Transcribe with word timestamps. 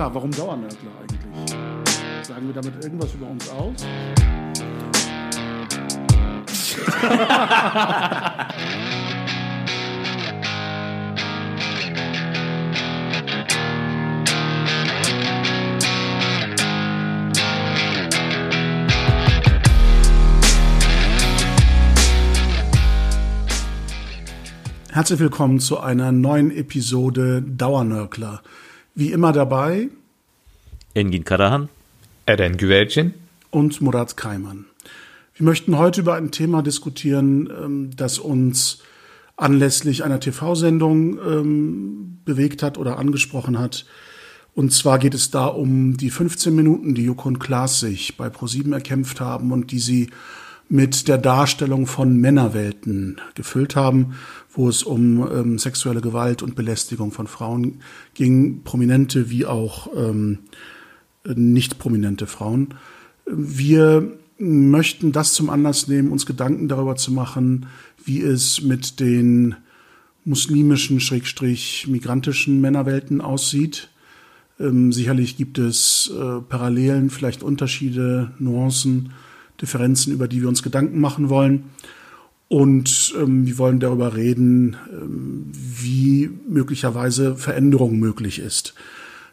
Klar, 0.00 0.14
warum 0.14 0.30
Dauernörgler 0.30 0.92
eigentlich? 0.98 1.50
Sagen 2.22 2.46
wir 2.46 2.54
damit 2.54 2.82
irgendwas 2.82 3.12
über 3.12 3.26
uns 3.26 3.50
aus? 3.50 3.74
Herzlich 24.90 25.20
willkommen 25.20 25.60
zu 25.60 25.78
einer 25.78 26.10
neuen 26.10 26.50
Episode 26.50 27.42
Dauernörkler. 27.42 28.40
Wie 28.94 29.12
immer 29.12 29.32
dabei 29.32 29.88
Engin 30.94 31.24
Karahan, 31.24 31.68
Eren 32.26 32.56
Güvercin 32.56 33.14
und 33.50 33.80
Murat 33.80 34.16
Kaiman. 34.16 34.66
Wir 35.34 35.44
möchten 35.44 35.78
heute 35.78 36.00
über 36.00 36.16
ein 36.16 36.32
Thema 36.32 36.62
diskutieren, 36.62 37.48
ähm, 37.50 37.90
das 37.96 38.18
uns 38.18 38.82
anlässlich 39.36 40.04
einer 40.04 40.18
TV-Sendung 40.18 41.18
ähm, 41.18 42.18
bewegt 42.24 42.62
hat 42.62 42.78
oder 42.78 42.98
angesprochen 42.98 43.58
hat. 43.58 43.86
Und 44.54 44.72
zwar 44.72 44.98
geht 44.98 45.14
es 45.14 45.30
da 45.30 45.46
um 45.46 45.96
die 45.96 46.10
15 46.10 46.54
Minuten, 46.54 46.94
die 46.94 47.04
Joko 47.04 47.28
und 47.28 47.38
Klaas 47.38 47.80
sich 47.80 48.16
bei 48.16 48.28
ProSieben 48.28 48.72
erkämpft 48.72 49.20
haben 49.20 49.52
und 49.52 49.70
die 49.70 49.78
sie 49.78 50.10
mit 50.72 51.08
der 51.08 51.18
Darstellung 51.18 51.88
von 51.88 52.16
Männerwelten 52.16 53.20
gefüllt 53.34 53.74
haben, 53.74 54.14
wo 54.52 54.68
es 54.68 54.84
um 54.84 55.28
ähm, 55.28 55.58
sexuelle 55.58 56.00
Gewalt 56.00 56.42
und 56.44 56.54
Belästigung 56.54 57.10
von 57.10 57.26
Frauen 57.26 57.80
ging, 58.14 58.62
prominente 58.62 59.30
wie 59.30 59.46
auch 59.46 59.88
ähm, 59.96 60.38
nicht 61.26 61.80
prominente 61.80 62.28
Frauen. 62.28 62.74
Wir 63.26 64.16
möchten 64.38 65.10
das 65.10 65.34
zum 65.34 65.50
Anlass 65.50 65.88
nehmen, 65.88 66.12
uns 66.12 66.24
Gedanken 66.24 66.68
darüber 66.68 66.94
zu 66.94 67.12
machen, 67.12 67.66
wie 68.04 68.22
es 68.22 68.62
mit 68.62 69.00
den 69.00 69.56
muslimischen, 70.24 71.00
schrägstrich 71.00 71.88
migrantischen 71.88 72.60
Männerwelten 72.60 73.20
aussieht. 73.20 73.90
Ähm, 74.60 74.92
sicherlich 74.92 75.36
gibt 75.36 75.58
es 75.58 76.12
äh, 76.16 76.40
Parallelen, 76.42 77.10
vielleicht 77.10 77.42
Unterschiede, 77.42 78.30
Nuancen 78.38 79.10
Differenzen, 79.60 80.12
über 80.12 80.28
die 80.28 80.40
wir 80.42 80.48
uns 80.48 80.62
Gedanken 80.62 81.00
machen 81.00 81.28
wollen. 81.28 81.64
Und 82.48 83.14
ähm, 83.16 83.46
wir 83.46 83.58
wollen 83.58 83.78
darüber 83.78 84.16
reden, 84.16 84.76
ähm, 84.92 85.52
wie 85.52 86.30
möglicherweise 86.48 87.36
Veränderung 87.36 88.00
möglich 88.00 88.40
ist. 88.40 88.74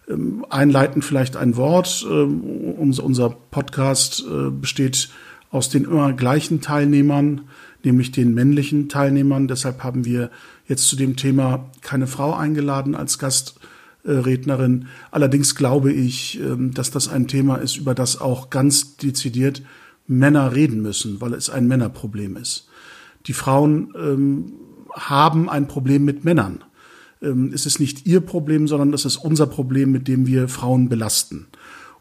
Ähm, 0.08 0.46
einleitend 0.52 1.04
vielleicht 1.04 1.36
ein 1.36 1.56
Wort. 1.56 2.06
Ähm, 2.08 2.42
unser, 2.78 3.04
unser 3.04 3.30
Podcast 3.32 4.24
äh, 4.24 4.52
besteht 4.52 5.10
aus 5.50 5.70
den 5.70 5.86
immer 5.86 6.14
gleichen 6.14 6.62
Teilnehmern, 6.62 7.42
nämlich 7.84 8.12
den 8.12 8.36
männlichen 8.36 8.88
Teilnehmern. 8.88 9.48
Deshalb 9.48 9.84
haben 9.84 10.06
wir 10.06 10.30
jetzt 10.68 10.88
zu 10.88 10.96
dem 10.96 11.16
Thema 11.16 11.72
keine 11.82 12.06
Frau 12.06 12.36
eingeladen 12.36 12.94
als 12.94 13.18
Gastrednerin. 13.18 14.90
Allerdings 15.10 15.56
glaube 15.56 15.92
ich, 15.92 16.40
ähm, 16.40 16.72
dass 16.72 16.92
das 16.92 17.08
ein 17.08 17.28
Thema 17.28 17.56
ist, 17.56 17.78
über 17.78 17.96
das 17.96 18.22
auch 18.22 18.52
ganz 18.52 18.98
dezidiert 18.98 19.64
Männer 20.08 20.56
reden 20.56 20.82
müssen, 20.82 21.22
weil 21.22 21.34
es 21.34 21.50
ein 21.50 21.68
Männerproblem 21.68 22.38
ist. 22.38 22.68
Die 23.28 23.34
Frauen 23.34 23.94
ähm, 23.98 24.54
haben 24.94 25.50
ein 25.50 25.68
Problem 25.68 26.06
mit 26.06 26.24
Männern. 26.24 26.64
Ähm, 27.22 27.52
es 27.54 27.66
ist 27.66 27.80
nicht 27.80 28.06
ihr 28.06 28.22
Problem, 28.22 28.68
sondern 28.68 28.94
es 28.94 29.06
ist 29.06 29.18
unser 29.18 29.48
Problem, 29.48 29.92
mit 29.92 30.08
dem 30.08 30.26
wir 30.26 30.48
Frauen 30.48 30.90
belasten. 30.90 31.48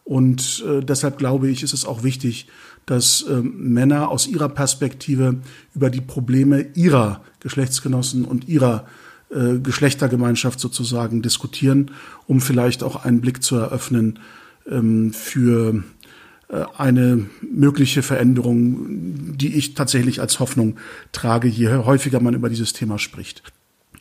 Und 0.05 0.65
äh, 0.67 0.85
deshalb 0.85 1.19
glaube 1.19 1.49
ich, 1.49 1.65
ist 1.65 1.75
es 1.75 1.85
auch 1.85 2.05
wichtig, 2.05 2.47
dass 2.87 3.25
ähm, 3.29 3.73
Männer 3.73 4.09
aus 4.09 4.29
ihrer 4.29 4.49
Perspektive 4.49 5.41
über 5.75 5.91
die 5.91 6.01
Probleme 6.01 6.69
ihrer 6.75 7.23
Geschlechtsgenossen 7.41 8.25
und 8.25 8.47
ihrer 8.49 8.87
äh, 9.31 9.59
Geschlechtergemeinschaft 9.59 10.61
sozusagen 10.61 11.23
diskutieren, 11.23 11.91
um 12.29 12.41
vielleicht 12.41 12.85
auch 12.85 13.05
einen 13.05 13.21
Blick 13.21 13.43
zu 13.43 13.57
eröffnen 13.57 14.21
ähm, 14.71 15.13
für 15.13 15.83
eine 16.49 17.27
mögliche 17.41 18.03
Veränderung, 18.03 19.37
die 19.37 19.57
ich 19.57 19.75
tatsächlich 19.75 20.21
als 20.21 20.39
Hoffnung 20.39 20.77
trage, 21.13 21.49
je 21.49 21.69
häufiger 21.69 22.21
man 22.21 22.35
über 22.35 22.49
dieses 22.49 22.73
Thema 22.73 22.99
spricht. 22.99 23.43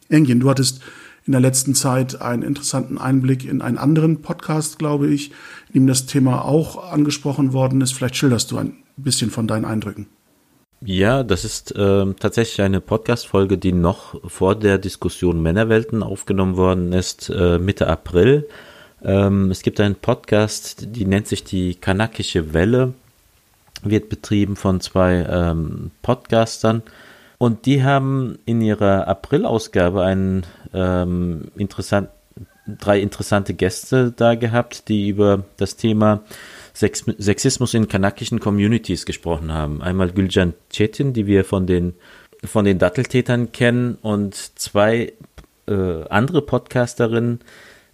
Engin, 0.09 0.39
du 0.39 0.49
hattest 0.49 0.81
in 1.25 1.31
der 1.31 1.41
letzten 1.41 1.73
Zeit 1.73 2.21
einen 2.21 2.43
interessanten 2.43 2.99
Einblick 2.99 3.45
in 3.45 3.61
einen 3.61 3.79
anderen 3.79 4.21
Podcast, 4.21 4.77
glaube 4.77 5.07
ich, 5.07 5.31
in 5.69 5.81
dem 5.81 5.87
das 5.87 6.05
Thema 6.05 6.45
auch 6.45 6.91
angesprochen 6.91 7.51
worden 7.53 7.81
ist. 7.81 7.93
Vielleicht 7.93 8.15
schilderst 8.15 8.51
du 8.51 8.57
ein 8.57 8.73
bisschen 8.95 9.31
von 9.31 9.47
deinen 9.47 9.65
Eindrücken. 9.65 10.07
Ja, 10.81 11.23
das 11.23 11.45
ist 11.45 11.75
äh, 11.75 12.13
tatsächlich 12.19 12.61
eine 12.61 12.79
Podcast-Folge, 12.79 13.57
die 13.57 13.71
noch 13.71 14.21
vor 14.29 14.55
der 14.55 14.77
Diskussion 14.77 15.41
Männerwelten 15.41 16.03
aufgenommen 16.03 16.57
worden 16.57 16.93
ist, 16.93 17.31
äh, 17.35 17.57
Mitte 17.57 17.87
April. 17.87 18.47
Ähm, 19.05 19.51
es 19.51 19.61
gibt 19.61 19.79
einen 19.79 19.95
Podcast, 19.95 20.87
die 20.95 21.05
nennt 21.05 21.27
sich 21.27 21.43
die 21.43 21.75
Kanakische 21.75 22.53
Welle, 22.53 22.95
wird 23.83 24.09
betrieben 24.09 24.55
von 24.55 24.81
zwei 24.81 25.25
ähm, 25.29 25.91
Podcastern. 26.01 26.81
Und 27.37 27.67
die 27.67 27.83
haben 27.83 28.39
in 28.45 28.61
ihrer 28.61 29.07
April-Ausgabe 29.07 30.03
einen 30.03 30.45
ähm, 30.73 31.51
interessant, 31.55 32.09
drei 32.65 32.99
interessante 32.99 33.53
Gäste 33.53 34.11
da 34.15 34.33
gehabt, 34.33 34.89
die 34.89 35.09
über 35.09 35.43
das 35.57 35.75
Thema 35.75 36.23
Sex 36.73 37.05
Sexismus 37.19 37.75
in 37.75 37.87
kanakischen 37.87 38.39
Communities 38.39 39.05
gesprochen 39.05 39.53
haben. 39.53 39.83
Einmal 39.83 40.11
Gülcan 40.11 40.55
Çetin, 40.69 41.13
die 41.13 41.27
wir 41.27 41.45
von 41.45 41.67
den, 41.67 41.93
von 42.43 42.65
den 42.65 42.79
Datteltätern 42.79 43.51
kennen, 43.51 43.99
und 44.01 44.33
zwei 44.33 45.13
äh, 45.67 46.03
andere 46.09 46.41
Podcasterinnen, 46.41 47.41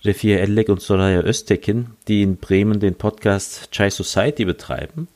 Refia 0.03 0.38
Ellek 0.38 0.69
und 0.69 0.81
Soraya 0.81 1.22
Öztekin, 1.22 1.88
die 2.07 2.23
in 2.23 2.38
Bremen 2.38 2.79
den 2.79 2.95
Podcast 2.95 3.69
Chai 3.72 3.89
Society 3.89 4.45
betreiben. 4.45 5.07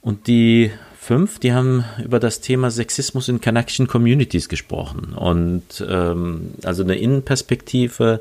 Und 0.00 0.26
die 0.26 0.72
fünf, 0.98 1.38
die 1.38 1.52
haben 1.52 1.84
über 2.04 2.18
das 2.18 2.40
Thema 2.40 2.70
Sexismus 2.72 3.28
in 3.28 3.40
kanakischen 3.40 3.86
Communities 3.86 4.48
gesprochen. 4.48 5.14
Und 5.14 5.84
ähm, 5.88 6.54
also 6.64 6.82
eine 6.82 6.96
Innenperspektive, 6.96 8.20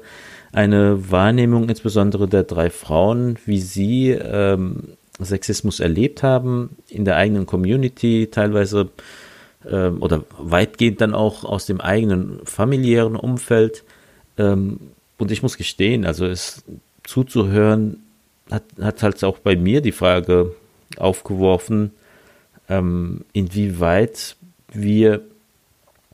eine 0.51 1.11
Wahrnehmung 1.11 1.69
insbesondere 1.69 2.27
der 2.27 2.43
drei 2.43 2.69
Frauen, 2.69 3.37
wie 3.45 3.59
sie 3.59 4.09
ähm, 4.11 4.97
Sexismus 5.19 5.79
erlebt 5.79 6.21
haben 6.21 6.77
in 6.87 7.05
der 7.05 7.15
eigenen 7.15 7.47
Community, 7.47 8.29
teilweise 8.31 8.89
ähm, 9.67 10.01
oder 10.01 10.23
weitgehend 10.37 11.01
dann 11.01 11.15
auch 11.15 11.43
aus 11.43 11.65
dem 11.65 11.81
eigenen 11.81 12.39
familiären 12.45 13.15
Umfeld. 13.15 13.83
Ähm, 14.37 14.79
und 15.21 15.31
ich 15.31 15.43
muss 15.43 15.55
gestehen, 15.55 16.05
also 16.05 16.25
es 16.25 16.63
zuzuhören, 17.03 17.97
hat, 18.49 18.63
hat 18.81 19.03
halt 19.03 19.23
auch 19.23 19.37
bei 19.37 19.55
mir 19.55 19.81
die 19.81 19.91
Frage 19.91 20.55
aufgeworfen, 20.97 21.91
ähm, 22.67 23.23
inwieweit 23.31 24.35
wir 24.73 25.21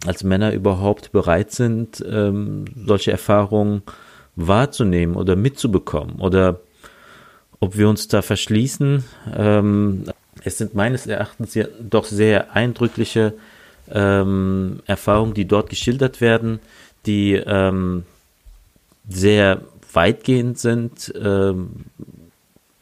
als 0.06 0.23
Männer 0.23 0.51
überhaupt 0.51 1.12
bereit 1.13 1.51
sind, 1.51 2.03
ähm, 2.07 2.66
solche 2.85 3.12
Erfahrungen 3.12 3.81
wahrzunehmen 4.35 5.16
oder 5.16 5.35
mitzubekommen 5.35 6.19
oder 6.19 6.59
ob 7.59 7.78
wir 7.78 7.90
uns 7.90 8.08
da 8.09 8.22
verschließen. 8.22 9.03
Ähm, 9.35 10.03
es 10.43 10.58
sind 10.58 10.76
meines 10.76 11.08
Erachtens 11.08 11.55
ja 11.55 11.66
doch 11.79 12.05
sehr 12.05 12.53
eindrückliche 12.53 13.34
ähm, 13.90 14.82
Erfahrungen, 14.85 15.34
die 15.34 15.46
dort 15.46 15.70
geschildert 15.70 16.22
werden, 16.22 16.59
die 17.05 17.34
ähm, 17.34 18.03
sehr 19.08 19.62
weitgehend 19.94 20.58
sind 20.58 21.14
ähm, 21.22 21.86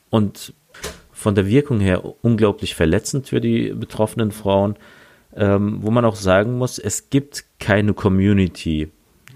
und 0.10 0.54
von 1.12 1.36
der 1.36 1.48
Wirkung 1.48 1.80
her 1.80 2.04
unglaublich 2.22 2.76
verletzend 2.76 3.30
für 3.30 3.42
die 3.42 3.70
betroffenen 3.70 4.32
Frauen, 4.32 4.76
ähm, 5.36 5.80
wo 5.82 5.92
man 5.92 6.06
auch 6.06 6.16
sagen 6.16 6.58
muss, 6.58 6.78
es 6.78 7.10
gibt 7.10 7.46
keine 7.60 7.94
Community, 7.94 8.92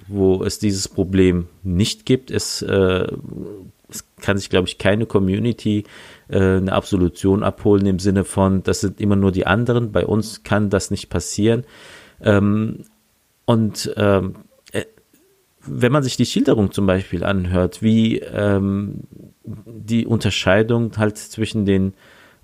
wo 0.07 0.43
es 0.43 0.59
dieses 0.59 0.87
Problem 0.87 1.47
nicht 1.63 2.05
gibt. 2.05 2.31
Es, 2.31 2.61
äh, 2.61 3.07
es 3.89 4.05
kann 4.21 4.37
sich, 4.37 4.49
glaube 4.49 4.67
ich, 4.67 4.77
keine 4.77 5.05
Community 5.05 5.83
äh, 6.27 6.57
eine 6.57 6.73
Absolution 6.73 7.43
abholen 7.43 7.85
im 7.85 7.99
Sinne 7.99 8.23
von, 8.23 8.63
das 8.63 8.81
sind 8.81 9.01
immer 9.01 9.15
nur 9.15 9.31
die 9.31 9.47
anderen, 9.47 9.91
bei 9.91 10.05
uns 10.05 10.43
kann 10.43 10.69
das 10.69 10.91
nicht 10.91 11.09
passieren. 11.09 11.63
Ähm, 12.21 12.85
und 13.45 13.91
ähm, 13.97 14.35
wenn 15.61 15.91
man 15.91 16.03
sich 16.03 16.17
die 16.17 16.25
Schilderung 16.25 16.71
zum 16.71 16.85
Beispiel 16.85 17.23
anhört, 17.23 17.81
wie 17.81 18.19
ähm, 18.19 19.01
die 19.43 20.05
Unterscheidung 20.05 20.91
halt 20.97 21.17
zwischen 21.17 21.65
den 21.65 21.93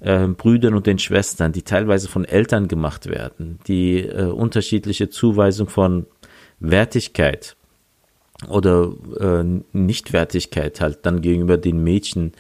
äh, 0.02 0.28
Brüdern 0.28 0.74
und 0.74 0.88
den 0.88 1.00
Schwestern, 1.00 1.52
die 1.52 1.62
teilweise 1.64 2.08
von 2.08 2.26
Eltern 2.26 2.68
gemacht 2.68 3.08
werden, 3.08 3.60
die 3.68 4.00
äh, 4.00 4.26
unterschiedliche 4.26 5.10
Zuweisung 5.10 5.70
von 5.70 6.06
Wertigkeit, 6.60 7.56
oder 8.50 8.92
äh, 9.20 9.44
Nichtwertigkeit 9.72 10.82
halt 10.82 11.06
dann 11.06 11.22
gegenüber 11.22 11.58
den 11.58 11.84
Mädchen, 11.84 12.34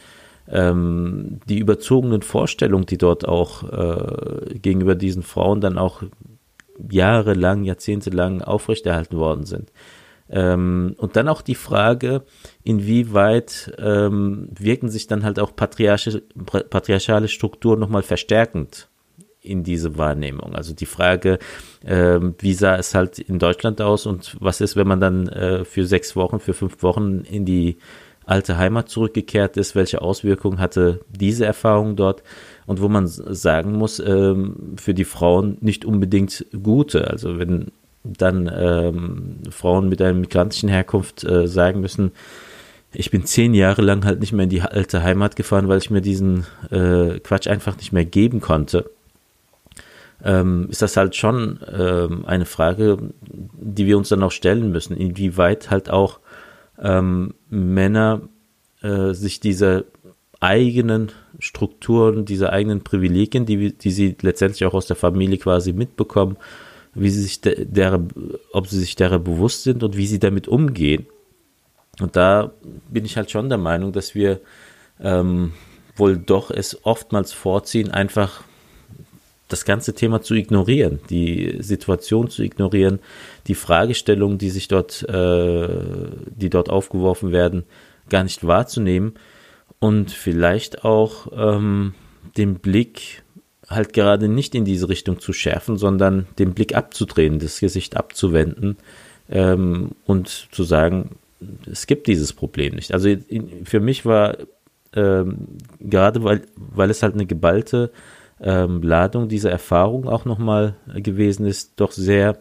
ähm, 0.49 1.39
die 1.47 1.57
überzogenen 1.59 2.21
Vorstellungen, 2.21 2.85
die 2.85 2.97
dort 2.97 3.27
auch 3.27 3.63
äh, 3.63 4.59
gegenüber 4.59 4.95
diesen 4.95 5.23
Frauen 5.23 5.61
dann 5.61 5.77
auch 5.77 6.03
jahrelang, 6.89 7.63
jahrzehntelang 7.63 8.41
aufrechterhalten 8.41 9.17
worden 9.17 9.45
sind. 9.45 9.71
Ähm, 10.29 10.95
und 10.97 11.15
dann 11.15 11.27
auch 11.27 11.41
die 11.41 11.55
Frage, 11.55 12.23
inwieweit 12.63 13.73
ähm, 13.77 14.49
wirken 14.57 14.89
sich 14.89 15.07
dann 15.07 15.23
halt 15.23 15.39
auch 15.39 15.55
patriarchische, 15.55 16.21
patriarchale 16.21 17.27
Strukturen 17.27 17.79
nochmal 17.79 18.03
verstärkend 18.03 18.89
in 19.41 19.63
diese 19.63 19.97
Wahrnehmung. 19.97 20.55
Also 20.55 20.73
die 20.73 20.87
Frage, 20.87 21.37
ähm, 21.85 22.35
wie 22.39 22.53
sah 22.53 22.75
es 22.75 22.95
halt 22.95 23.19
in 23.19 23.37
Deutschland 23.37 23.79
aus 23.81 24.07
und 24.07 24.35
was 24.39 24.61
ist, 24.61 24.75
wenn 24.75 24.87
man 24.87 24.99
dann 24.99 25.27
äh, 25.27 25.63
für 25.63 25.85
sechs 25.85 26.15
Wochen, 26.15 26.39
für 26.39 26.53
fünf 26.53 26.81
Wochen 26.81 27.19
in 27.19 27.45
die 27.45 27.77
alte 28.25 28.57
Heimat 28.57 28.89
zurückgekehrt 28.89 29.55
ist, 29.55 29.75
welche 29.75 30.01
Auswirkungen 30.01 30.59
hatte 30.59 31.01
diese 31.09 31.45
Erfahrung 31.45 31.95
dort 31.95 32.23
und 32.65 32.81
wo 32.81 32.89
man 32.89 33.05
sagen 33.05 33.73
muss, 33.73 33.99
ähm, 33.99 34.73
für 34.77 34.95
die 34.95 35.05
Frauen 35.05 35.57
nicht 35.61 35.85
unbedingt 35.85 36.45
gute. 36.63 37.07
Also 37.07 37.37
wenn 37.37 37.71
dann 38.05 38.51
ähm, 38.53 39.37
Frauen 39.49 39.89
mit 39.89 40.01
einer 40.01 40.13
migrantischen 40.13 40.69
Herkunft 40.69 41.23
äh, 41.23 41.47
sagen 41.47 41.81
müssen, 41.81 42.11
ich 42.93 43.11
bin 43.11 43.25
zehn 43.25 43.53
Jahre 43.53 43.81
lang 43.81 44.05
halt 44.05 44.19
nicht 44.21 44.31
mehr 44.31 44.45
in 44.45 44.49
die 44.49 44.61
alte 44.61 45.03
Heimat 45.03 45.35
gefahren, 45.35 45.67
weil 45.67 45.79
ich 45.79 45.89
mir 45.89 46.01
diesen 46.01 46.45
äh, 46.71 47.19
Quatsch 47.19 47.47
einfach 47.47 47.77
nicht 47.77 47.91
mehr 47.91 48.05
geben 48.05 48.39
konnte. 48.41 48.89
Ähm, 50.23 50.67
ist 50.69 50.81
das 50.81 50.95
halt 50.95 51.15
schon 51.15 51.59
ähm, 51.71 52.25
eine 52.25 52.45
Frage, 52.45 52.97
die 53.21 53.85
wir 53.85 53.97
uns 53.97 54.09
dann 54.09 54.23
auch 54.23 54.31
stellen 54.31 54.71
müssen, 54.71 54.95
inwieweit 54.95 55.69
halt 55.69 55.89
auch 55.89 56.19
ähm, 56.81 57.33
Männer 57.49 58.21
äh, 58.81 59.13
sich 59.13 59.39
diese 59.39 59.85
eigenen 60.39 61.11
Strukturen, 61.39 62.25
diese 62.25 62.51
eigenen 62.51 62.83
Privilegien, 62.83 63.45
die, 63.45 63.73
die 63.73 63.91
sie 63.91 64.15
letztendlich 64.21 64.65
auch 64.65 64.73
aus 64.73 64.87
der 64.87 64.95
Familie 64.95 65.37
quasi 65.37 65.73
mitbekommen, 65.73 66.37
wie 66.95 67.09
sie 67.09 67.21
sich 67.21 67.41
der, 67.41 68.01
ob 68.51 68.67
sie 68.67 68.79
sich 68.79 68.95
derer 68.95 69.19
bewusst 69.19 69.63
sind 69.63 69.83
und 69.83 69.97
wie 69.97 70.07
sie 70.07 70.19
damit 70.19 70.47
umgehen. 70.47 71.05
Und 72.01 72.15
da 72.15 72.51
bin 72.89 73.05
ich 73.05 73.17
halt 73.17 73.31
schon 73.31 73.49
der 73.49 73.57
Meinung, 73.57 73.93
dass 73.93 74.15
wir 74.15 74.39
ähm, 75.01 75.53
wohl 75.95 76.17
doch 76.17 76.51
es 76.51 76.85
oftmals 76.85 77.33
vorziehen, 77.33 77.91
einfach 77.91 78.43
das 79.47 79.65
ganze 79.65 79.93
Thema 79.93 80.21
zu 80.21 80.33
ignorieren, 80.33 80.99
die 81.09 81.57
Situation 81.59 82.29
zu 82.29 82.41
ignorieren, 82.41 82.99
die 83.47 83.55
Fragestellungen, 83.55 84.37
die 84.37 84.49
sich 84.49 84.67
dort, 84.67 85.03
äh, 85.03 85.67
die 86.25 86.49
dort 86.49 86.69
aufgeworfen 86.69 87.31
werden, 87.31 87.63
gar 88.09 88.23
nicht 88.23 88.45
wahrzunehmen 88.45 89.13
und 89.79 90.11
vielleicht 90.11 90.83
auch 90.83 91.27
ähm, 91.35 91.93
den 92.37 92.55
Blick 92.55 93.23
halt 93.69 93.93
gerade 93.93 94.27
nicht 94.27 94.55
in 94.55 94.65
diese 94.65 94.89
Richtung 94.89 95.19
zu 95.19 95.33
schärfen, 95.33 95.77
sondern 95.77 96.27
den 96.37 96.53
Blick 96.53 96.75
abzudrehen, 96.75 97.39
das 97.39 97.59
Gesicht 97.59 97.97
abzuwenden 97.97 98.77
ähm, 99.29 99.91
und 100.05 100.47
zu 100.51 100.63
sagen, 100.63 101.17
es 101.69 101.87
gibt 101.87 102.07
dieses 102.07 102.33
Problem 102.33 102.75
nicht. 102.75 102.93
Also 102.93 103.09
in, 103.09 103.65
für 103.65 103.79
mich 103.79 104.05
war 104.05 104.37
ähm, 104.93 105.47
gerade, 105.79 106.23
weil, 106.23 106.41
weil 106.55 106.89
es 106.89 107.03
halt 107.03 107.13
eine 107.13 107.25
geballte 107.25 107.91
ähm, 108.41 108.81
Ladung 108.81 109.27
dieser 109.27 109.51
Erfahrung 109.51 110.07
auch 110.07 110.25
nochmal 110.25 110.75
gewesen 110.95 111.45
ist, 111.45 111.73
doch 111.77 111.91
sehr 111.91 112.37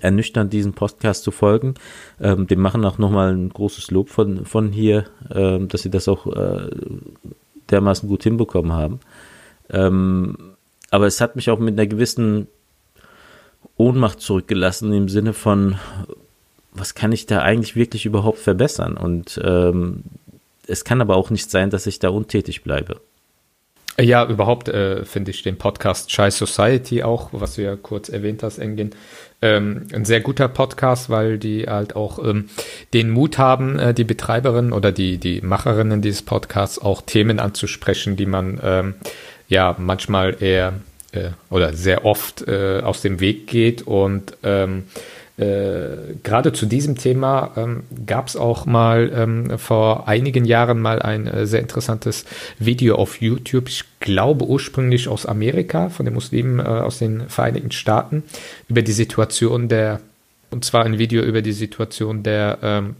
ernüchternd, 0.00 0.52
diesen 0.52 0.72
Podcast 0.72 1.22
zu 1.22 1.30
folgen. 1.30 1.74
Ähm, 2.20 2.46
dem 2.46 2.60
machen 2.60 2.84
auch 2.84 2.98
nochmal 2.98 3.34
ein 3.34 3.50
großes 3.50 3.90
Lob 3.90 4.08
von, 4.08 4.46
von 4.46 4.72
hier, 4.72 5.04
ähm, 5.32 5.68
dass 5.68 5.82
sie 5.82 5.90
das 5.90 6.08
auch 6.08 6.26
äh, 6.26 6.70
dermaßen 7.70 8.08
gut 8.08 8.22
hinbekommen 8.22 8.72
haben. 8.72 9.00
Ähm, 9.72 10.36
aber 10.90 11.06
es 11.06 11.20
hat 11.20 11.36
mich 11.36 11.50
auch 11.50 11.58
mit 11.58 11.78
einer 11.78 11.86
gewissen 11.86 12.48
Ohnmacht 13.76 14.20
zurückgelassen 14.20 14.92
im 14.92 15.08
Sinne 15.08 15.32
von, 15.32 15.78
was 16.72 16.94
kann 16.94 17.12
ich 17.12 17.26
da 17.26 17.40
eigentlich 17.40 17.76
wirklich 17.76 18.06
überhaupt 18.06 18.38
verbessern? 18.38 18.96
Und 18.96 19.40
ähm, 19.42 20.04
es 20.66 20.84
kann 20.84 21.00
aber 21.00 21.16
auch 21.16 21.30
nicht 21.30 21.50
sein, 21.50 21.70
dass 21.70 21.86
ich 21.86 21.98
da 21.98 22.10
untätig 22.10 22.62
bleibe. 22.62 23.00
Ja, 24.00 24.26
überhaupt 24.26 24.68
äh, 24.68 25.04
finde 25.04 25.32
ich 25.32 25.42
den 25.42 25.58
Podcast 25.58 26.10
Shy 26.10 26.30
Society 26.30 27.02
auch, 27.02 27.28
was 27.32 27.56
du 27.56 27.62
ja 27.62 27.76
kurz 27.76 28.08
erwähnt 28.08 28.42
hast, 28.42 28.58
Engin, 28.58 28.92
ähm, 29.42 29.86
ein 29.92 30.06
sehr 30.06 30.20
guter 30.20 30.48
Podcast, 30.48 31.10
weil 31.10 31.38
die 31.38 31.64
halt 31.64 31.94
auch 31.94 32.18
ähm, 32.24 32.48
den 32.94 33.10
Mut 33.10 33.36
haben, 33.36 33.78
äh, 33.78 33.92
die 33.92 34.04
Betreiberinnen 34.04 34.72
oder 34.72 34.92
die, 34.92 35.18
die 35.18 35.42
Macherinnen 35.42 36.00
dieses 36.00 36.22
Podcasts 36.22 36.78
auch 36.78 37.02
Themen 37.02 37.38
anzusprechen, 37.38 38.16
die 38.16 38.24
man 38.24 38.58
ähm, 38.62 38.94
ja 39.52 39.76
manchmal 39.78 40.42
eher 40.42 40.72
äh, 41.12 41.30
oder 41.50 41.74
sehr 41.74 42.04
oft 42.04 42.46
äh, 42.48 42.80
aus 42.82 43.02
dem 43.02 43.20
Weg 43.20 43.46
geht 43.46 43.82
und 43.82 44.36
ähm, 44.42 44.84
äh, 45.36 46.14
gerade 46.22 46.52
zu 46.52 46.66
diesem 46.66 46.96
Thema 46.96 47.52
ähm, 47.56 47.84
gab 48.06 48.28
es 48.28 48.36
auch 48.36 48.66
mal 48.66 49.10
ähm, 49.14 49.58
vor 49.58 50.08
einigen 50.08 50.44
Jahren 50.44 50.80
mal 50.80 51.00
ein 51.00 51.26
äh, 51.26 51.46
sehr 51.46 51.60
interessantes 51.60 52.24
Video 52.58 52.96
auf 52.96 53.20
YouTube. 53.20 53.68
Ich 53.68 53.84
glaube 54.00 54.46
ursprünglich 54.46 55.08
aus 55.08 55.24
Amerika, 55.24 55.88
von 55.88 56.04
den 56.04 56.14
Muslimen 56.14 56.58
äh, 56.58 56.62
aus 56.62 56.98
den 56.98 57.28
Vereinigten 57.28 57.72
Staaten, 57.72 58.24
über 58.68 58.82
die 58.82 58.92
Situation 58.92 59.68
der, 59.68 60.00
und 60.50 60.64
zwar 60.64 60.84
ein 60.84 60.98
Video 60.98 61.22
über 61.22 61.40
die 61.40 61.52
Situation 61.52 62.22
der, 62.22 62.58
ähm, 62.62 62.96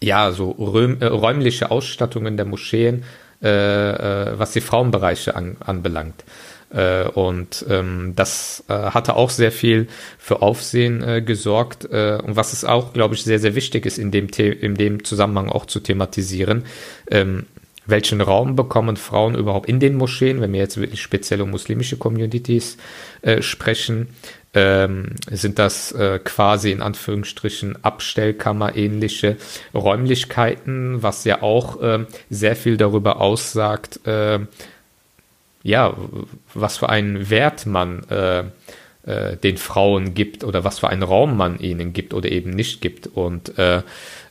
ja, 0.00 0.30
so 0.30 0.50
räum, 0.50 0.98
äh, 1.00 1.06
räumliche 1.06 1.72
Ausstattungen 1.72 2.36
der 2.36 2.46
Moscheen, 2.46 3.02
was 3.40 4.50
die 4.52 4.60
Frauenbereiche 4.60 5.36
an, 5.36 5.56
anbelangt. 5.60 6.24
Äh, 6.70 7.08
und 7.08 7.64
ähm, 7.68 8.12
das 8.14 8.64
äh, 8.68 8.74
hatte 8.74 9.16
auch 9.16 9.30
sehr 9.30 9.52
viel 9.52 9.88
für 10.18 10.42
Aufsehen 10.42 11.02
äh, 11.02 11.22
gesorgt. 11.22 11.86
Äh, 11.90 12.20
und 12.22 12.36
was 12.36 12.52
es 12.52 12.64
auch, 12.64 12.92
glaube 12.92 13.14
ich, 13.14 13.24
sehr, 13.24 13.38
sehr 13.38 13.54
wichtig 13.54 13.86
ist, 13.86 13.98
in 13.98 14.10
dem, 14.10 14.28
The 14.32 14.48
in 14.48 14.74
dem 14.74 15.04
Zusammenhang 15.04 15.48
auch 15.48 15.66
zu 15.66 15.80
thematisieren, 15.80 16.64
ähm, 17.10 17.46
welchen 17.86 18.20
Raum 18.20 18.54
bekommen 18.54 18.98
Frauen 18.98 19.34
überhaupt 19.34 19.66
in 19.66 19.80
den 19.80 19.96
Moscheen, 19.96 20.42
wenn 20.42 20.52
wir 20.52 20.60
jetzt 20.60 20.76
wirklich 20.76 21.00
speziell 21.00 21.40
um 21.40 21.50
muslimische 21.50 21.96
Communities 21.96 22.76
äh, 23.22 23.40
sprechen, 23.40 24.08
ähm, 24.54 25.16
sind 25.30 25.58
das 25.58 25.92
äh, 25.92 26.18
quasi 26.22 26.70
in 26.70 26.82
Anführungsstrichen 26.82 27.84
Abstellkammer 27.84 28.76
ähnliche 28.76 29.36
Räumlichkeiten, 29.74 31.02
was 31.02 31.24
ja 31.24 31.42
auch 31.42 31.80
äh, 31.82 32.06
sehr 32.30 32.56
viel 32.56 32.76
darüber 32.76 33.20
aussagt, 33.20 34.06
äh, 34.06 34.40
ja, 35.62 35.94
was 36.54 36.78
für 36.78 36.88
einen 36.88 37.30
Wert 37.30 37.66
man 37.66 38.04
äh, 39.08 39.36
den 39.36 39.56
Frauen 39.56 40.12
gibt 40.14 40.44
oder 40.44 40.64
was 40.64 40.80
für 40.80 40.88
einen 40.88 41.02
Raum 41.02 41.36
man 41.36 41.58
ihnen 41.58 41.92
gibt 41.92 42.12
oder 42.12 42.30
eben 42.30 42.50
nicht 42.50 42.82
gibt. 42.82 43.06
Und 43.06 43.58
äh, 43.58 43.82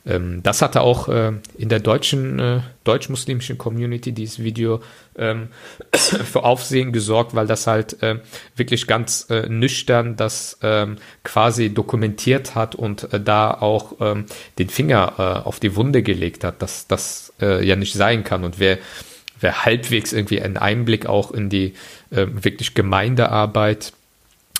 ähm, 0.06 0.40
das 0.42 0.62
hatte 0.62 0.82
auch 0.82 1.08
äh, 1.08 1.32
in 1.56 1.68
der 1.68 1.80
deutschen, 1.80 2.38
äh, 2.38 2.60
deutsch-muslimischen 2.84 3.58
Community 3.58 4.12
dieses 4.12 4.38
Video 4.42 4.80
ähm, 5.16 5.48
für 5.92 6.44
Aufsehen 6.44 6.92
gesorgt, 6.92 7.34
weil 7.34 7.48
das 7.48 7.66
halt 7.66 8.02
äh, 8.02 8.20
wirklich 8.54 8.86
ganz 8.86 9.26
äh, 9.30 9.48
nüchtern 9.48 10.16
das 10.16 10.58
ähm, 10.62 10.96
quasi 11.24 11.74
dokumentiert 11.74 12.54
hat 12.54 12.74
und 12.76 13.12
äh, 13.12 13.20
da 13.20 13.50
auch 13.50 13.96
ähm, 14.00 14.26
den 14.58 14.68
Finger 14.68 15.14
äh, 15.18 15.46
auf 15.46 15.58
die 15.58 15.74
Wunde 15.74 16.02
gelegt 16.02 16.44
hat, 16.44 16.62
dass 16.62 16.86
das 16.86 17.32
äh, 17.40 17.66
ja 17.66 17.74
nicht 17.74 17.94
sein 17.94 18.22
kann. 18.22 18.44
Und 18.44 18.60
wer 18.60 18.78
wer 19.40 19.64
halbwegs 19.64 20.12
irgendwie 20.12 20.40
einen 20.40 20.56
Einblick 20.56 21.06
auch 21.06 21.30
in 21.30 21.48
die 21.48 21.74
äh, 22.10 22.26
wirklich 22.30 22.74
Gemeindearbeit 22.74 23.92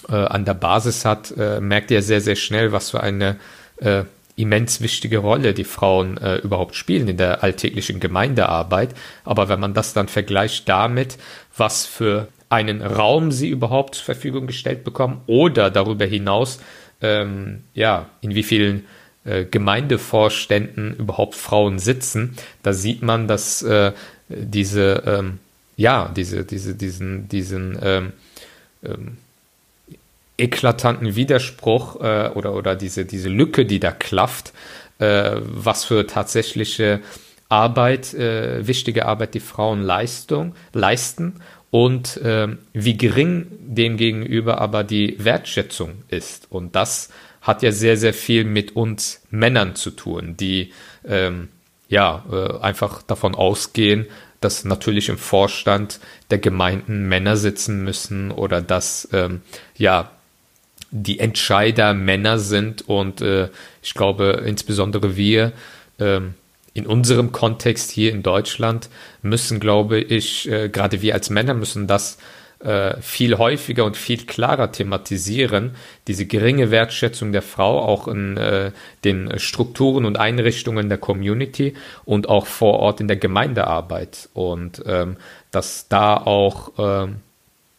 äh, 0.08 0.14
an 0.14 0.44
der 0.44 0.54
Basis 0.54 1.04
hat, 1.04 1.32
äh, 1.36 1.60
merkt 1.60 1.90
ja 1.90 2.00
sehr, 2.00 2.20
sehr 2.20 2.36
schnell, 2.36 2.72
was 2.72 2.90
für 2.90 3.02
eine 3.02 3.36
äh, 3.76 4.04
immens 4.36 4.80
wichtige 4.80 5.18
Rolle 5.18 5.52
die 5.52 5.64
Frauen 5.64 6.16
äh, 6.18 6.36
überhaupt 6.36 6.76
spielen 6.76 7.08
in 7.08 7.16
der 7.16 7.42
alltäglichen 7.42 7.98
Gemeindearbeit. 8.00 8.94
Aber 9.24 9.48
wenn 9.48 9.60
man 9.60 9.74
das 9.74 9.92
dann 9.94 10.08
vergleicht 10.08 10.68
damit, 10.68 11.18
was 11.56 11.86
für 11.86 12.28
einen 12.48 12.80
Raum 12.80 13.32
sie 13.32 13.48
überhaupt 13.48 13.96
zur 13.96 14.04
Verfügung 14.04 14.46
gestellt 14.46 14.84
bekommen 14.84 15.20
oder 15.26 15.70
darüber 15.70 16.06
hinaus, 16.06 16.60
ähm, 17.00 17.64
ja, 17.74 18.08
in 18.20 18.34
wie 18.34 18.42
vielen 18.42 18.86
äh, 19.24 19.44
Gemeindevorständen 19.44 20.96
überhaupt 20.96 21.34
Frauen 21.34 21.78
sitzen, 21.78 22.36
da 22.62 22.72
sieht 22.72 23.02
man, 23.02 23.28
dass 23.28 23.62
äh, 23.62 23.92
diese, 24.28 25.02
ähm, 25.04 25.38
ja, 25.76 26.10
diese, 26.14 26.44
diese, 26.44 26.74
diesen, 26.74 27.28
diesen 27.28 27.78
ähm, 27.82 28.12
ähm, 28.84 29.18
eklatanten 30.38 31.16
Widerspruch 31.16 32.00
äh, 32.00 32.30
oder, 32.34 32.54
oder 32.54 32.76
diese, 32.76 33.04
diese 33.04 33.28
Lücke, 33.28 33.66
die 33.66 33.80
da 33.80 33.90
klafft, 33.90 34.52
äh, 34.98 35.36
was 35.40 35.84
für 35.84 36.06
tatsächliche 36.06 37.00
Arbeit, 37.48 38.14
äh, 38.14 38.66
wichtige 38.66 39.06
Arbeit 39.06 39.34
die 39.34 39.40
Frauen 39.40 39.82
Leistung, 39.82 40.54
leisten 40.72 41.40
und 41.70 42.16
äh, 42.18 42.48
wie 42.72 42.96
gering 42.96 43.46
dem 43.60 43.96
gegenüber 43.96 44.60
aber 44.60 44.84
die 44.84 45.16
Wertschätzung 45.18 46.02
ist. 46.08 46.46
Und 46.50 46.76
das 46.76 47.10
hat 47.40 47.62
ja 47.62 47.72
sehr, 47.72 47.96
sehr 47.96 48.14
viel 48.14 48.44
mit 48.44 48.76
uns 48.76 49.22
Männern 49.30 49.74
zu 49.74 49.90
tun, 49.90 50.36
die 50.36 50.72
ähm, 51.06 51.48
ja 51.88 52.24
äh, 52.30 52.60
einfach 52.60 53.02
davon 53.02 53.34
ausgehen, 53.34 54.06
dass 54.40 54.64
natürlich 54.64 55.08
im 55.08 55.18
Vorstand 55.18 56.00
der 56.30 56.38
Gemeinden 56.38 57.08
Männer 57.08 57.36
sitzen 57.36 57.82
müssen 57.82 58.30
oder 58.30 58.60
dass 58.60 59.08
ähm, 59.12 59.42
ja 59.76 60.10
die 60.90 61.18
Entscheider 61.18 61.94
Männer 61.94 62.38
sind 62.38 62.88
und 62.88 63.20
äh, 63.20 63.48
ich 63.82 63.94
glaube 63.94 64.42
insbesondere 64.46 65.16
wir 65.16 65.52
ähm, 65.98 66.34
in 66.74 66.86
unserem 66.86 67.32
Kontext 67.32 67.90
hier 67.90 68.12
in 68.12 68.22
Deutschland 68.22 68.88
müssen, 69.22 69.60
glaube 69.60 69.98
ich, 69.98 70.48
äh, 70.50 70.68
gerade 70.68 71.02
wir 71.02 71.14
als 71.14 71.28
Männer 71.28 71.54
müssen 71.54 71.86
das 71.86 72.18
äh, 72.60 73.00
viel 73.00 73.38
häufiger 73.38 73.84
und 73.84 73.96
viel 73.96 74.26
klarer 74.26 74.72
thematisieren, 74.72 75.76
diese 76.06 76.26
geringe 76.26 76.70
Wertschätzung 76.70 77.32
der 77.32 77.42
Frau 77.42 77.80
auch 77.80 78.08
in 78.08 78.36
äh, 78.36 78.72
den 79.04 79.38
Strukturen 79.38 80.04
und 80.04 80.18
Einrichtungen 80.18 80.88
der 80.88 80.98
Community 80.98 81.74
und 82.04 82.28
auch 82.28 82.46
vor 82.46 82.80
Ort 82.80 83.00
in 83.00 83.08
der 83.08 83.16
Gemeindearbeit. 83.16 84.28
Und 84.34 84.82
ähm, 84.86 85.16
dass 85.50 85.88
da 85.88 86.16
auch 86.16 86.72
ähm, 86.78 87.16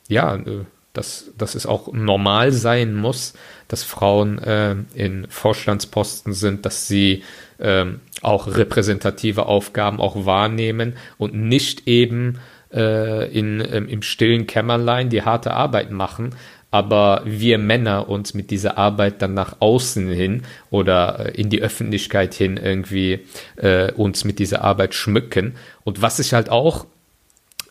ja 0.08 0.36
äh, 0.36 0.66
dass, 0.94 1.32
dass 1.38 1.56
es 1.56 1.66
auch 1.66 1.92
normal 1.92 2.52
sein 2.52 2.96
muss, 2.96 3.34
dass 3.68 3.84
Frauen 3.84 4.40
äh, 4.40 4.76
in 4.94 5.28
Vorstandsposten 5.30 6.34
sind, 6.34 6.66
dass 6.66 6.88
sie 6.88 7.24
ähm, 7.60 8.00
auch 8.22 8.48
repräsentative 8.48 9.46
Aufgaben 9.46 10.00
auch 10.00 10.26
wahrnehmen 10.26 10.98
und 11.18 11.34
nicht 11.34 11.88
eben 11.88 12.40
äh, 12.74 13.32
in, 13.32 13.62
ähm, 13.72 13.88
im 13.88 14.02
stillen 14.02 14.48
Kämmerlein 14.48 15.10
die 15.10 15.24
harte 15.24 15.52
Arbeit 15.52 15.92
machen, 15.92 16.36
aber 16.72 17.24
wir 17.26 17.58
Männer 17.58 18.10
uns 18.10 18.34
mit 18.34 18.52
dieser 18.52 18.78
Arbeit 18.78 19.22
dann 19.22 19.34
nach 19.34 19.58
außen 19.60 20.08
hin 20.10 20.44
oder 20.70 21.28
äh, 21.28 21.42
in 21.42 21.50
die 21.50 21.62
Öffentlichkeit 21.62 22.34
hin 22.34 22.58
irgendwie 22.58 23.26
äh, 23.56 23.92
uns 23.94 24.24
mit 24.24 24.40
dieser 24.40 24.64
Arbeit 24.64 24.94
schmücken. 24.94 25.56
Und 25.84 26.02
was 26.02 26.20
ich 26.20 26.34
halt 26.34 26.50
auch 26.50 26.86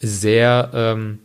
sehr, 0.01 0.71
ähm, 0.75 1.21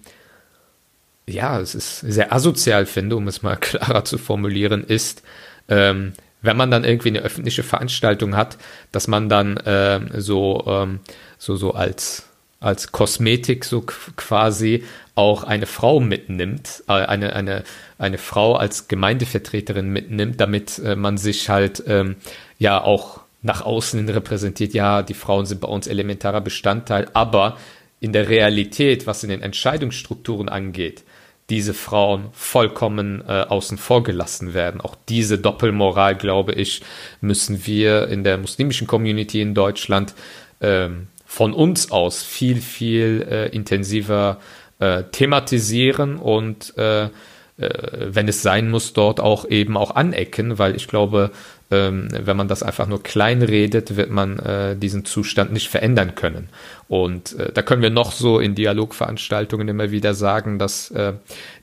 ja, 1.25 1.59
es 1.59 1.75
ist 1.75 1.99
sehr 1.99 2.33
asozial 2.33 2.85
finde, 2.85 3.15
um 3.15 3.27
es 3.27 3.41
mal 3.41 3.55
klarer 3.61 4.05
zu 4.05 4.17
formulieren, 4.17 4.83
ist, 4.83 5.23
ähm, 5.69 6.13
wenn 6.41 6.57
man 6.57 6.71
dann 6.71 6.83
irgendwie 6.83 7.09
eine 7.09 7.21
öffentliche 7.21 7.63
Veranstaltung 7.63 8.35
hat, 8.35 8.57
dass 8.91 9.07
man 9.07 9.29
dann 9.29 9.59
ähm, 9.65 10.09
so, 10.13 10.63
ähm, 10.67 10.99
so, 11.37 11.55
so 11.55 11.73
als 11.73 12.25
als 12.63 12.93
Kosmetik 12.93 13.65
so 13.65 13.81
quasi 13.81 14.85
auch 15.15 15.43
eine 15.43 15.65
Frau 15.65 15.99
mitnimmt, 15.99 16.83
äh, 16.87 16.93
eine, 16.93 17.35
eine, 17.35 17.63
eine 17.97 18.17
Frau 18.17 18.55
als 18.55 18.87
Gemeindevertreterin 18.87 19.89
mitnimmt, 19.89 20.39
damit 20.39 20.79
äh, 20.79 20.95
man 20.95 21.17
sich 21.17 21.49
halt 21.49 21.83
ähm, 21.87 22.15
ja 22.57 22.81
auch 22.81 23.19
nach 23.41 23.65
außen 23.65 24.07
repräsentiert, 24.07 24.73
ja, 24.73 25.01
die 25.01 25.13
Frauen 25.13 25.45
sind 25.45 25.59
bei 25.59 25.67
uns 25.67 25.87
elementarer 25.87 26.39
Bestandteil, 26.39 27.09
aber 27.13 27.57
in 27.99 28.13
der 28.13 28.29
Realität, 28.29 29.05
was 29.07 29.23
in 29.23 29.29
den 29.29 29.41
Entscheidungsstrukturen 29.41 30.47
angeht, 30.47 31.03
diese 31.49 31.73
Frauen 31.73 32.29
vollkommen 32.31 33.21
äh, 33.27 33.41
außen 33.41 33.77
vor 33.77 34.03
gelassen 34.03 34.53
werden. 34.53 34.81
Auch 34.81 34.95
diese 35.09 35.37
Doppelmoral, 35.37 36.15
glaube 36.15 36.53
ich, 36.53 36.81
müssen 37.21 37.65
wir 37.65 38.07
in 38.07 38.23
der 38.23 38.37
muslimischen 38.37 38.87
Community 38.87 39.41
in 39.41 39.53
Deutschland 39.53 40.13
ähm, 40.61 41.07
von 41.25 41.53
uns 41.53 41.91
aus 41.91 42.23
viel, 42.23 42.61
viel 42.61 43.27
äh, 43.29 43.47
intensiver 43.49 44.39
äh, 44.79 45.03
thematisieren 45.11 46.17
und 46.17 46.77
äh, 46.77 47.05
äh, 47.05 47.09
wenn 47.57 48.27
es 48.27 48.41
sein 48.41 48.69
muss, 48.69 48.93
dort 48.93 49.19
auch 49.19 49.47
eben 49.47 49.77
auch 49.77 49.95
anecken, 49.95 50.57
weil 50.57 50.75
ich 50.75 50.87
glaube, 50.87 51.31
ähm, 51.73 52.07
wenn 52.11 52.37
man 52.37 52.47
das 52.47 52.61
einfach 52.61 52.87
nur 52.87 53.01
klein 53.01 53.41
redet, 53.41 53.95
wird 53.95 54.11
man 54.11 54.37
äh, 54.37 54.75
diesen 54.75 55.05
Zustand 55.05 55.51
nicht 55.51 55.69
verändern 55.69 56.13
können. 56.13 56.49
Und 56.87 57.33
äh, 57.39 57.51
da 57.51 57.63
können 57.63 57.81
wir 57.81 57.89
noch 57.89 58.11
so 58.11 58.39
in 58.39 58.53
Dialogveranstaltungen 58.53 59.67
immer 59.67 59.89
wieder 59.89 60.13
sagen, 60.13 60.59
dass 60.59 60.91
äh, 60.91 61.13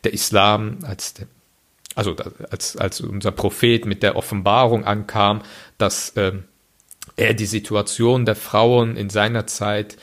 der 0.03 0.13
Islam 0.13 0.79
als 0.83 1.15
der 1.15 1.27
also 1.97 2.15
als, 2.51 2.77
als 2.77 3.01
unser 3.01 3.33
Prophet 3.33 3.85
mit 3.85 4.03
der 4.03 4.17
Offenbarung 4.17 4.85
ankam, 4.85 5.43
dass 5.77 6.13
ähm, 6.17 6.45
er 7.17 7.35
die 7.35 7.47
Situation 7.47 8.25
der 8.25 8.37
Frauen 8.37 8.97
in 8.97 9.11
seiner 9.11 9.47
Zeit 9.49 9.97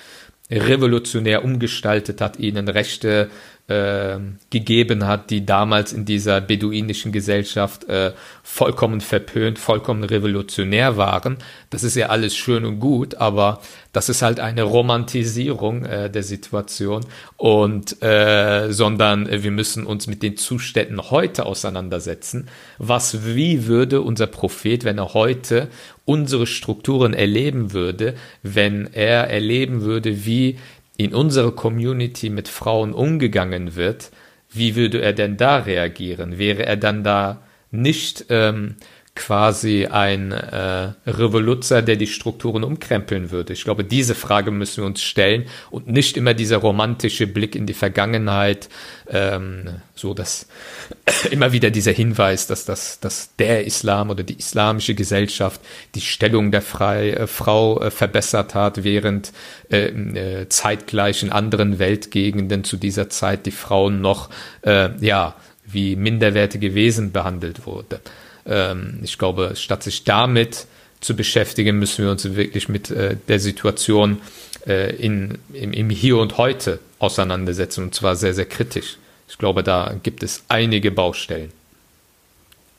revolutionär 0.52 1.44
umgestaltet 1.46 2.20
hat, 2.20 2.40
ihnen 2.40 2.68
Rechte 2.68 3.30
äh, 3.68 4.18
gegeben 4.50 5.08
hat, 5.08 5.30
die 5.30 5.46
damals 5.46 5.92
in 5.92 6.06
dieser 6.06 6.40
beduinischen 6.40 7.12
Gesellschaft 7.12 7.84
äh, 7.90 8.14
vollkommen 8.42 9.02
verpönt, 9.02 9.60
vollkommen 9.60 10.04
revolutionär 10.04 10.96
waren. 10.96 11.38
Das 11.70 11.84
ist 11.84 11.96
ja 11.96 12.08
alles 12.08 12.36
schön 12.36 12.66
und 12.66 12.80
gut, 12.80 13.16
aber 13.16 13.62
das 13.92 14.10
ist 14.10 14.22
halt 14.22 14.40
eine 14.40 14.64
Romantisierung 14.64 15.84
äh, 15.84 16.10
der 16.10 16.24
Situation 16.24 17.06
und 17.36 18.02
äh, 18.02 18.72
sondern 18.72 19.30
wir 19.30 19.52
müssen 19.52 19.86
uns 19.86 20.08
mit 20.08 20.24
den 20.24 20.38
Zuständen 20.38 21.12
heute 21.12 21.46
auseinandersetzen. 21.46 22.48
Was 22.78 23.26
wie 23.26 23.68
würde 23.68 24.02
unser 24.02 24.28
Prophet, 24.28 24.86
wenn 24.86 24.98
er 24.98 25.14
heute 25.14 25.68
unsere 26.06 26.48
Strukturen 26.48 27.14
erleben 27.14 27.74
würde, 27.74 28.16
wenn 28.42 28.88
er 28.94 29.30
erleben 29.30 29.82
würde, 29.82 30.26
wie 30.26 30.58
in 30.98 31.14
unserer 31.14 31.52
Community 31.52 32.30
mit 32.30 32.48
Frauen 32.48 32.94
umgegangen 32.94 33.76
wird, 33.76 34.12
wie 34.50 34.76
würde 34.76 35.02
er 35.02 35.14
denn 35.14 35.38
da 35.38 35.58
reagieren? 35.58 36.38
Wäre 36.38 36.66
er 36.66 36.78
dann 36.78 37.04
da 37.04 37.44
nicht 37.70 38.26
ähm, 38.30 38.76
quasi 39.18 39.88
ein 39.88 40.32
äh, 40.32 40.94
Revoluzer, 41.06 41.82
der 41.82 41.96
die 41.96 42.08
Strukturen 42.08 42.64
umkrempeln 42.64 43.32
würde? 43.32 43.54
Ich 43.54 43.64
glaube, 43.64 43.84
diese 43.84 44.16
Frage 44.16 44.52
müssen 44.52 44.84
wir 44.84 44.86
uns 44.86 45.02
stellen 45.02 45.48
und 45.72 45.88
nicht 45.88 46.16
immer 46.16 46.34
dieser 46.34 46.58
romantische 46.58 47.28
Blick 47.28 47.56
in 47.56 47.66
die 47.66 47.74
Vergangenheit, 47.74 48.70
ähm, 49.10 49.82
so 49.96 50.14
dass 50.14 50.48
immer 51.32 51.52
wieder 51.52 51.72
dieser 51.72 51.92
Hinweis, 51.92 52.48
dass, 52.48 52.66
das, 52.66 53.00
dass 53.00 53.36
der 53.38 53.66
Islam 53.66 54.12
oder 54.12 54.24
die 54.24 54.38
islamische 54.38 54.94
Gesellschaft 54.94 55.60
die 55.96 56.02
Stellung 56.02 56.52
der 56.52 56.62
Frei, 56.62 57.10
äh, 57.12 57.28
Frau 57.28 57.82
äh, 57.82 57.92
verbessert 57.92 58.54
hat, 58.54 58.84
während 58.84 59.34
äh, 59.72 59.88
äh, 59.88 60.50
zeitgleich 60.50 61.24
in 61.24 61.32
anderen 61.32 61.80
Weltgegenden 61.80 62.64
zu 62.64 62.78
dieser 62.78 63.10
Zeit 63.10 63.46
die 63.48 63.52
Frauen 63.52 64.00
noch 64.00 64.30
äh, 64.62 64.90
ja 65.04 65.36
wie 65.66 65.96
minderwertige 65.96 66.76
Wesen 66.76 67.12
behandelt 67.12 67.66
wurde. 67.66 68.00
Ähm, 68.48 69.00
ich 69.04 69.18
glaube, 69.18 69.54
statt 69.56 69.84
sich 69.84 70.04
damit 70.04 70.68
zu 71.00 71.16
beschäftigen, 71.16 71.78
müssen 71.78 72.04
wir 72.04 72.12
uns 72.12 72.24
wirklich 72.36 72.70
mit 72.70 72.90
äh, 72.90 73.18
der 73.28 73.40
Situation 73.40 74.20
äh, 74.66 74.96
in, 74.96 75.38
im, 75.54 75.74
im 75.74 75.90
Hier 75.90 76.18
und 76.18 76.38
Heute 76.38 76.80
auseinandersetzen 77.00 77.84
und 77.84 77.96
zwar 77.96 78.16
sehr, 78.16 78.34
sehr 78.34 78.46
kritisch. 78.46 78.98
Ich 79.30 79.38
glaube, 79.38 79.64
da 79.64 79.96
gibt 80.02 80.24
es 80.24 80.44
einige 80.48 80.92
Baustellen. 80.92 81.52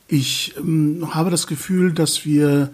Ich 0.07 0.55
ähm, 0.57 1.13
habe 1.13 1.29
das 1.29 1.47
Gefühl, 1.47 1.93
dass 1.93 2.25
wir 2.25 2.71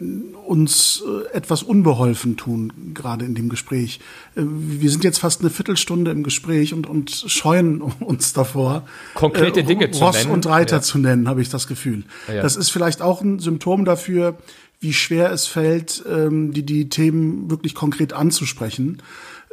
uns 0.00 1.02
äh, 1.04 1.36
etwas 1.36 1.64
unbeholfen 1.64 2.36
tun, 2.36 2.72
gerade 2.94 3.24
in 3.24 3.34
dem 3.34 3.48
Gespräch. 3.48 3.98
Äh, 4.36 4.42
wir 4.44 4.90
sind 4.90 5.02
jetzt 5.02 5.18
fast 5.18 5.40
eine 5.40 5.50
Viertelstunde 5.50 6.12
im 6.12 6.22
Gespräch 6.22 6.72
und, 6.72 6.86
und 6.86 7.10
scheuen 7.10 7.80
uns 8.00 8.32
davor, 8.32 8.86
konkrete 9.14 9.64
Dinge 9.64 9.86
äh, 9.86 9.90
zu 9.90 10.04
Ross 10.04 10.18
nennen. 10.18 10.30
und 10.30 10.46
Reiter 10.46 10.76
ja. 10.76 10.82
zu 10.82 10.98
nennen, 10.98 11.28
habe 11.28 11.42
ich 11.42 11.48
das 11.48 11.66
Gefühl. 11.66 12.04
Ja. 12.28 12.42
Das 12.42 12.54
ist 12.54 12.70
vielleicht 12.70 13.02
auch 13.02 13.22
ein 13.22 13.40
Symptom 13.40 13.84
dafür, 13.84 14.38
wie 14.80 14.92
schwer 14.92 15.32
es 15.32 15.46
fällt, 15.46 16.04
ähm, 16.08 16.52
die, 16.52 16.62
die 16.62 16.88
Themen 16.88 17.50
wirklich 17.50 17.74
konkret 17.74 18.12
anzusprechen. 18.12 19.02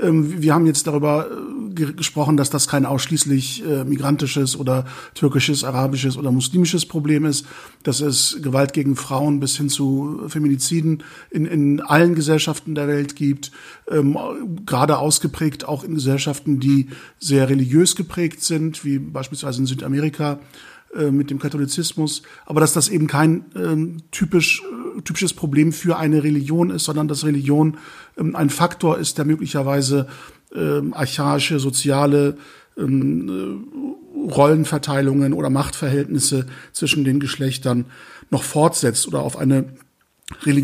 Ähm, 0.01 0.41
wir 0.41 0.53
haben 0.53 0.65
jetzt 0.65 0.87
darüber 0.87 1.27
äh, 1.29 1.93
gesprochen, 1.93 2.37
dass 2.37 2.49
das 2.49 2.67
kein 2.67 2.85
ausschließlich 2.85 3.63
äh, 3.65 3.83
migrantisches 3.83 4.57
oder 4.57 4.85
türkisches, 5.13 5.63
arabisches 5.63 6.17
oder 6.17 6.31
muslimisches 6.31 6.85
Problem 6.85 7.25
ist, 7.25 7.45
dass 7.83 8.01
es 8.01 8.39
Gewalt 8.41 8.73
gegen 8.73 8.95
Frauen 8.95 9.39
bis 9.39 9.57
hin 9.57 9.69
zu 9.69 10.23
Feminiziden 10.27 11.03
in, 11.29 11.45
in 11.45 11.81
allen 11.81 12.15
Gesellschaften 12.15 12.75
der 12.75 12.87
Welt 12.87 13.15
gibt, 13.15 13.51
ähm, 13.89 14.17
gerade 14.65 14.97
ausgeprägt 14.97 15.67
auch 15.67 15.83
in 15.83 15.95
Gesellschaften, 15.95 16.59
die 16.59 16.87
sehr 17.19 17.49
religiös 17.49 17.95
geprägt 17.95 18.43
sind, 18.43 18.83
wie 18.85 18.99
beispielsweise 18.99 19.59
in 19.59 19.65
Südamerika 19.65 20.39
äh, 20.95 21.11
mit 21.11 21.29
dem 21.29 21.39
Katholizismus, 21.39 22.21
aber 22.45 22.61
dass 22.61 22.73
das 22.73 22.87
eben 22.87 23.07
kein 23.07 23.45
ähm, 23.55 23.97
typisch, 24.11 24.61
typisches 25.03 25.33
Problem 25.33 25.71
für 25.73 25.97
eine 25.97 26.23
Religion 26.23 26.69
ist, 26.69 26.85
sondern 26.85 27.07
dass 27.07 27.25
Religion 27.25 27.77
ähm, 28.17 28.35
ein 28.35 28.49
Faktor 28.49 28.97
ist, 28.97 29.17
der 29.17 29.25
möglicherweise 29.25 30.07
ähm, 30.55 30.93
archaische, 30.93 31.59
soziale 31.59 32.37
ähm, 32.77 33.29
äh, 33.29 34.31
Rollenverteilungen 34.31 35.33
oder 35.33 35.49
Machtverhältnisse 35.49 36.47
zwischen 36.73 37.03
den 37.03 37.19
Geschlechtern 37.19 37.85
noch 38.31 38.43
fortsetzt 38.43 39.07
oder 39.07 39.21
auf 39.21 39.37
eine 39.37 39.65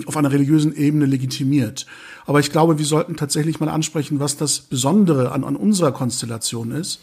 auf 0.07 0.17
einer 0.17 0.31
religiösen 0.31 0.75
Ebene 0.75 1.05
legitimiert. 1.05 1.85
Aber 2.25 2.39
ich 2.39 2.51
glaube, 2.51 2.79
wir 2.79 2.85
sollten 2.85 3.15
tatsächlich 3.15 3.59
mal 3.59 3.69
ansprechen, 3.69 4.19
was 4.19 4.35
das 4.35 4.59
Besondere 4.59 5.31
an, 5.31 5.43
an 5.43 5.55
unserer 5.55 5.91
Konstellation 5.91 6.71
ist. 6.71 6.99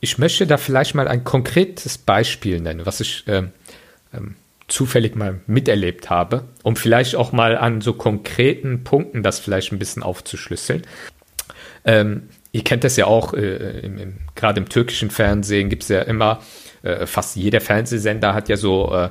Ich 0.00 0.16
möchte 0.16 0.46
da 0.46 0.56
vielleicht 0.56 0.94
mal 0.94 1.06
ein 1.06 1.22
konkretes 1.22 1.98
Beispiel 1.98 2.60
nennen, 2.60 2.86
was 2.86 3.00
ich 3.00 3.24
ähm, 3.26 3.50
ähm, 4.14 4.36
zufällig 4.72 5.14
mal 5.16 5.40
miterlebt 5.46 6.08
habe, 6.08 6.44
um 6.62 6.76
vielleicht 6.76 7.14
auch 7.14 7.32
mal 7.32 7.58
an 7.58 7.82
so 7.82 7.92
konkreten 7.92 8.84
Punkten 8.84 9.22
das 9.22 9.38
vielleicht 9.38 9.70
ein 9.72 9.78
bisschen 9.78 10.02
aufzuschlüsseln. 10.02 10.82
Ähm, 11.84 12.28
ihr 12.52 12.64
kennt 12.64 12.82
das 12.82 12.96
ja 12.96 13.06
auch, 13.06 13.34
äh, 13.34 13.80
im, 13.80 13.98
im, 13.98 14.18
gerade 14.34 14.60
im 14.60 14.68
türkischen 14.68 15.10
Fernsehen 15.10 15.68
gibt 15.68 15.82
es 15.82 15.90
ja 15.90 16.00
immer, 16.00 16.40
äh, 16.82 17.06
fast 17.06 17.36
jeder 17.36 17.60
Fernsehsender 17.60 18.32
hat 18.34 18.48
ja 18.48 18.56
so 18.56 18.92
äh, 18.94 19.10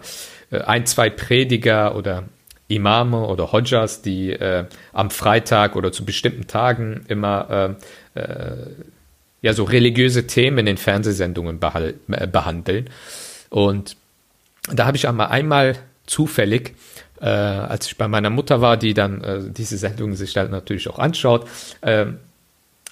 äh, 0.52 0.62
ein, 0.62 0.88
zwei 0.88 1.10
Prediger 1.12 1.96
oder 1.96 2.24
Imame 2.68 3.28
oder 3.28 3.52
Hodjas, 3.52 4.02
die 4.02 4.32
äh, 4.32 4.66
am 4.94 5.12
Freitag 5.12 5.76
oder 5.76 5.92
zu 5.92 6.06
bestimmten 6.06 6.48
Tagen 6.48 7.06
immer 7.08 7.78
äh, 8.16 8.20
äh, 8.20 8.68
ja 9.42 9.54
so 9.54 9.64
religiöse 9.66 10.26
Themen 10.26 10.66
in 10.66 10.78
Fernsehsendungen 10.78 11.60
äh, 11.62 12.28
behandeln. 12.28 12.90
Und 13.50 13.98
da 14.70 14.86
habe 14.86 14.98
ich 14.98 15.08
einmal, 15.08 15.28
einmal 15.28 15.76
zufällig, 16.06 16.76
äh, 17.20 17.26
als 17.26 17.88
ich 17.88 17.98
bei 17.98 18.08
meiner 18.08 18.30
Mutter 18.30 18.62
war, 18.62 18.78
die 18.78 18.94
dann 18.94 19.24
äh, 19.24 19.40
diese 19.50 19.78
Sendungen 19.78 20.16
sich 20.16 20.34
dann 20.34 20.52
natürlich 20.52 20.90
auch 20.90 21.00
anschaut, 21.00 21.48
äh, 21.82 22.08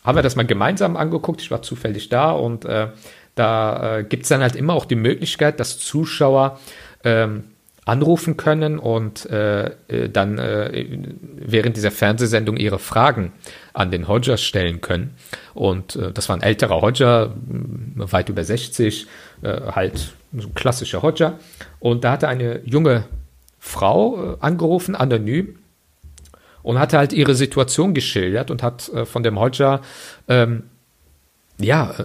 haben 0.04 0.18
wir 0.18 0.24
das 0.24 0.36
mal 0.36 0.46
gemeinsam 0.46 0.96
angeguckt. 0.96 1.42
Ich 1.42 1.52
war 1.52 1.62
zufällig 1.62 2.10
da 2.10 2.32
und 2.32 2.66
äh, 2.66 2.88
da 3.36 3.98
äh, 3.98 4.04
gibt 4.04 4.24
es 4.24 4.30
dann 4.30 4.42
halt 4.42 4.56
immer 4.56 4.74
auch 4.74 4.86
die 4.86 4.96
Möglichkeit, 4.96 5.60
dass 5.60 5.78
Zuschauer 5.78 6.60
ähm, 7.04 7.44
anrufen 7.86 8.38
können 8.38 8.78
und 8.78 9.26
äh, 9.30 9.72
äh, 9.88 10.10
dann 10.10 10.38
äh, 10.38 10.86
während 11.36 11.76
dieser 11.76 11.92
Fernsehsendung 11.92 12.58
ihre 12.58 12.78
Fragen 12.80 13.32
an 13.74 13.90
den 13.92 14.08
Hodja 14.08 14.38
stellen 14.38 14.80
können. 14.82 15.16
Und 15.54 15.98
das 16.14 16.30
war 16.30 16.36
ein 16.36 16.42
älterer 16.42 16.82
Hodja, 16.82 17.34
weit 17.96 18.30
über 18.30 18.44
60, 18.44 19.04
äh, 19.04 19.08
halt 19.44 20.14
so 20.36 20.48
ein 20.48 20.54
klassischer 20.54 21.02
Hodja. 21.02 21.40
Und 21.80 22.04
da 22.04 22.12
hatte 22.12 22.28
eine 22.28 22.62
junge 22.66 23.06
Frau 23.60 24.34
äh, 24.34 24.38
angerufen, 24.40 24.96
anonym, 24.96 25.58
und 26.62 26.78
hatte 26.78 26.98
halt 26.98 27.14
ihre 27.14 27.36
Situation 27.36 27.94
geschildert 27.94 28.52
und 28.52 28.62
hat 28.64 28.92
von 29.06 29.24
dem 29.24 29.40
Hodja 29.40 29.80
ähm, 30.28 30.64
ja, 31.58 31.96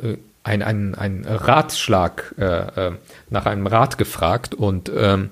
ein, 0.44 0.62
ein, 0.62 0.94
ein 0.94 1.24
Ratschlag, 1.26 2.34
äh, 2.38 2.92
nach 3.30 3.46
einem 3.46 3.66
Rat 3.66 3.98
gefragt 3.98 4.54
und 4.54 4.92
ähm, 4.94 5.30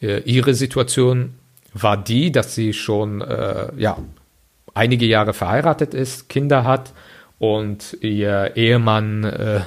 äh, 0.00 0.20
ihre 0.20 0.54
Situation 0.54 1.34
war 1.72 1.96
die, 1.96 2.30
dass 2.32 2.54
sie 2.54 2.74
schon 2.74 3.22
äh, 3.22 3.68
ja, 3.76 3.96
einige 4.74 5.06
Jahre 5.06 5.32
verheiratet 5.32 5.94
ist, 5.94 6.28
Kinder 6.28 6.64
hat 6.64 6.92
und 7.42 7.96
ihr 8.02 8.52
Ehemann 8.54 9.24
äh, 9.24 9.62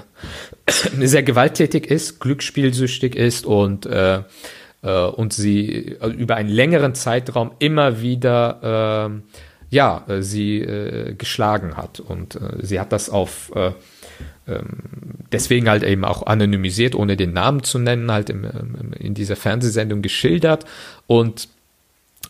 sehr 1.06 1.24
gewalttätig 1.24 1.88
ist, 1.92 2.22
glücksspielsüchtig 2.22 3.18
ist 3.18 3.46
und, 3.46 3.86
äh, 3.86 4.22
äh, 4.82 5.02
und 5.08 5.34
sie 5.34 5.98
äh, 6.00 6.08
über 6.08 6.38
einen 6.38 6.48
längeren 6.48 6.96
Zeitraum 6.96 7.52
immer 7.60 8.00
wieder 8.00 9.12
äh, 9.12 9.36
ja, 9.72 10.06
sie 10.20 10.62
äh, 10.62 11.16
geschlagen 11.16 11.76
hat. 11.76 12.00
Und 12.00 12.40
sie 12.62 12.80
hat 12.80 12.94
das 12.94 13.10
auf 13.10 13.52
äh, 13.54 13.72
ähm, 14.48 14.68
deswegen 15.34 15.68
halt 15.68 15.84
eben 15.84 16.06
auch 16.06 16.28
anonymisiert, 16.28 16.96
ohne 16.96 17.18
den 17.18 17.34
Namen 17.34 17.64
zu 17.64 17.78
nennen, 17.78 18.10
halt 18.10 18.30
im, 18.30 18.46
im, 18.46 18.94
in 18.94 19.14
dieser 19.16 19.36
Fernsehsendung 19.36 20.02
geschildert 20.02 20.64
und 21.08 21.50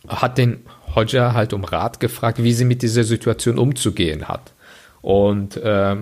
hat 0.08 0.40
den 0.40 0.66
Hodja 0.96 1.34
halt 1.34 1.54
um 1.54 1.66
Rat 1.66 2.00
gefragt, 2.00 2.42
wie 2.42 2.54
sie 2.54 2.66
mit 2.66 2.82
dieser 2.82 3.04
Situation 3.04 3.60
umzugehen 3.60 4.28
hat. 4.28 4.55
Und 5.06 5.56
äh, 5.58 5.98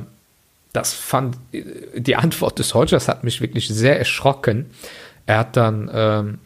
das 0.72 0.93
fand, 0.93 1.36
die 1.51 2.15
Antwort 2.15 2.57
des 2.57 2.74
Hodjas 2.74 3.09
hat 3.09 3.25
mich 3.25 3.42
wirklich 3.42 3.68
sehr 3.68 4.00
erschrocken. 4.00 4.68
Er 5.25 5.39
hat 5.39 5.57
dann 5.57 5.92
ähm, 5.94 6.37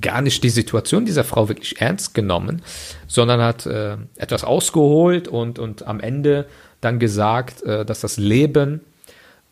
gar 0.00 0.22
nicht 0.22 0.44
die 0.44 0.48
Situation 0.48 1.06
dieser 1.06 1.24
Frau 1.24 1.48
wirklich 1.48 1.80
ernst 1.80 2.14
genommen, 2.14 2.62
sondern 3.08 3.40
hat 3.40 3.66
äh, 3.66 3.96
etwas 4.14 4.44
ausgeholt 4.44 5.26
und, 5.26 5.58
und 5.58 5.88
am 5.88 5.98
Ende 5.98 6.46
dann 6.82 7.00
gesagt, 7.00 7.64
äh, 7.64 7.84
dass 7.84 8.00
das 8.00 8.16
Leben 8.16 8.82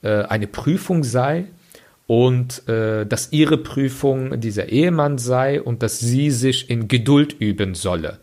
äh, 0.02 0.22
eine 0.22 0.46
Prüfung 0.46 1.02
sei 1.02 1.46
und 2.06 2.68
äh, 2.68 3.06
dass 3.06 3.32
ihre 3.32 3.58
Prüfung 3.58 4.40
dieser 4.40 4.68
Ehemann 4.68 5.18
sei 5.18 5.60
und 5.60 5.82
dass 5.82 5.98
sie 5.98 6.30
sich 6.30 6.70
in 6.70 6.86
Geduld 6.86 7.32
üben 7.40 7.74
solle. 7.74 8.20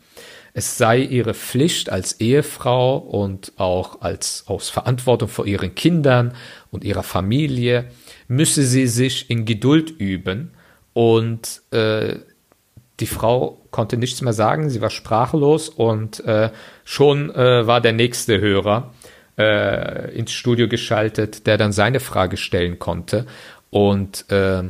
Es 0.53 0.77
sei 0.77 0.99
ihre 0.99 1.33
Pflicht 1.33 1.89
als 1.89 2.19
Ehefrau 2.19 2.97
und 2.97 3.53
auch 3.57 4.01
als 4.01 4.45
aus 4.47 4.69
Verantwortung 4.69 5.29
vor 5.29 5.45
ihren 5.45 5.75
Kindern 5.75 6.33
und 6.71 6.83
ihrer 6.83 7.03
Familie 7.03 7.85
müsse 8.27 8.63
sie 8.63 8.87
sich 8.87 9.29
in 9.29 9.45
Geduld 9.45 9.91
üben 9.91 10.51
und 10.93 11.61
äh, 11.71 12.15
die 12.99 13.07
Frau 13.07 13.61
konnte 13.71 13.97
nichts 13.97 14.21
mehr 14.21 14.33
sagen, 14.33 14.69
sie 14.69 14.81
war 14.81 14.89
sprachlos 14.89 15.69
und 15.69 16.23
äh, 16.25 16.51
schon 16.83 17.33
äh, 17.33 17.65
war 17.65 17.81
der 17.81 17.93
nächste 17.93 18.39
Hörer 18.39 18.93
äh, 19.37 20.15
ins 20.15 20.31
Studio 20.31 20.67
geschaltet, 20.67 21.47
der 21.47 21.57
dann 21.57 21.71
seine 21.71 21.99
Frage 21.99 22.37
stellen 22.37 22.77
konnte. 22.77 23.25
Und 23.69 24.29
äh, 24.29 24.63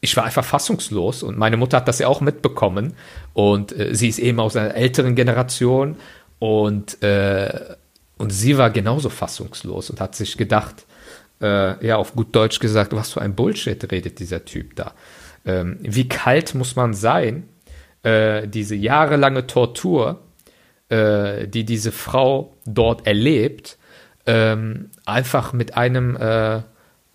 ich 0.00 0.16
war 0.16 0.24
einfach 0.24 0.44
fassungslos 0.44 1.22
und 1.22 1.36
meine 1.36 1.56
Mutter 1.56 1.76
hat 1.78 1.88
das 1.88 1.98
ja 1.98 2.08
auch 2.08 2.20
mitbekommen 2.20 2.94
und 3.34 3.78
äh, 3.78 3.94
sie 3.94 4.08
ist 4.08 4.18
eben 4.18 4.40
aus 4.40 4.56
einer 4.56 4.74
älteren 4.74 5.14
Generation 5.14 5.96
und, 6.38 7.02
äh, 7.02 7.74
und 8.16 8.30
sie 8.30 8.56
war 8.56 8.70
genauso 8.70 9.10
fassungslos 9.10 9.90
und 9.90 10.00
hat 10.00 10.14
sich 10.14 10.36
gedacht, 10.36 10.86
äh, 11.42 11.86
ja, 11.86 11.96
auf 11.96 12.14
gut 12.14 12.34
Deutsch 12.34 12.60
gesagt, 12.60 12.92
was 12.92 13.12
für 13.12 13.20
ein 13.20 13.34
Bullshit 13.34 13.90
redet 13.90 14.18
dieser 14.18 14.44
Typ 14.44 14.76
da. 14.76 14.94
Ähm, 15.44 15.78
wie 15.82 16.08
kalt 16.08 16.54
muss 16.54 16.76
man 16.76 16.94
sein, 16.94 17.48
äh, 18.02 18.48
diese 18.48 18.74
jahrelange 18.74 19.46
Tortur, 19.46 20.20
äh, 20.88 21.46
die 21.46 21.64
diese 21.64 21.92
Frau 21.92 22.56
dort 22.64 23.06
erlebt, 23.06 23.78
ähm, 24.26 24.90
einfach 25.04 25.52
mit 25.52 25.76
einem 25.76 26.16
äh, 26.16 26.62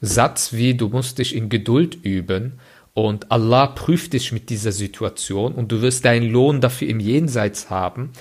Satz 0.01 0.53
wie, 0.53 0.75
du 0.75 0.89
musst 0.89 1.17
dich 1.17 1.35
in 1.35 1.49
Geduld 1.49 1.95
üben 2.03 2.59
und 2.95 3.29
Allah 3.29 3.67
prüft 3.67 4.13
dich 4.13 4.31
mit 4.31 4.49
dieser 4.49 4.71
Situation 4.71 5.53
und 5.53 5.69
du 5.69 5.81
wirst 5.81 6.05
deinen 6.05 6.31
Lohn 6.31 6.61
dafür 6.61 6.87
im 6.87 7.01
Jenseits 7.01 7.69
haben. 7.69 8.11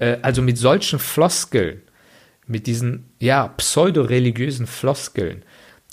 Äh, 0.00 0.18
also 0.22 0.42
mit 0.42 0.58
solchen 0.58 0.98
Floskeln, 0.98 1.80
mit 2.48 2.66
diesen 2.66 3.06
ja 3.20 3.46
pseudo-religiösen 3.46 4.66
Floskeln, 4.66 5.44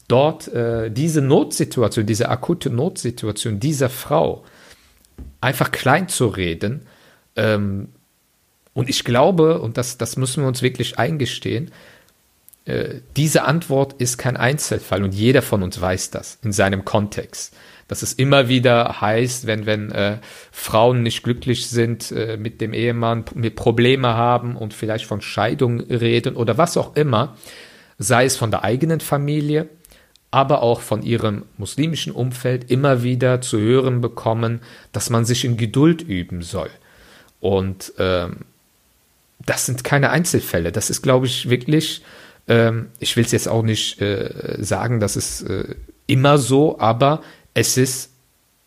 dort 0.07 0.47
äh, 0.47 0.89
diese 0.89 1.21
Notsituation, 1.21 2.07
diese 2.07 2.29
akute 2.29 2.71
Notsituation 2.71 3.59
dieser 3.59 3.89
Frau 3.89 4.43
einfach 5.39 5.71
klein 5.71 6.09
zu 6.09 6.25
reden. 6.25 6.87
Ähm, 7.35 7.89
und 8.73 8.89
ich 8.89 9.03
glaube, 9.03 9.61
und 9.61 9.77
das, 9.77 9.99
das 9.99 10.17
müssen 10.17 10.41
wir 10.41 10.47
uns 10.47 10.63
wirklich 10.63 10.97
eingestehen, 10.97 11.69
äh, 12.65 13.01
diese 13.15 13.43
Antwort 13.43 14.01
ist 14.01 14.17
kein 14.17 14.35
Einzelfall 14.35 15.03
und 15.03 15.13
jeder 15.13 15.43
von 15.43 15.61
uns 15.61 15.79
weiß 15.79 16.09
das 16.09 16.39
in 16.43 16.51
seinem 16.51 16.85
Kontext. 16.85 17.53
Dass 17.91 18.03
es 18.03 18.13
immer 18.13 18.47
wieder 18.47 19.01
heißt, 19.01 19.47
wenn, 19.47 19.65
wenn 19.65 19.91
äh, 19.91 20.19
Frauen 20.53 21.03
nicht 21.03 21.23
glücklich 21.23 21.67
sind 21.67 22.09
äh, 22.13 22.37
mit 22.37 22.61
dem 22.61 22.71
Ehemann, 22.71 23.25
mit 23.35 23.57
Probleme 23.57 24.13
haben 24.13 24.55
und 24.55 24.73
vielleicht 24.73 25.05
von 25.05 25.19
Scheidung 25.19 25.81
reden 25.81 26.37
oder 26.37 26.57
was 26.57 26.77
auch 26.77 26.95
immer, 26.95 27.35
sei 27.99 28.23
es 28.23 28.37
von 28.37 28.49
der 28.49 28.63
eigenen 28.63 29.01
Familie, 29.01 29.67
aber 30.31 30.63
auch 30.63 30.79
von 30.79 31.03
ihrem 31.03 31.43
muslimischen 31.57 32.13
Umfeld 32.13 32.71
immer 32.71 33.03
wieder 33.03 33.41
zu 33.41 33.59
hören 33.59 33.99
bekommen, 33.99 34.61
dass 34.93 35.09
man 35.09 35.25
sich 35.25 35.43
in 35.43 35.57
Geduld 35.57 36.01
üben 36.01 36.43
soll. 36.43 36.69
Und 37.41 37.91
ähm, 37.99 38.45
das 39.45 39.65
sind 39.65 39.83
keine 39.83 40.11
Einzelfälle. 40.11 40.71
Das 40.71 40.89
ist, 40.89 41.01
glaube 41.01 41.25
ich, 41.25 41.49
wirklich, 41.49 42.03
ähm, 42.47 42.87
ich 42.99 43.17
will 43.17 43.25
es 43.25 43.33
jetzt 43.33 43.49
auch 43.49 43.63
nicht 43.63 43.99
äh, 43.99 44.55
sagen, 44.59 45.01
dass 45.01 45.17
es 45.17 45.41
äh, 45.41 45.75
immer 46.07 46.37
so, 46.37 46.79
aber 46.79 47.21
es 47.53 47.77
ist 47.77 48.11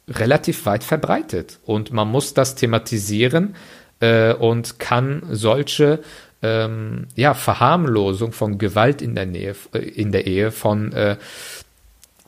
relativ 0.09 0.67
weit 0.67 0.85
verbreitet. 0.85 1.59
Und 1.65 1.93
man 1.93 2.09
muss 2.09 2.35
das 2.35 2.55
thematisieren 2.55 3.57
äh, 4.01 4.35
und 4.35 4.79
kann 4.79 5.23
solche 5.31 6.01
ähm, 6.43 7.07
ja, 7.17 7.35
Verharmlosung 7.35 8.33
von 8.33 8.59
Gewalt 8.59 9.01
in 9.01 9.15
der 9.15 9.27
Nähe, 9.27 9.57
äh, 9.73 9.79
in 9.79 10.13
der 10.13 10.27
Ehe, 10.27 10.51
von 10.51 10.93
äh, 10.93 11.17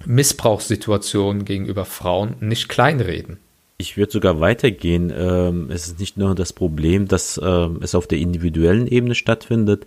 Missbrauchssituationen 0.04 1.44
gegenüber 1.44 1.84
Frauen 1.84 2.36
nicht 2.40 2.68
kleinreden. 2.68 3.38
Ich 3.78 3.98
würde 3.98 4.12
sogar 4.12 4.40
weitergehen. 4.40 5.12
Ähm, 5.14 5.70
es 5.70 5.88
ist 5.88 6.00
nicht 6.00 6.16
nur 6.16 6.34
das 6.34 6.54
Problem, 6.54 7.08
dass 7.08 7.38
ähm, 7.42 7.80
es 7.82 7.94
auf 7.94 8.06
der 8.06 8.18
individuellen 8.18 8.86
Ebene 8.86 9.14
stattfindet. 9.14 9.86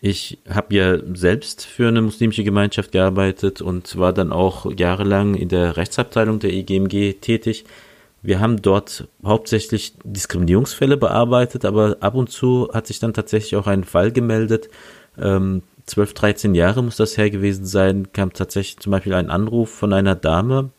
Ich 0.00 0.38
habe 0.48 0.74
ja 0.74 0.98
selbst 1.14 1.64
für 1.64 1.88
eine 1.88 2.02
muslimische 2.02 2.44
Gemeinschaft 2.44 2.92
gearbeitet 2.92 3.62
und 3.62 3.96
war 3.96 4.12
dann 4.12 4.30
auch 4.30 4.70
jahrelang 4.76 5.34
in 5.34 5.48
der 5.48 5.76
Rechtsabteilung 5.76 6.38
der 6.38 6.52
EGMG 6.52 7.14
tätig. 7.20 7.64
Wir 8.22 8.40
haben 8.40 8.60
dort 8.60 9.08
hauptsächlich 9.24 9.94
Diskriminierungsfälle 10.04 10.96
bearbeitet, 10.96 11.64
aber 11.64 11.96
ab 12.00 12.14
und 12.14 12.30
zu 12.30 12.68
hat 12.72 12.86
sich 12.86 12.98
dann 12.98 13.14
tatsächlich 13.14 13.56
auch 13.56 13.66
ein 13.66 13.84
Fall 13.84 14.12
gemeldet. 14.12 14.68
Ähm, 15.18 15.62
12, 15.86 16.14
13 16.14 16.54
Jahre 16.54 16.82
muss 16.82 16.96
das 16.96 17.16
her 17.16 17.30
gewesen 17.30 17.64
sein, 17.64 18.12
kam 18.12 18.32
tatsächlich 18.32 18.78
zum 18.78 18.90
Beispiel 18.90 19.14
ein 19.14 19.30
Anruf 19.30 19.70
von 19.70 19.92
einer 19.92 20.16
Dame, 20.16 20.70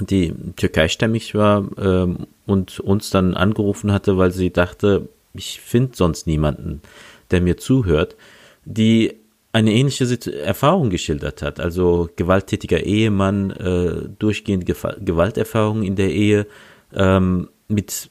die 0.00 0.34
türkeistämmig 0.56 1.34
war 1.34 1.68
ähm, 1.78 2.26
und 2.46 2.80
uns 2.80 3.10
dann 3.10 3.34
angerufen 3.34 3.92
hatte, 3.92 4.18
weil 4.18 4.32
sie 4.32 4.50
dachte, 4.50 5.08
ich 5.34 5.60
finde 5.60 5.92
sonst 5.94 6.26
niemanden, 6.26 6.82
der 7.30 7.40
mir 7.40 7.56
zuhört, 7.56 8.16
die 8.64 9.14
eine 9.52 9.72
ähnliche 9.72 10.04
Erfahrung 10.42 10.90
geschildert 10.90 11.40
hat. 11.40 11.60
Also 11.60 12.08
gewalttätiger 12.16 12.82
Ehemann, 12.82 13.50
äh, 13.52 14.08
durchgehende 14.18 14.66
Ge 14.66 14.74
Gewalterfahrung 14.98 15.84
in 15.84 15.94
der 15.94 16.10
Ehe, 16.10 16.46
ähm, 16.92 17.48
mit 17.68 18.10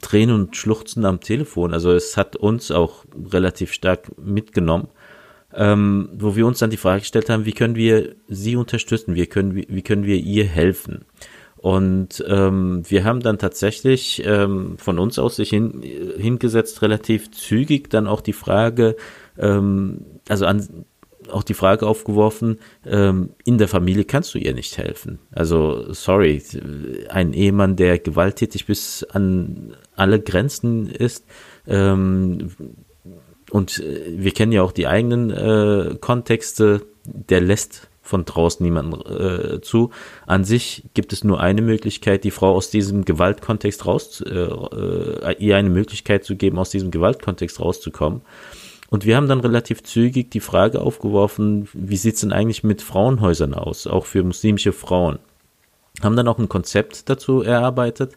Tränen 0.00 0.34
und 0.34 0.56
Schluchzen 0.56 1.04
am 1.04 1.20
Telefon. 1.20 1.74
Also 1.74 1.92
es 1.92 2.16
hat 2.16 2.36
uns 2.36 2.70
auch 2.70 3.04
relativ 3.32 3.72
stark 3.72 4.10
mitgenommen, 4.18 4.88
ähm, 5.54 6.08
wo 6.14 6.36
wir 6.36 6.46
uns 6.46 6.60
dann 6.60 6.70
die 6.70 6.76
Frage 6.76 7.00
gestellt 7.00 7.28
haben, 7.28 7.44
wie 7.44 7.52
können 7.52 7.74
wir 7.74 8.14
sie 8.28 8.56
unterstützen, 8.56 9.14
wie 9.14 9.26
können, 9.26 9.54
wie, 9.54 9.82
können 9.82 10.04
wir 10.04 10.16
ihr 10.16 10.44
helfen. 10.44 11.04
Und 11.56 12.24
ähm, 12.26 12.84
wir 12.88 13.04
haben 13.04 13.20
dann 13.20 13.38
tatsächlich 13.38 14.22
ähm, 14.24 14.78
von 14.78 14.98
uns 14.98 15.18
aus 15.18 15.36
sich 15.36 15.50
hin, 15.50 15.82
hingesetzt, 16.16 16.80
relativ 16.80 17.32
zügig 17.32 17.90
dann 17.90 18.06
auch 18.06 18.22
die 18.22 18.32
Frage, 18.32 18.96
ähm, 19.40 20.04
also 20.28 20.46
an, 20.46 20.84
auch 21.30 21.42
die 21.42 21.54
Frage 21.54 21.86
aufgeworfen, 21.86 22.58
ähm, 22.86 23.30
in 23.44 23.58
der 23.58 23.68
Familie 23.68 24.04
kannst 24.04 24.34
du 24.34 24.38
ihr 24.38 24.54
nicht 24.54 24.78
helfen. 24.78 25.18
Also, 25.32 25.92
sorry, 25.92 26.42
ein 27.08 27.32
Ehemann, 27.32 27.76
der 27.76 27.98
gewalttätig 27.98 28.66
bis 28.66 29.04
an 29.04 29.76
alle 29.96 30.20
Grenzen 30.20 30.88
ist, 30.88 31.26
ähm, 31.66 32.50
und 33.50 33.80
äh, 33.80 34.14
wir 34.16 34.30
kennen 34.32 34.52
ja 34.52 34.62
auch 34.62 34.72
die 34.72 34.86
eigenen 34.86 35.30
äh, 35.30 35.96
Kontexte, 36.00 36.86
der 37.04 37.40
lässt 37.40 37.88
von 38.02 38.24
draußen 38.24 38.64
niemanden 38.64 39.00
äh, 39.08 39.60
zu. 39.60 39.90
An 40.26 40.44
sich 40.44 40.84
gibt 40.94 41.12
es 41.12 41.22
nur 41.22 41.40
eine 41.40 41.62
Möglichkeit, 41.62 42.24
die 42.24 42.32
Frau 42.32 42.54
aus 42.54 42.70
diesem 42.70 43.04
Gewaltkontext 43.04 43.86
raus, 43.86 44.20
äh, 44.20 44.30
äh, 44.30 45.36
ihr 45.38 45.56
eine 45.56 45.70
Möglichkeit 45.70 46.24
zu 46.24 46.36
geben, 46.36 46.58
aus 46.58 46.70
diesem 46.70 46.90
Gewaltkontext 46.90 47.60
rauszukommen. 47.60 48.22
Und 48.90 49.06
wir 49.06 49.16
haben 49.16 49.28
dann 49.28 49.40
relativ 49.40 49.84
zügig 49.84 50.30
die 50.32 50.40
Frage 50.40 50.80
aufgeworfen, 50.80 51.68
wie 51.72 51.96
sieht's 51.96 52.20
denn 52.20 52.32
eigentlich 52.32 52.64
mit 52.64 52.82
Frauenhäusern 52.82 53.54
aus, 53.54 53.86
auch 53.86 54.04
für 54.04 54.24
muslimische 54.24 54.72
Frauen. 54.72 55.20
Haben 56.02 56.16
dann 56.16 56.28
auch 56.28 56.38
ein 56.38 56.48
Konzept 56.48 57.08
dazu 57.08 57.42
erarbeitet 57.42 58.16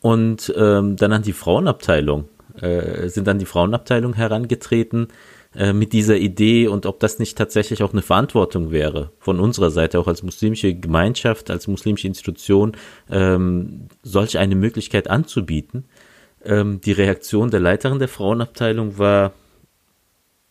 und 0.00 0.52
ähm, 0.56 0.96
dann 0.96 1.12
an 1.12 1.22
die 1.22 1.34
Frauenabteilung, 1.34 2.24
äh, 2.60 3.08
sind 3.08 3.26
dann 3.26 3.38
die 3.38 3.44
Frauenabteilung 3.44 4.14
herangetreten 4.14 5.08
äh, 5.54 5.74
mit 5.74 5.92
dieser 5.92 6.16
Idee 6.16 6.68
und 6.68 6.86
ob 6.86 7.00
das 7.00 7.18
nicht 7.18 7.36
tatsächlich 7.36 7.82
auch 7.82 7.92
eine 7.92 8.02
Verantwortung 8.02 8.70
wäre 8.70 9.10
von 9.18 9.40
unserer 9.40 9.70
Seite, 9.70 9.98
auch 9.98 10.08
als 10.08 10.22
muslimische 10.22 10.74
Gemeinschaft, 10.74 11.50
als 11.50 11.66
muslimische 11.66 12.06
Institution, 12.06 12.72
ähm, 13.10 13.88
solch 14.02 14.38
eine 14.38 14.54
Möglichkeit 14.54 15.10
anzubieten. 15.10 15.84
Ähm, 16.44 16.80
die 16.80 16.92
Reaktion 16.92 17.50
der 17.50 17.60
Leiterin 17.60 17.98
der 17.98 18.08
Frauenabteilung 18.08 18.96
war 18.98 19.32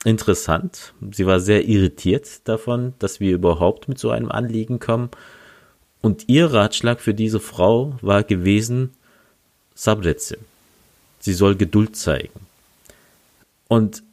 interessant. 0.04 0.94
Sie 1.12 1.26
war 1.26 1.40
sehr 1.40 1.68
irritiert 1.68 2.48
davon, 2.48 2.94
dass 3.00 3.20
wir 3.20 3.34
überhaupt 3.34 3.88
mit 3.88 4.00
so 4.00 4.10
einem 4.12 4.32
Anliegen 4.32 4.80
kommen. 4.80 5.10
Und 6.02 6.26
ihr 6.28 6.54
Ratschlag 6.54 7.02
für 7.02 7.14
diese 7.14 7.40
Frau 7.40 7.98
war 8.02 8.24
gewesen, 8.24 8.92
Sabretze. 9.74 10.38
Sie 11.20 11.34
soll 11.34 11.56
Geduld 11.56 11.96
zeigen. 11.96 12.40
Und 13.68 14.04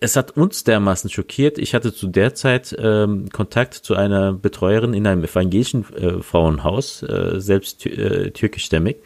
es 0.00 0.16
hat 0.16 0.36
uns 0.36 0.64
dermaßen 0.64 1.10
schockiert. 1.10 1.58
Ich 1.58 1.74
hatte 1.74 1.92
zu 1.92 2.06
der 2.06 2.34
Zeit 2.34 2.74
ähm, 2.78 3.28
Kontakt 3.30 3.74
zu 3.74 3.96
einer 3.96 4.32
Betreuerin 4.32 4.94
in 4.94 5.06
einem 5.06 5.24
evangelischen 5.24 5.84
äh, 5.94 6.22
Frauenhaus, 6.22 7.02
äh, 7.02 7.40
selbst 7.40 7.84
äh, 7.86 8.30
türkischstämmig. 8.30 8.96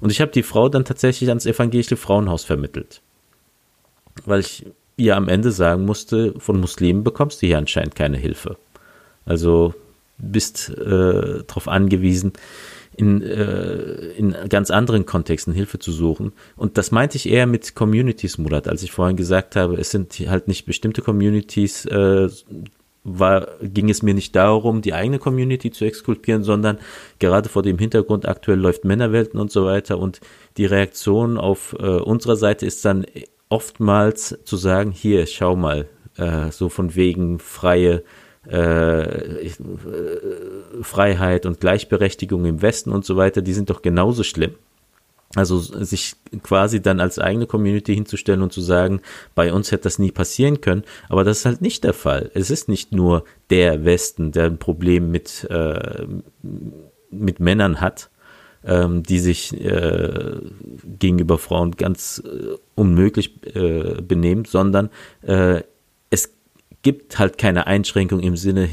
Und 0.00 0.10
ich 0.10 0.20
habe 0.20 0.30
die 0.30 0.42
Frau 0.42 0.68
dann 0.68 0.84
tatsächlich 0.84 1.30
ans 1.30 1.46
evangelische 1.46 1.96
Frauenhaus 1.96 2.44
vermittelt. 2.44 3.00
Weil 4.26 4.40
ich 4.40 4.66
ihr 4.98 5.16
am 5.16 5.28
Ende 5.28 5.52
sagen 5.52 5.86
musste, 5.86 6.34
von 6.38 6.60
Muslimen 6.60 7.04
bekommst 7.04 7.40
du 7.40 7.46
hier 7.46 7.58
anscheinend 7.58 7.94
keine 7.94 8.18
Hilfe. 8.18 8.56
Also 9.24 9.74
bist 10.18 10.70
äh, 10.70 11.44
darauf 11.46 11.68
angewiesen, 11.68 12.32
in, 12.96 13.22
äh, 13.22 14.10
in 14.16 14.34
ganz 14.48 14.70
anderen 14.70 15.06
Kontexten 15.06 15.54
Hilfe 15.54 15.78
zu 15.78 15.92
suchen. 15.92 16.32
Und 16.56 16.76
das 16.76 16.90
meinte 16.90 17.16
ich 17.16 17.28
eher 17.28 17.46
mit 17.46 17.76
Communities, 17.76 18.38
Murat, 18.38 18.66
als 18.66 18.82
ich 18.82 18.90
vorhin 18.90 19.16
gesagt 19.16 19.54
habe, 19.54 19.76
es 19.76 19.90
sind 19.90 20.12
halt 20.26 20.48
nicht 20.48 20.66
bestimmte 20.66 21.00
Communities, 21.00 21.84
äh, 21.86 22.28
war, 23.04 23.46
ging 23.62 23.88
es 23.88 24.02
mir 24.02 24.14
nicht 24.14 24.34
darum, 24.34 24.82
die 24.82 24.92
eigene 24.92 25.20
Community 25.20 25.70
zu 25.70 25.84
exkulpieren, 25.84 26.42
sondern 26.42 26.78
gerade 27.20 27.48
vor 27.48 27.62
dem 27.62 27.78
Hintergrund 27.78 28.26
aktuell 28.26 28.58
läuft 28.58 28.84
Männerwelten 28.84 29.38
und 29.38 29.52
so 29.52 29.64
weiter 29.64 29.98
und 29.98 30.20
die 30.56 30.66
Reaktion 30.66 31.38
auf 31.38 31.76
äh, 31.78 31.84
unserer 31.84 32.36
Seite 32.36 32.66
ist 32.66 32.84
dann 32.84 33.06
oftmals 33.48 34.38
zu 34.44 34.56
sagen, 34.56 34.90
hier, 34.90 35.26
schau 35.26 35.56
mal, 35.56 35.88
äh, 36.16 36.50
so 36.50 36.68
von 36.68 36.94
wegen 36.94 37.38
freie 37.38 38.02
äh, 38.46 39.50
Freiheit 40.82 41.46
und 41.46 41.60
Gleichberechtigung 41.60 42.44
im 42.44 42.62
Westen 42.62 42.92
und 42.92 43.04
so 43.04 43.16
weiter, 43.16 43.42
die 43.42 43.52
sind 43.52 43.70
doch 43.70 43.82
genauso 43.82 44.22
schlimm. 44.22 44.54
Also 45.34 45.58
sich 45.58 46.14
quasi 46.42 46.80
dann 46.80 47.00
als 47.00 47.18
eigene 47.18 47.46
Community 47.46 47.94
hinzustellen 47.94 48.40
und 48.40 48.52
zu 48.52 48.62
sagen, 48.62 49.02
bei 49.34 49.52
uns 49.52 49.70
hätte 49.70 49.84
das 49.84 49.98
nie 49.98 50.10
passieren 50.10 50.62
können, 50.62 50.84
aber 51.10 51.22
das 51.22 51.40
ist 51.40 51.44
halt 51.44 51.60
nicht 51.60 51.84
der 51.84 51.92
Fall. 51.92 52.30
Es 52.32 52.50
ist 52.50 52.68
nicht 52.68 52.92
nur 52.92 53.24
der 53.50 53.84
Westen, 53.84 54.32
der 54.32 54.46
ein 54.46 54.58
Problem 54.58 55.10
mit, 55.10 55.46
äh, 55.50 56.06
mit 57.10 57.40
Männern 57.40 57.82
hat, 57.82 58.08
ähm, 58.68 59.02
die 59.02 59.18
sich 59.18 59.58
äh, 59.58 60.36
gegenüber 60.98 61.38
Frauen 61.38 61.72
ganz 61.72 62.22
äh, 62.24 62.56
unmöglich 62.74 63.44
äh, 63.54 64.02
benehmen, 64.02 64.44
sondern 64.44 64.90
äh, 65.22 65.62
es 66.10 66.34
gibt 66.82 67.18
halt 67.18 67.38
keine 67.38 67.66
Einschränkung 67.66 68.20
im 68.20 68.36
Sinne, 68.36 68.68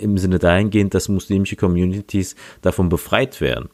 im 0.00 0.18
Sinne 0.18 0.38
dahingehend, 0.38 0.92
dass 0.94 1.08
muslimische 1.08 1.56
Communities 1.56 2.34
davon 2.60 2.88
befreit 2.88 3.40
werden, 3.40 3.68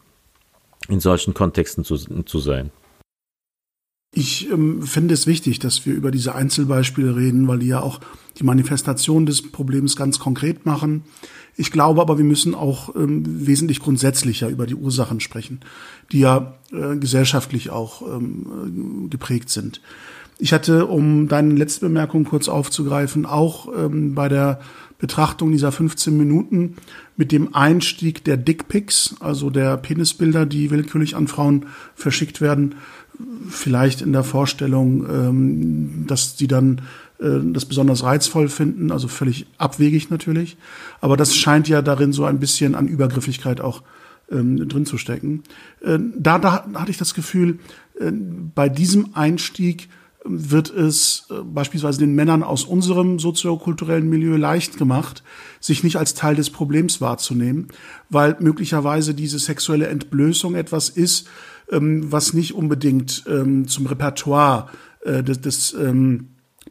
in 0.89 1.01
solchen 1.01 1.35
Kontexten 1.35 1.83
zu, 1.83 1.97
zu 1.97 2.39
sein. 2.39 2.71
Ich 4.15 4.51
ähm, 4.51 4.83
finde 4.83 5.15
es 5.15 5.27
wichtig, 5.27 5.59
dass 5.59 5.85
wir 5.87 5.95
über 5.95 6.11
diese 6.11 6.35
Einzelbeispiele 6.35 7.17
reden, 7.17 7.47
weil 7.47 7.59
die 7.59 7.69
ja 7.69 7.81
auch 7.81 8.01
die 8.39 8.45
Manifestation 8.45 9.27
des 9.27 9.51
Problems 9.51 9.97
ganz 9.97 10.19
konkret 10.19 10.65
machen. 10.67 11.05
Ich 11.61 11.73
glaube 11.73 12.01
aber, 12.01 12.18
wir 12.18 12.25
müssen 12.25 12.55
auch 12.55 12.94
ähm, 12.94 13.25
wesentlich 13.27 13.81
grundsätzlicher 13.81 14.49
über 14.49 14.64
die 14.64 14.77
Ursachen 14.77 15.18
sprechen, 15.18 15.59
die 16.12 16.21
ja 16.21 16.55
äh, 16.71 16.97
gesellschaftlich 16.97 17.71
auch 17.71 18.01
ähm, 18.03 19.09
geprägt 19.11 19.51
sind. 19.51 19.81
Ich 20.38 20.53
hatte, 20.53 20.87
um 20.87 21.27
deine 21.27 21.53
letzte 21.55 21.81
Bemerkung 21.87 22.23
kurz 22.23 22.49
aufzugreifen, 22.49 23.27
auch 23.27 23.68
ähm, 23.77 24.14
bei 24.14 24.29
der 24.29 24.61
Betrachtung 24.99 25.51
dieser 25.51 25.73
15 25.73 26.16
Minuten 26.16 26.77
mit 27.16 27.33
dem 27.33 27.57
Einstieg 27.57 28.23
der 28.23 28.37
Dickpics, 28.37 29.16
also 29.18 29.51
der 29.51 29.79
Penisbilder, 29.79 30.47
die 30.47 30.71
willkürlich 30.71 31.16
an 31.16 31.27
Frauen 31.27 31.66
verschickt 31.97 32.40
werden, 32.40 32.77
vielleicht 33.49 34.01
in 34.01 34.12
der 34.12 34.23
Vorstellung, 34.23 35.05
ähm, 35.11 36.05
dass 36.07 36.37
die 36.37 36.47
dann 36.47 36.79
äh, 36.79 36.83
das 37.21 37.65
besonders 37.65 38.05
reizvoll 38.05 38.49
finden, 38.49 38.93
also 38.93 39.09
völlig 39.09 39.47
abwegig 39.59 40.09
natürlich. 40.09 40.57
Aber 41.01 41.17
das 41.17 41.35
scheint 41.35 41.67
ja 41.67 41.83
darin 41.83 42.13
so 42.13 42.25
ein 42.25 42.39
bisschen 42.39 42.77
an 42.77 42.87
Übergriffigkeit 42.87 43.61
auch 43.61 43.83
ähm, 44.31 44.69
drin 44.69 44.87
zu 44.87 44.99
stecken. 44.99 45.43
Äh, 45.81 45.99
da, 46.17 46.39
da 46.39 46.65
hatte 46.75 46.91
ich 46.91 46.97
das 46.97 47.15
Gefühl, 47.15 47.59
äh, 47.99 48.13
bei 48.13 48.69
diesem 48.69 49.15
Einstieg 49.15 49.89
wird 50.25 50.71
es 50.71 51.27
äh, 51.31 51.43
beispielsweise 51.43 52.01
den 52.01 52.15
Männern 52.15 52.43
aus 52.43 52.65
unserem 52.65 53.19
soziokulturellen 53.19 54.09
Milieu 54.09 54.37
leicht 54.37 54.77
gemacht, 54.77 55.23
sich 55.61 55.85
nicht 55.85 55.97
als 55.97 56.15
Teil 56.15 56.35
des 56.35 56.51
Problems 56.51 57.01
wahrzunehmen, 57.01 57.69
weil 58.11 58.37
möglicherweise 58.41 59.15
diese 59.15 59.39
sexuelle 59.39 59.87
Entblößung 59.87 60.55
etwas 60.55 60.89
ist, 60.89 61.29
ähm, 61.71 62.11
was 62.13 62.33
nicht 62.35 62.55
unbedingt 62.55 63.25
ähm, 63.29 63.69
zum 63.69 63.87
Repertoire 63.87 64.69
äh, 65.05 65.23
des, 65.23 65.41
des, 65.41 65.75
ähm, 65.75 66.29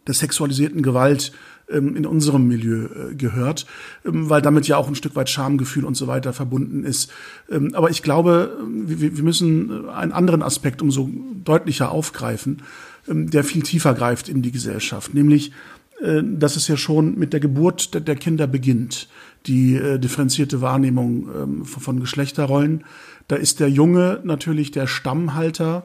der 0.08 0.16
sexualisierten 0.16 0.82
Gewalt 0.82 1.32
ähm, 1.70 1.98
in 1.98 2.06
unserem 2.06 2.48
Milieu 2.48 2.86
äh, 2.86 3.16
gehört, 3.16 3.66
ähm, 4.06 4.30
weil 4.30 4.42
damit 4.42 4.70
ja 4.70 4.78
auch 4.78 4.88
ein 4.88 4.96
Stück 4.96 5.18
weit 5.18 5.30
Schamgefühl 5.30 5.84
und 5.84 5.98
so 5.98 6.08
weiter 6.08 6.32
verbunden 6.32 6.86
ist. 6.86 7.12
Ähm, 7.50 7.76
aber 7.76 7.90
ich 7.90 8.04
glaube, 8.04 8.58
wir, 8.66 9.18
wir 9.18 9.24
müssen 9.24 9.90
einen 9.90 10.14
anderen 10.14 10.44
Aspekt 10.44 10.82
umso 10.82 11.10
deutlicher 11.44 11.92
aufgreifen 11.92 12.62
der 13.10 13.46
viel 13.46 13.64
tiefer 13.64 13.94
greift 13.94 14.28
in 14.28 14.42
die 14.42 14.52
Gesellschaft, 14.52 15.14
nämlich 15.14 15.54
äh, 16.02 16.22
dass 16.24 16.58
es 16.58 16.68
ja 16.68 16.76
schon 16.76 17.18
mit 17.18 17.32
der 17.32 17.40
Geburt 17.40 18.06
der 18.06 18.16
Kinder 18.18 18.48
beginnt, 18.48 19.08
die 19.46 19.76
äh, 19.76 19.98
differenzierte 19.98 20.60
Wahrnehmung 20.60 21.64
von 21.64 22.02
Geschlechterrollen. 22.02 22.84
Da 23.30 23.38
ist 23.38 23.62
der 23.62 23.70
Junge 23.70 24.20
natürlich 24.26 24.72
der 24.72 24.88
Stammhalter, 24.88 25.84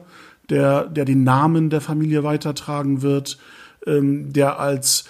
der, 0.49 0.85
der 0.85 1.05
den 1.05 1.23
Namen 1.23 1.69
der 1.69 1.79
Familie 1.79 2.25
weitertragen 2.25 3.01
wird, 3.01 3.37
ähm, 3.85 4.33
der 4.33 4.59
als 4.59 5.05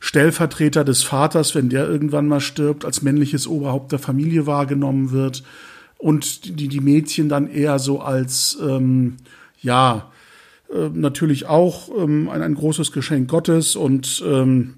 Stellvertreter 0.00 0.82
des 0.84 1.02
Vaters, 1.02 1.54
wenn 1.54 1.68
der 1.68 1.86
irgendwann 1.88 2.26
mal 2.26 2.40
stirbt, 2.40 2.84
als 2.84 3.02
männliches 3.02 3.46
Oberhaupt 3.46 3.92
der 3.92 3.98
Familie 3.98 4.46
wahrgenommen 4.46 5.10
wird 5.10 5.42
und 5.98 6.58
die, 6.58 6.68
die 6.68 6.80
Mädchen 6.80 7.28
dann 7.28 7.48
eher 7.48 7.78
so 7.78 8.00
als, 8.00 8.58
ähm, 8.66 9.18
ja, 9.60 10.10
äh, 10.72 10.88
natürlich 10.92 11.46
auch 11.46 11.90
ähm, 11.96 12.28
ein, 12.30 12.42
ein 12.42 12.54
großes 12.54 12.92
Geschenk 12.92 13.28
Gottes 13.28 13.76
und 13.76 14.22
ähm, 14.26 14.74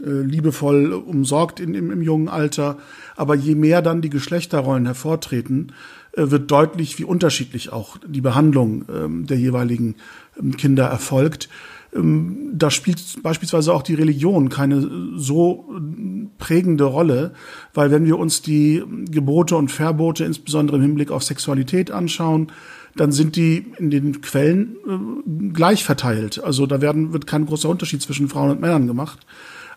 äh, 0.00 0.22
liebevoll 0.22 0.92
umsorgt 0.92 1.60
in, 1.60 1.74
im, 1.74 1.90
im 1.90 2.02
jungen 2.02 2.28
Alter. 2.28 2.78
Aber 3.16 3.34
je 3.34 3.54
mehr 3.54 3.82
dann 3.82 4.02
die 4.02 4.10
Geschlechterrollen 4.10 4.86
hervortreten, 4.86 5.72
äh, 6.12 6.30
wird 6.30 6.50
deutlich, 6.50 6.98
wie 6.98 7.04
unterschiedlich 7.04 7.72
auch 7.72 7.98
die 8.06 8.20
Behandlung 8.20 8.84
ähm, 8.92 9.26
der 9.26 9.38
jeweiligen 9.38 9.96
ähm, 10.38 10.56
Kinder 10.56 10.86
erfolgt. 10.86 11.48
Ähm, 11.94 12.50
da 12.52 12.70
spielt 12.70 13.22
beispielsweise 13.22 13.72
auch 13.72 13.82
die 13.82 13.94
Religion 13.94 14.48
keine 14.48 15.16
so 15.16 15.66
äh, 15.70 16.26
prägende 16.38 16.84
Rolle, 16.84 17.32
weil 17.74 17.90
wenn 17.90 18.04
wir 18.04 18.18
uns 18.18 18.42
die 18.42 18.82
Gebote 19.10 19.56
und 19.56 19.70
Verbote 19.70 20.24
insbesondere 20.24 20.76
im 20.76 20.82
Hinblick 20.82 21.10
auf 21.10 21.22
Sexualität 21.22 21.90
anschauen, 21.90 22.52
dann 22.96 23.12
sind 23.12 23.36
die 23.36 23.66
in 23.78 23.90
den 23.90 24.20
Quellen 24.20 24.76
äh, 24.86 25.52
gleich 25.52 25.84
verteilt. 25.84 26.42
Also 26.42 26.66
da 26.66 26.80
werden, 26.80 27.12
wird 27.12 27.26
kein 27.26 27.46
großer 27.46 27.68
Unterschied 27.68 28.02
zwischen 28.02 28.28
Frauen 28.28 28.50
und 28.50 28.60
Männern 28.60 28.86
gemacht. 28.86 29.20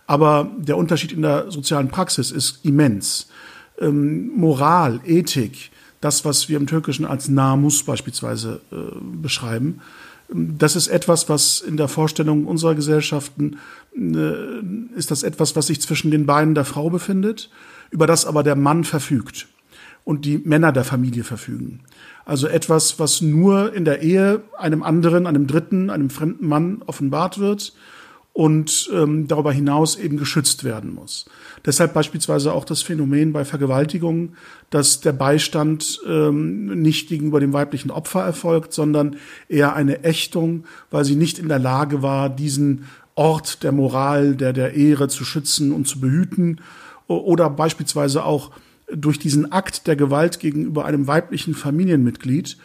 Aber 0.07 0.51
der 0.57 0.77
Unterschied 0.77 1.11
in 1.11 1.21
der 1.21 1.51
sozialen 1.51 1.89
Praxis 1.89 2.31
ist 2.31 2.65
immens. 2.65 3.29
Ähm, 3.79 4.31
Moral, 4.35 4.99
Ethik, 5.05 5.71
das, 6.01 6.25
was 6.25 6.49
wir 6.49 6.57
im 6.57 6.67
Türkischen 6.67 7.05
als 7.05 7.29
Namus 7.29 7.83
beispielsweise 7.83 8.61
äh, 8.71 8.75
beschreiben, 9.21 9.81
das 10.33 10.75
ist 10.75 10.87
etwas, 10.87 11.27
was 11.29 11.59
in 11.59 11.77
der 11.77 11.87
Vorstellung 11.87 12.45
unserer 12.45 12.75
Gesellschaften 12.75 13.57
äh, 13.95 14.97
ist 14.97 15.11
das 15.11 15.23
etwas, 15.23 15.55
was 15.55 15.67
sich 15.67 15.81
zwischen 15.81 16.11
den 16.11 16.25
Beinen 16.25 16.55
der 16.55 16.65
Frau 16.65 16.89
befindet, 16.89 17.49
über 17.89 18.07
das 18.07 18.25
aber 18.25 18.43
der 18.43 18.55
Mann 18.55 18.83
verfügt 18.83 19.47
und 20.03 20.25
die 20.25 20.37
Männer 20.37 20.71
der 20.71 20.85
Familie 20.85 21.23
verfügen. 21.23 21.81
Also 22.25 22.47
etwas, 22.47 22.99
was 22.99 23.21
nur 23.21 23.73
in 23.73 23.83
der 23.83 24.01
Ehe 24.01 24.41
einem 24.57 24.83
anderen, 24.83 25.27
einem 25.27 25.47
dritten, 25.47 25.89
einem 25.89 26.09
fremden 26.09 26.47
Mann 26.47 26.81
offenbart 26.85 27.39
wird 27.39 27.73
und 28.33 28.89
ähm, 28.93 29.27
darüber 29.27 29.51
hinaus 29.51 29.97
eben 29.97 30.17
geschützt 30.17 30.63
werden 30.63 30.93
muss. 30.93 31.25
Deshalb 31.65 31.93
beispielsweise 31.93 32.53
auch 32.53 32.65
das 32.65 32.81
Phänomen 32.81 33.33
bei 33.33 33.45
Vergewaltigungen, 33.45 34.35
dass 34.69 35.01
der 35.01 35.13
Beistand 35.13 35.99
ähm, 36.07 36.81
nicht 36.81 37.09
gegenüber 37.09 37.39
dem 37.39 37.53
weiblichen 37.53 37.91
Opfer 37.91 38.23
erfolgt, 38.23 38.73
sondern 38.73 39.17
eher 39.47 39.75
eine 39.75 40.03
Ächtung, 40.03 40.65
weil 40.89 41.05
sie 41.05 41.15
nicht 41.15 41.39
in 41.39 41.49
der 41.49 41.59
Lage 41.59 42.01
war, 42.01 42.29
diesen 42.29 42.85
Ort 43.15 43.63
der 43.63 43.71
Moral, 43.71 44.35
der 44.35 44.53
der 44.53 44.73
Ehre 44.73 45.07
zu 45.07 45.23
schützen 45.25 45.71
und 45.71 45.87
zu 45.87 45.99
behüten. 45.99 46.61
Oder 47.07 47.49
beispielsweise 47.49 48.23
auch 48.23 48.51
durch 48.93 49.19
diesen 49.19 49.51
Akt 49.51 49.87
der 49.87 49.95
Gewalt 49.95 50.39
gegenüber 50.39 50.85
einem 50.85 51.07
weiblichen 51.07 51.53
Familienmitglied 51.53 52.57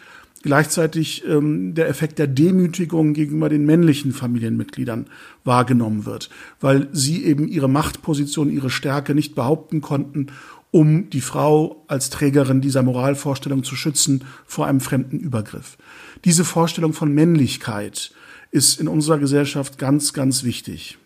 gleichzeitig 0.47 1.25
ähm, 1.27 1.75
der 1.75 1.89
Effekt 1.89 2.19
der 2.19 2.27
Demütigung 2.27 3.13
gegenüber 3.13 3.49
den 3.49 3.65
männlichen 3.65 4.13
Familienmitgliedern 4.13 5.07
wahrgenommen 5.43 6.05
wird, 6.05 6.29
weil 6.61 6.87
sie 6.93 7.25
eben 7.25 7.49
ihre 7.49 7.67
Machtposition, 7.67 8.49
ihre 8.49 8.69
Stärke 8.69 9.13
nicht 9.13 9.35
behaupten 9.35 9.81
konnten, 9.81 10.27
um 10.71 11.09
die 11.09 11.19
Frau 11.19 11.83
als 11.89 12.09
Trägerin 12.11 12.61
dieser 12.61 12.81
Moralvorstellung 12.81 13.65
zu 13.65 13.75
schützen 13.75 14.23
vor 14.45 14.67
einem 14.67 14.79
fremden 14.79 15.19
Übergriff. 15.19 15.77
Diese 16.23 16.45
Vorstellung 16.45 16.93
von 16.93 17.13
Männlichkeit 17.13 18.11
ist 18.51 18.79
in 18.79 18.87
unserer 18.87 19.17
Gesellschaft 19.17 19.77
ganz, 19.77 20.13
ganz 20.13 20.45
wichtig. 20.45 20.97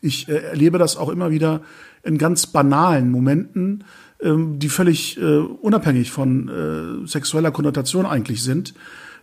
Ich 0.00 0.26
äh, 0.30 0.38
erlebe 0.38 0.78
das 0.78 0.96
auch 0.96 1.10
immer 1.10 1.30
wieder 1.30 1.60
in 2.02 2.16
ganz 2.16 2.46
banalen 2.46 3.10
Momenten, 3.10 3.84
ähm, 4.24 4.58
die 4.58 4.70
völlig 4.70 5.18
äh, 5.18 5.36
unabhängig 5.36 6.10
von 6.10 6.48
äh, 6.48 7.06
sexueller 7.06 7.50
Konnotation 7.50 8.06
eigentlich 8.06 8.42
sind, 8.42 8.72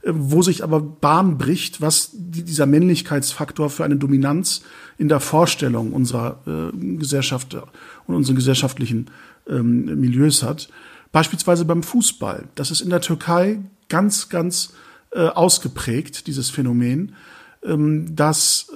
äh, 0.04 0.12
wo 0.14 0.44
sich 0.44 0.64
aber 0.64 0.80
Bahn 0.80 1.40
bricht, 1.40 1.82
was 1.82 2.12
die, 2.14 2.44
dieser 2.44 2.68
Männlichkeitsfaktor 2.68 3.72
für 3.72 3.84
eine 3.84 3.96
Dominanz 3.96 4.62
in 5.00 5.10
der 5.10 5.20
Vorstellung 5.20 5.94
unserer 5.94 6.72
Gesellschaft 6.74 7.58
und 8.06 8.14
unseren 8.14 8.36
gesellschaftlichen 8.36 9.08
ähm, 9.50 10.00
Milieus 10.00 10.44
hat. 10.44 10.70
Beispielsweise 11.12 11.66
beim 11.66 11.82
Fußball. 11.82 12.44
Das 12.54 12.70
ist 12.70 12.82
in 12.82 12.92
der 12.92 13.02
Türkei 13.02 13.60
ganz, 13.90 14.30
ganz 14.30 14.74
ausgeprägt, 15.12 16.28
dieses 16.28 16.52
Phänomen, 16.52 17.16
ähm, 17.64 18.16
dass 18.16 18.70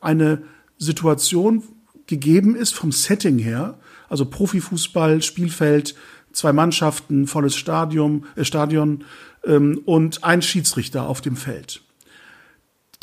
eine 0.00 0.42
Situation 0.78 1.64
gegeben 2.06 2.54
ist 2.54 2.74
vom 2.74 2.92
Setting 2.92 3.38
her, 3.38 3.76
also 4.08 4.26
Profifußball, 4.26 5.22
Spielfeld, 5.22 5.94
zwei 6.32 6.52
Mannschaften, 6.52 7.26
volles 7.26 7.56
Stadion, 7.56 8.26
äh, 8.36 8.44
Stadion 8.44 9.04
ähm, 9.44 9.80
und 9.84 10.24
ein 10.24 10.42
Schiedsrichter 10.42 11.06
auf 11.08 11.20
dem 11.20 11.36
Feld. 11.36 11.82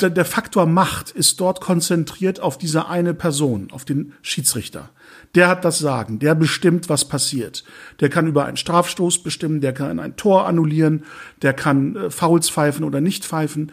Der, 0.00 0.10
der 0.10 0.24
Faktor 0.24 0.66
Macht 0.66 1.10
ist 1.10 1.40
dort 1.40 1.60
konzentriert 1.60 2.40
auf 2.40 2.58
diese 2.58 2.88
eine 2.88 3.14
Person, 3.14 3.68
auf 3.72 3.84
den 3.84 4.14
Schiedsrichter. 4.22 4.90
Der 5.34 5.48
hat 5.48 5.64
das 5.64 5.78
Sagen, 5.78 6.18
der 6.18 6.34
bestimmt, 6.34 6.88
was 6.88 7.06
passiert. 7.06 7.64
Der 8.00 8.08
kann 8.08 8.26
über 8.26 8.44
einen 8.44 8.56
Strafstoß 8.56 9.22
bestimmen, 9.22 9.60
der 9.60 9.72
kann 9.72 10.00
ein 10.00 10.16
Tor 10.16 10.46
annullieren, 10.46 11.04
der 11.42 11.52
kann 11.52 11.96
äh, 11.96 12.10
Fouls 12.10 12.50
pfeifen 12.50 12.84
oder 12.84 13.00
nicht 13.00 13.24
pfeifen. 13.24 13.72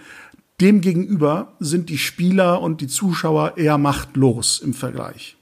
Demgegenüber 0.62 1.54
sind 1.60 1.90
die 1.90 1.98
Spieler 1.98 2.62
und 2.62 2.82
die 2.82 2.88
Zuschauer 2.88 3.58
eher 3.58 3.78
machtlos 3.78 4.60
im 4.60 4.74
Vergleich. 4.74 5.38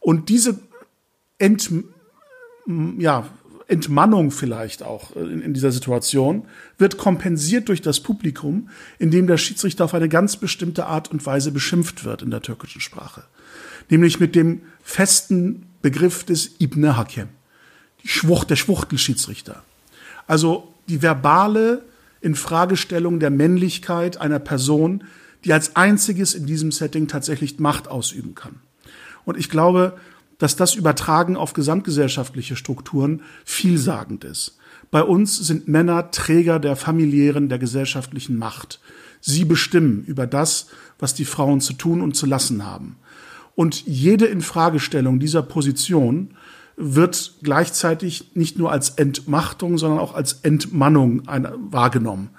Und 0.00 0.30
diese 0.30 0.58
Ent, 1.40 1.70
ja, 2.98 3.26
Entmannung 3.70 4.30
vielleicht 4.30 4.82
auch 4.82 5.14
äh, 5.16 5.20
in, 5.20 5.40
in, 5.40 5.54
dieser 5.54 5.72
Situation 5.72 6.44
wird 6.76 6.98
kompensiert 6.98 7.68
durch 7.68 7.80
das 7.80 8.00
Publikum, 8.00 8.68
indem 8.98 9.26
der 9.26 9.38
Schiedsrichter 9.38 9.84
auf 9.84 9.94
eine 9.94 10.08
ganz 10.08 10.36
bestimmte 10.36 10.86
Art 10.86 11.10
und 11.10 11.24
Weise 11.24 11.52
beschimpft 11.52 12.04
wird 12.04 12.22
in 12.22 12.30
der 12.30 12.42
türkischen 12.42 12.80
Sprache. 12.80 13.24
Nämlich 13.88 14.20
mit 14.20 14.34
dem 14.34 14.62
festen 14.82 15.66
Begriff 15.82 16.24
des 16.24 16.56
Ibne 16.60 16.96
Hakem, 16.96 17.28
die 18.02 18.08
Schwucht, 18.08 18.50
der 18.50 18.56
Schwuchtelschiedsrichter. 18.56 19.62
Also 20.26 20.74
die 20.88 21.00
verbale 21.00 21.84
Infragestellung 22.20 23.20
der 23.20 23.30
Männlichkeit 23.30 24.20
einer 24.20 24.40
Person, 24.40 25.04
die 25.44 25.52
als 25.52 25.76
einziges 25.76 26.34
in 26.34 26.44
diesem 26.44 26.72
Setting 26.72 27.08
tatsächlich 27.08 27.58
Macht 27.58 27.88
ausüben 27.88 28.34
kann. 28.34 28.56
Und 29.24 29.38
ich 29.38 29.48
glaube, 29.48 29.96
dass 30.40 30.56
das 30.56 30.74
Übertragen 30.74 31.36
auf 31.36 31.52
gesamtgesellschaftliche 31.52 32.56
Strukturen 32.56 33.22
vielsagend 33.44 34.24
ist. 34.24 34.58
Bei 34.90 35.04
uns 35.04 35.36
sind 35.36 35.68
Männer 35.68 36.10
Träger 36.10 36.58
der 36.58 36.74
familiären, 36.74 37.48
der 37.48 37.58
gesellschaftlichen 37.58 38.36
Macht. 38.36 38.80
Sie 39.20 39.44
bestimmen 39.44 40.02
über 40.04 40.26
das, 40.26 40.66
was 40.98 41.14
die 41.14 41.26
Frauen 41.26 41.60
zu 41.60 41.74
tun 41.74 42.00
und 42.00 42.16
zu 42.16 42.26
lassen 42.26 42.66
haben. 42.66 42.96
Und 43.54 43.86
jede 43.86 44.26
Infragestellung 44.26 45.20
dieser 45.20 45.42
Position 45.42 46.30
wird 46.76 47.34
gleichzeitig 47.42 48.30
nicht 48.34 48.58
nur 48.58 48.72
als 48.72 48.90
Entmachtung, 48.90 49.76
sondern 49.76 50.00
auch 50.00 50.14
als 50.14 50.40
Entmannung 50.42 51.22
wahrgenommen. 51.70 52.30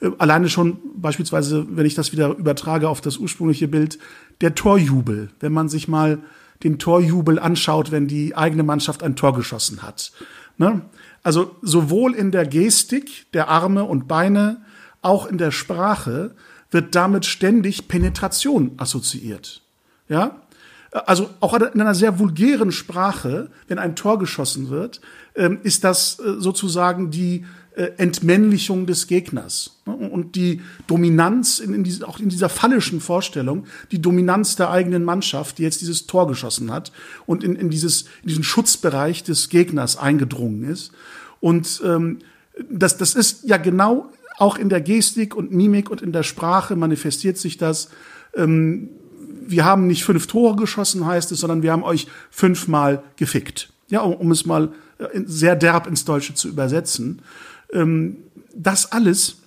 Äh, 0.00 0.10
alleine 0.18 0.50
schon 0.50 0.76
beispielsweise, 0.94 1.66
wenn 1.70 1.86
ich 1.86 1.94
das 1.94 2.12
wieder 2.12 2.36
übertrage 2.36 2.90
auf 2.90 3.00
das 3.00 3.16
ursprüngliche 3.16 3.68
Bild, 3.68 3.98
der 4.42 4.54
Torjubel. 4.54 5.30
Wenn 5.40 5.54
man 5.54 5.70
sich 5.70 5.88
mal 5.88 6.18
den 6.62 6.78
Torjubel 6.78 7.38
anschaut, 7.38 7.90
wenn 7.90 8.06
die 8.06 8.36
eigene 8.36 8.62
Mannschaft 8.62 9.02
ein 9.02 9.16
Tor 9.16 9.34
geschossen 9.34 9.82
hat. 9.82 10.12
Ne? 10.58 10.82
Also 11.22 11.56
sowohl 11.62 12.14
in 12.14 12.30
der 12.30 12.46
Gestik 12.46 13.30
der 13.32 13.48
Arme 13.48 13.84
und 13.84 14.08
Beine, 14.08 14.62
auch 15.02 15.26
in 15.26 15.38
der 15.38 15.50
Sprache 15.50 16.34
wird 16.70 16.94
damit 16.94 17.26
ständig 17.26 17.88
Penetration 17.88 18.72
assoziiert. 18.76 19.62
Ja? 20.08 20.42
Also 20.90 21.30
auch 21.40 21.54
in 21.54 21.80
einer 21.80 21.94
sehr 21.94 22.18
vulgären 22.18 22.72
Sprache, 22.72 23.50
wenn 23.68 23.78
ein 23.78 23.96
Tor 23.96 24.18
geschossen 24.18 24.70
wird, 24.70 25.00
ähm, 25.34 25.58
ist 25.62 25.84
das 25.84 26.18
äh, 26.18 26.34
sozusagen 26.38 27.10
die 27.10 27.44
Entmännlichung 27.98 28.86
des 28.86 29.06
Gegners. 29.06 29.76
Ne? 29.84 29.94
Und 29.94 30.34
die 30.34 30.62
Dominanz, 30.86 31.58
in, 31.58 31.74
in 31.74 31.84
diese, 31.84 32.08
auch 32.08 32.18
in 32.18 32.30
dieser 32.30 32.48
phallischen 32.48 33.00
Vorstellung, 33.00 33.66
die 33.90 34.00
Dominanz 34.00 34.56
der 34.56 34.70
eigenen 34.70 35.04
Mannschaft, 35.04 35.58
die 35.58 35.62
jetzt 35.62 35.82
dieses 35.82 36.06
Tor 36.06 36.26
geschossen 36.26 36.72
hat 36.72 36.90
und 37.26 37.44
in, 37.44 37.54
in, 37.54 37.68
dieses, 37.68 38.02
in 38.22 38.28
diesen 38.28 38.44
Schutzbereich 38.44 39.24
des 39.24 39.50
Gegners 39.50 39.98
eingedrungen 39.98 40.64
ist. 40.64 40.92
Und 41.40 41.82
ähm, 41.84 42.20
das, 42.70 42.96
das 42.96 43.14
ist 43.14 43.44
ja 43.44 43.58
genau 43.58 44.10
auch 44.38 44.58
in 44.58 44.68
der 44.68 44.80
Gestik 44.80 45.34
und 45.34 45.52
Mimik 45.52 45.90
und 45.90 46.02
in 46.02 46.12
der 46.12 46.22
Sprache 46.22 46.76
manifestiert 46.76 47.38
sich 47.38 47.58
das. 47.58 47.90
Ähm, 48.34 48.88
wir 49.48 49.64
haben 49.64 49.86
nicht 49.86 50.04
fünf 50.04 50.26
Tore 50.26 50.56
geschossen, 50.56 51.06
heißt 51.06 51.30
es, 51.32 51.40
sondern 51.40 51.62
wir 51.62 51.72
haben 51.72 51.84
euch 51.84 52.06
fünfmal 52.30 53.02
gefickt. 53.16 53.70
Ja, 53.88 54.00
um, 54.00 54.14
um 54.14 54.30
es 54.30 54.46
mal 54.46 54.72
äh, 54.98 55.20
sehr 55.26 55.56
derb 55.56 55.86
ins 55.86 56.04
Deutsche 56.04 56.34
zu 56.34 56.48
übersetzen. 56.48 57.22
Ähm, 57.72 58.18
das 58.54 58.92
alles 58.92 59.42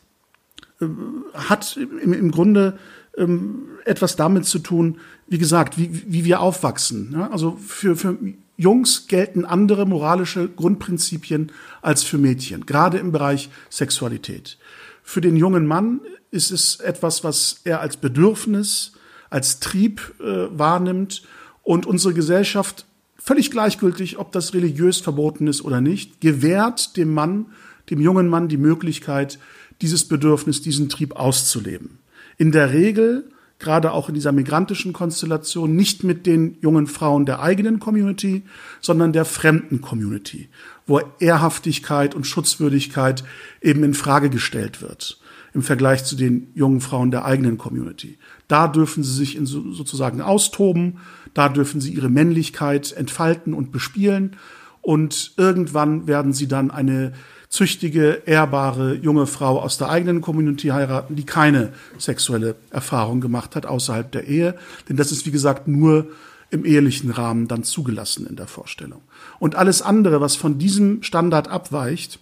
äh, 0.81 0.85
hat 1.33 1.77
im, 1.77 2.13
im 2.13 2.31
Grunde 2.31 2.77
ähm, 3.17 3.67
etwas 3.85 4.15
damit 4.15 4.45
zu 4.45 4.59
tun, 4.59 4.99
wie 5.27 5.37
gesagt, 5.37 5.77
wie, 5.77 6.03
wie 6.07 6.25
wir 6.25 6.41
aufwachsen. 6.41 7.11
Ja? 7.13 7.29
Also 7.31 7.57
für, 7.57 7.95
für 7.95 8.17
Jungs 8.57 9.07
gelten 9.07 9.45
andere 9.45 9.85
moralische 9.85 10.49
Grundprinzipien 10.49 11.51
als 11.81 12.03
für 12.03 12.17
Mädchen, 12.17 12.65
gerade 12.65 12.97
im 12.97 13.11
Bereich 13.11 13.49
Sexualität. 13.69 14.57
Für 15.03 15.21
den 15.21 15.35
jungen 15.35 15.65
Mann 15.65 16.01
ist 16.31 16.51
es 16.51 16.79
etwas, 16.79 17.23
was 17.23 17.61
er 17.63 17.81
als 17.81 17.97
Bedürfnis, 17.97 18.93
als 19.29 19.59
Trieb 19.59 20.13
äh, 20.19 20.47
wahrnimmt 20.51 21.23
und 21.63 21.85
unsere 21.85 22.13
Gesellschaft 22.13 22.85
völlig 23.17 23.51
gleichgültig, 23.51 24.17
ob 24.17 24.31
das 24.31 24.53
religiös 24.53 24.99
verboten 24.99 25.47
ist 25.47 25.63
oder 25.63 25.81
nicht, 25.81 26.19
gewährt 26.21 26.97
dem 26.97 27.13
Mann, 27.13 27.47
dem 27.89 28.01
jungen 28.01 28.27
Mann 28.27 28.47
die 28.47 28.57
Möglichkeit, 28.57 29.39
dieses 29.81 30.05
Bedürfnis, 30.05 30.61
diesen 30.61 30.89
Trieb 30.89 31.15
auszuleben. 31.15 31.99
In 32.37 32.51
der 32.51 32.71
Regel, 32.73 33.29
gerade 33.59 33.91
auch 33.91 34.09
in 34.09 34.15
dieser 34.15 34.31
migrantischen 34.31 34.93
Konstellation, 34.93 35.75
nicht 35.75 36.03
mit 36.03 36.25
den 36.25 36.57
jungen 36.61 36.87
Frauen 36.87 37.25
der 37.25 37.41
eigenen 37.41 37.79
Community, 37.79 38.43
sondern 38.81 39.13
der 39.13 39.25
fremden 39.25 39.81
Community, 39.81 40.49
wo 40.87 41.01
Ehrhaftigkeit 41.19 42.15
und 42.15 42.25
Schutzwürdigkeit 42.25 43.23
eben 43.61 43.83
in 43.83 43.93
Frage 43.93 44.29
gestellt 44.29 44.81
wird 44.81 45.19
im 45.53 45.61
Vergleich 45.61 46.05
zu 46.05 46.15
den 46.15 46.51
jungen 46.53 46.81
Frauen 46.81 47.11
der 47.11 47.25
eigenen 47.25 47.57
Community. 47.57 48.17
Da 48.47 48.67
dürfen 48.67 49.03
sie 49.03 49.13
sich 49.13 49.35
in 49.35 49.45
so, 49.45 49.71
sozusagen 49.71 50.21
austoben, 50.21 50.99
da 51.33 51.49
dürfen 51.49 51.81
sie 51.81 51.93
ihre 51.93 52.09
Männlichkeit 52.09 52.91
entfalten 52.91 53.53
und 53.53 53.71
bespielen 53.71 54.35
und 54.81 55.33
irgendwann 55.37 56.07
werden 56.07 56.33
sie 56.33 56.47
dann 56.47 56.71
eine 56.71 57.13
züchtige, 57.49 58.21
ehrbare 58.25 58.93
junge 58.93 59.25
Frau 59.25 59.59
aus 59.59 59.79
der 59.79 59.89
eigenen 59.89 60.21
Community 60.21 60.67
heiraten, 60.67 61.15
die 61.15 61.25
keine 61.25 61.73
sexuelle 61.97 62.55
Erfahrung 62.69 63.21
gemacht 63.21 63.55
hat 63.55 63.65
außerhalb 63.65 64.11
der 64.11 64.27
Ehe. 64.27 64.55
Denn 64.87 64.97
das 64.97 65.11
ist, 65.11 65.25
wie 65.25 65.31
gesagt, 65.31 65.67
nur 65.67 66.07
im 66.51 66.63
ehelichen 66.63 67.09
Rahmen 67.09 67.47
dann 67.47 67.63
zugelassen 67.63 68.27
in 68.27 68.35
der 68.35 68.47
Vorstellung. 68.47 69.01
Und 69.39 69.55
alles 69.55 69.81
andere, 69.81 70.21
was 70.21 70.35
von 70.35 70.59
diesem 70.59 71.01
Standard 71.03 71.47
abweicht, 71.47 72.19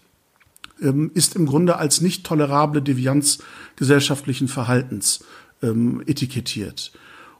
ähm, 0.81 1.11
ist 1.13 1.35
im 1.35 1.45
Grunde 1.45 1.77
als 1.77 2.01
nicht 2.01 2.25
tolerable 2.25 2.81
Devianz 2.81 3.39
gesellschaftlichen 3.75 4.47
Verhaltens 4.47 5.25
ähm, 5.61 6.03
etikettiert. 6.05 6.93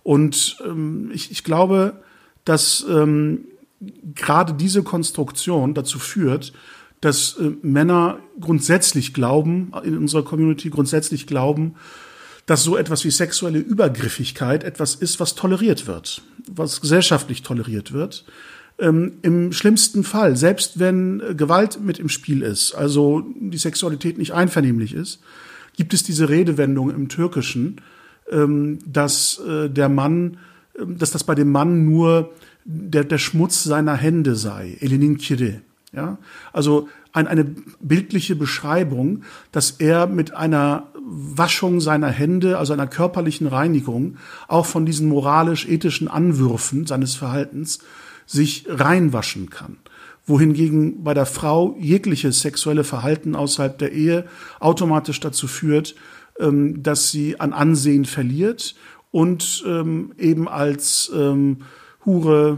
Und 0.04 0.58
ähm, 0.66 1.10
ich, 1.14 1.32
ich 1.32 1.44
glaube, 1.44 2.02
dass 2.46 2.86
gerade 4.16 4.54
diese 4.54 4.82
Konstruktion 4.82 5.74
dazu 5.74 6.00
führt, 6.00 6.54
dass 7.02 7.38
äh, 7.38 7.52
Männer 7.62 8.20
grundsätzlich 8.40 9.14
glauben, 9.14 9.72
in 9.84 9.98
unserer 9.98 10.24
Community 10.24 10.70
grundsätzlich 10.70 11.28
glauben, 11.28 11.76
dass 12.48 12.64
so 12.64 12.78
etwas 12.78 13.04
wie 13.04 13.12
sexuelle 13.12 13.60
Übergriffigkeit 13.60 14.64
etwas 14.64 14.96
ist, 14.96 15.20
was 15.20 15.36
toleriert 15.36 15.86
wird, 15.86 16.22
was 16.50 16.82
gesellschaftlich 16.82 17.44
toleriert 17.44 17.92
wird. 17.92 18.26
Ähm, 18.80 19.14
Im 19.22 19.52
schlimmsten 19.52 20.04
Fall, 20.04 20.38
selbst 20.38 20.80
wenn 20.80 21.20
äh, 21.20 21.36
Gewalt 21.36 21.80
mit 21.82 22.00
im 22.00 22.10
Spiel 22.10 22.42
ist, 22.42 22.74
also 22.74 23.24
die 23.36 23.58
Sexualität 23.58 24.18
nicht 24.18 24.34
einvernehmlich 24.34 24.94
ist, 24.94 25.20
gibt 25.76 25.94
es 25.94 26.04
diese 26.04 26.30
Redewendung 26.30 26.90
im 26.92 27.10
Türkischen, 27.10 27.82
ähm, 28.32 28.80
dass 28.86 29.40
äh, 29.40 29.70
der 29.70 29.90
Mann, 29.90 30.38
äh, 30.76 30.86
dass 30.86 31.12
das 31.12 31.24
bei 31.24 31.36
dem 31.36 31.52
Mann 31.52 31.86
nur 31.86 32.32
der, 32.66 33.04
der 33.04 33.18
Schmutz 33.18 33.64
seiner 33.64 33.96
Hände 33.96 34.36
sei, 34.36 34.78
Elinin 34.80 35.18
Kire. 35.18 35.62
Ja, 35.94 36.18
also 36.52 36.90
ein, 37.14 37.28
eine 37.28 37.46
bildliche 37.80 38.36
Beschreibung, 38.36 39.24
dass 39.52 39.72
er 39.72 40.06
mit 40.08 40.34
einer 40.34 40.92
Waschung 41.02 41.80
seiner 41.80 42.10
Hände, 42.10 42.58
also 42.58 42.74
einer 42.74 42.88
körperlichen 42.88 43.48
Reinigung, 43.48 44.18
auch 44.50 44.66
von 44.66 44.86
diesen 44.86 45.08
moralisch-ethischen 45.08 46.10
Anwürfen 46.10 46.86
seines 46.86 47.16
Verhaltens 47.16 47.80
sich 48.26 48.66
reinwaschen 48.68 49.50
kann. 49.50 49.78
Wohingegen 50.26 51.06
bei 51.06 51.14
der 51.14 51.26
Frau 51.26 51.78
jegliches 51.80 52.42
sexuelle 52.42 52.84
Verhalten 52.84 53.34
außerhalb 53.34 53.78
der 53.78 53.94
Ehe 53.94 54.26
automatisch 54.60 55.22
dazu 55.22 55.48
führt, 55.48 55.96
ähm, 56.38 56.84
dass 56.84 57.12
sie 57.12 57.40
an 57.40 57.54
Ansehen 57.54 58.04
verliert 58.04 58.76
und 59.12 59.64
ähm, 59.66 60.14
eben 60.18 60.50
als 60.50 61.10
ähm, 61.16 61.60
Hure, 62.08 62.58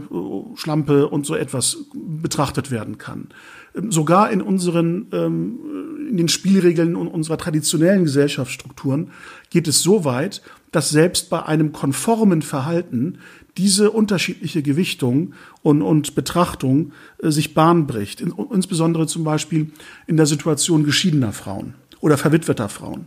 Schlampe 0.54 1.08
und 1.08 1.26
so 1.26 1.34
etwas 1.34 1.84
betrachtet 1.92 2.70
werden 2.70 2.96
kann. 2.96 3.28
Sogar 3.74 4.30
in 4.30 4.40
unseren, 4.40 5.06
in 5.10 6.16
den 6.16 6.28
Spielregeln 6.28 6.96
unserer 6.96 7.36
traditionellen 7.36 8.04
Gesellschaftsstrukturen 8.04 9.10
geht 9.50 9.68
es 9.68 9.82
so 9.82 10.04
weit, 10.04 10.40
dass 10.72 10.90
selbst 10.90 11.30
bei 11.30 11.42
einem 11.44 11.72
konformen 11.72 12.42
Verhalten 12.42 13.18
diese 13.56 13.90
unterschiedliche 13.90 14.62
Gewichtung 14.62 15.34
und, 15.62 15.82
und 15.82 16.14
Betrachtung 16.14 16.92
äh, 17.22 17.30
sich 17.30 17.54
Bahn 17.54 17.86
bricht. 17.86 18.20
In, 18.20 18.32
insbesondere 18.52 19.06
zum 19.06 19.24
Beispiel 19.24 19.70
in 20.06 20.16
der 20.16 20.26
Situation 20.26 20.84
geschiedener 20.84 21.32
Frauen 21.32 21.74
oder 22.00 22.16
verwitweter 22.16 22.68
Frauen 22.68 23.06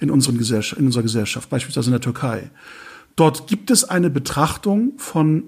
in, 0.00 0.10
unseren 0.10 0.38
Gesellschaft, 0.38 0.80
in 0.80 0.86
unserer 0.86 1.02
Gesellschaft, 1.02 1.50
beispielsweise 1.50 1.88
in 1.88 1.92
der 1.92 2.00
Türkei. 2.00 2.50
Dort 3.14 3.46
gibt 3.46 3.70
es 3.70 3.84
eine 3.84 4.10
Betrachtung 4.10 4.94
von 4.96 5.44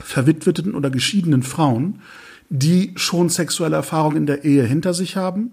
verwitweten 0.00 0.74
oder 0.74 0.90
geschiedenen 0.90 1.42
Frauen, 1.42 2.00
die 2.48 2.92
schon 2.96 3.28
sexuelle 3.28 3.76
Erfahrungen 3.76 4.16
in 4.16 4.26
der 4.26 4.44
Ehe 4.44 4.64
hinter 4.64 4.94
sich 4.94 5.16
haben, 5.16 5.52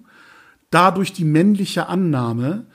dadurch 0.69 1.13
die 1.13 1.25
männliche 1.25 1.87
Annahme, 1.87 2.65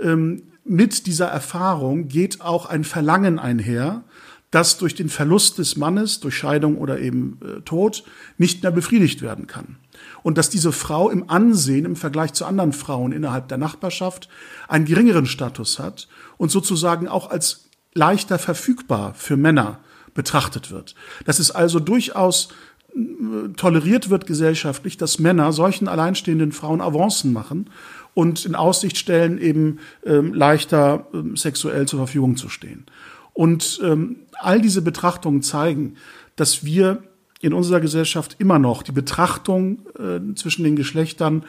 ähm, 0.00 0.42
mit 0.64 1.06
dieser 1.06 1.26
Erfahrung 1.26 2.08
geht 2.08 2.40
auch 2.40 2.66
ein 2.66 2.82
Verlangen 2.84 3.38
einher, 3.38 4.02
das 4.50 4.78
durch 4.78 4.94
den 4.94 5.08
Verlust 5.08 5.58
des 5.58 5.76
Mannes, 5.76 6.20
durch 6.20 6.36
Scheidung 6.36 6.78
oder 6.78 6.98
eben 7.00 7.38
äh, 7.42 7.60
Tod, 7.62 8.04
nicht 8.38 8.62
mehr 8.62 8.72
befriedigt 8.72 9.22
werden 9.22 9.46
kann. 9.46 9.76
Und 10.22 10.38
dass 10.38 10.50
diese 10.50 10.72
Frau 10.72 11.10
im 11.10 11.28
Ansehen 11.30 11.84
im 11.84 11.96
Vergleich 11.96 12.32
zu 12.32 12.44
anderen 12.44 12.72
Frauen 12.72 13.12
innerhalb 13.12 13.48
der 13.48 13.58
Nachbarschaft 13.58 14.28
einen 14.68 14.84
geringeren 14.84 15.26
Status 15.26 15.78
hat 15.78 16.08
und 16.36 16.50
sozusagen 16.50 17.08
auch 17.08 17.30
als 17.30 17.68
leichter 17.94 18.38
verfügbar 18.38 19.14
für 19.14 19.36
Männer 19.36 19.80
betrachtet 20.16 20.70
wird. 20.70 20.94
Dass 21.24 21.38
es 21.38 21.50
also 21.50 21.78
durchaus 21.78 22.48
äh, 22.94 23.48
toleriert 23.56 24.10
wird 24.10 24.26
gesellschaftlich, 24.26 24.96
dass 24.96 25.18
Männer 25.18 25.52
solchen 25.52 25.88
alleinstehenden 25.88 26.52
Frauen 26.52 26.80
Avancen 26.80 27.32
machen 27.32 27.70
und 28.14 28.44
in 28.44 28.54
Aussicht 28.54 28.96
stellen, 28.96 29.38
eben 29.38 29.78
ähm, 30.04 30.32
leichter 30.34 31.06
ähm, 31.12 31.36
sexuell 31.36 31.86
zur 31.86 32.00
Verfügung 32.00 32.36
zu 32.36 32.48
stehen. 32.48 32.86
Und 33.34 33.80
ähm, 33.84 34.16
all 34.40 34.60
diese 34.60 34.80
Betrachtungen 34.80 35.42
zeigen, 35.42 35.96
dass 36.36 36.64
wir 36.64 37.02
in 37.40 37.52
unserer 37.52 37.80
Gesellschaft 37.80 38.36
immer 38.38 38.58
noch 38.58 38.82
die 38.82 38.92
Betrachtung 38.92 39.80
äh, 39.98 40.34
zwischen 40.34 40.64
den 40.64 40.76
Geschlechtern 40.76 41.44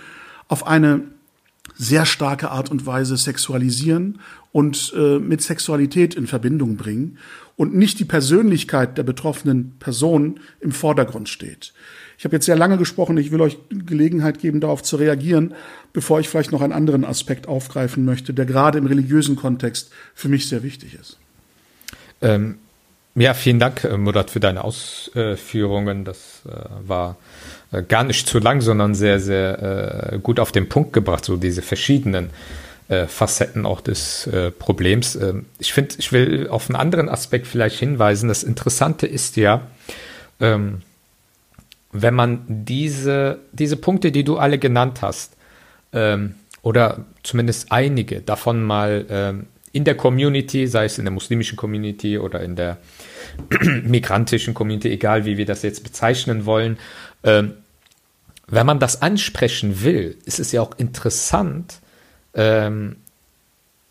auf 0.49 0.67
eine 0.67 1.03
sehr 1.75 2.05
starke 2.05 2.51
Art 2.51 2.69
und 2.71 2.85
Weise 2.85 3.17
sexualisieren 3.17 4.19
und 4.51 4.93
äh, 4.95 5.19
mit 5.19 5.41
Sexualität 5.41 6.15
in 6.15 6.27
Verbindung 6.27 6.75
bringen 6.75 7.17
und 7.57 7.75
nicht 7.75 7.99
die 7.99 8.05
Persönlichkeit 8.05 8.97
der 8.97 9.03
betroffenen 9.03 9.75
Person 9.79 10.39
im 10.61 10.71
Vordergrund 10.71 11.27
steht. 11.27 11.73
Ich 12.17 12.23
habe 12.23 12.35
jetzt 12.35 12.45
sehr 12.45 12.55
lange 12.55 12.77
gesprochen, 12.77 13.17
ich 13.17 13.31
will 13.31 13.41
euch 13.41 13.57
Gelegenheit 13.69 14.39
geben, 14.39 14.61
darauf 14.61 14.81
zu 14.81 14.95
reagieren, 14.95 15.53
bevor 15.91 16.19
ich 16.19 16.29
vielleicht 16.29 16.51
noch 16.51 16.61
einen 16.61 16.73
anderen 16.73 17.03
Aspekt 17.03 17.47
aufgreifen 17.47 18.05
möchte, 18.05 18.33
der 18.33 18.45
gerade 18.45 18.77
im 18.77 18.85
religiösen 18.85 19.35
Kontext 19.35 19.91
für 20.15 20.29
mich 20.29 20.47
sehr 20.47 20.63
wichtig 20.63 20.97
ist. 20.99 21.17
Ähm, 22.21 22.59
ja, 23.15 23.33
vielen 23.33 23.59
Dank, 23.59 23.83
äh, 23.83 23.97
Murat, 23.97 24.29
für 24.29 24.39
deine 24.39 24.63
Ausführungen. 24.63 26.05
Das 26.05 26.43
äh, 26.47 26.87
war 26.87 27.17
äh, 27.71 27.81
gar 27.81 28.03
nicht 28.03 28.27
zu 28.27 28.37
lang, 28.37 28.61
sondern 28.61 28.93
sehr, 28.93 29.19
sehr 29.19 30.13
äh, 30.13 30.19
gut 30.19 30.39
auf 30.39 30.51
den 30.51 30.69
Punkt 30.69 30.93
gebracht, 30.93 31.25
so 31.25 31.37
diese 31.37 31.63
verschiedenen 31.63 32.29
äh, 32.87 33.07
Facetten 33.07 33.65
auch 33.65 33.81
des 33.81 34.27
äh, 34.27 34.51
Problems. 34.51 35.15
Ähm, 35.15 35.45
ich 35.59 35.73
finde, 35.73 35.95
ich 35.97 36.11
will 36.11 36.47
auf 36.49 36.69
einen 36.69 36.75
anderen 36.75 37.09
Aspekt 37.09 37.47
vielleicht 37.47 37.79
hinweisen. 37.79 38.29
Das 38.29 38.43
Interessante 38.43 39.07
ist 39.07 39.35
ja, 39.37 39.67
ähm, 40.39 40.81
wenn 41.91 42.13
man 42.13 42.43
diese, 42.47 43.39
diese 43.51 43.77
Punkte, 43.77 44.11
die 44.11 44.23
du 44.23 44.37
alle 44.37 44.57
genannt 44.57 45.01
hast, 45.01 45.33
ähm, 45.93 46.35
oder 46.61 47.05
zumindest 47.23 47.71
einige 47.71 48.21
davon 48.21 48.63
mal 48.63 49.05
ähm, 49.09 49.47
in 49.71 49.83
der 49.83 49.95
Community, 49.95 50.67
sei 50.67 50.85
es 50.85 50.97
in 50.97 51.05
der 51.05 51.13
muslimischen 51.13 51.55
Community 51.55 52.17
oder 52.17 52.41
in 52.41 52.55
der 52.55 52.77
migrantischen 53.83 54.53
Community, 54.53 54.89
egal 54.89 55.25
wie 55.25 55.37
wir 55.37 55.45
das 55.45 55.61
jetzt 55.61 55.83
bezeichnen 55.83 56.45
wollen, 56.45 56.77
ähm, 57.23 57.53
wenn 58.47 58.65
man 58.65 58.79
das 58.79 59.01
ansprechen 59.01 59.83
will, 59.83 60.17
ist 60.25 60.39
es 60.39 60.51
ja 60.51 60.61
auch 60.61 60.77
interessant, 60.77 61.79
ähm, 62.37 62.97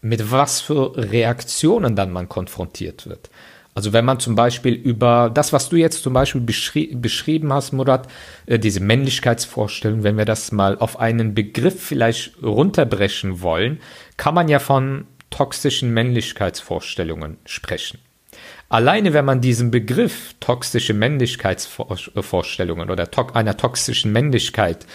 mit 0.00 0.30
was 0.30 0.62
für 0.62 0.96
Reaktionen 0.96 1.96
dann 1.96 2.12
man 2.12 2.28
konfrontiert 2.28 3.06
wird. 3.06 3.28
Also 3.74 3.92
wenn 3.92 4.06
man 4.06 4.20
zum 4.20 4.36
Beispiel 4.36 4.72
über 4.72 5.30
das, 5.32 5.52
was 5.52 5.68
du 5.68 5.76
jetzt 5.76 6.02
zum 6.02 6.14
Beispiel 6.14 6.40
beschri 6.40 6.94
beschrieben 6.94 7.52
hast, 7.52 7.72
Murat, 7.72 8.08
äh, 8.46 8.58
diese 8.58 8.80
Männlichkeitsvorstellung, 8.80 10.02
wenn 10.02 10.16
wir 10.16 10.24
das 10.24 10.50
mal 10.50 10.78
auf 10.78 10.98
einen 10.98 11.34
Begriff 11.34 11.82
vielleicht 11.82 12.42
runterbrechen 12.42 13.42
wollen, 13.42 13.80
kann 14.16 14.34
man 14.34 14.48
ja 14.48 14.60
von 14.60 15.06
toxischen 15.28 15.92
Männlichkeitsvorstellungen 15.92 17.36
sprechen. 17.44 17.98
Alleine 18.70 19.12
wenn 19.12 19.26
man 19.26 19.42
diesen 19.42 19.70
Begriff 19.70 20.34
toxische 20.40 20.94
Männlichkeitsvorstellungen 20.94 22.88
oder 22.88 23.10
to 23.10 23.26
einer 23.34 23.58
toxischen 23.58 24.10
Männlichkeit, 24.10 24.86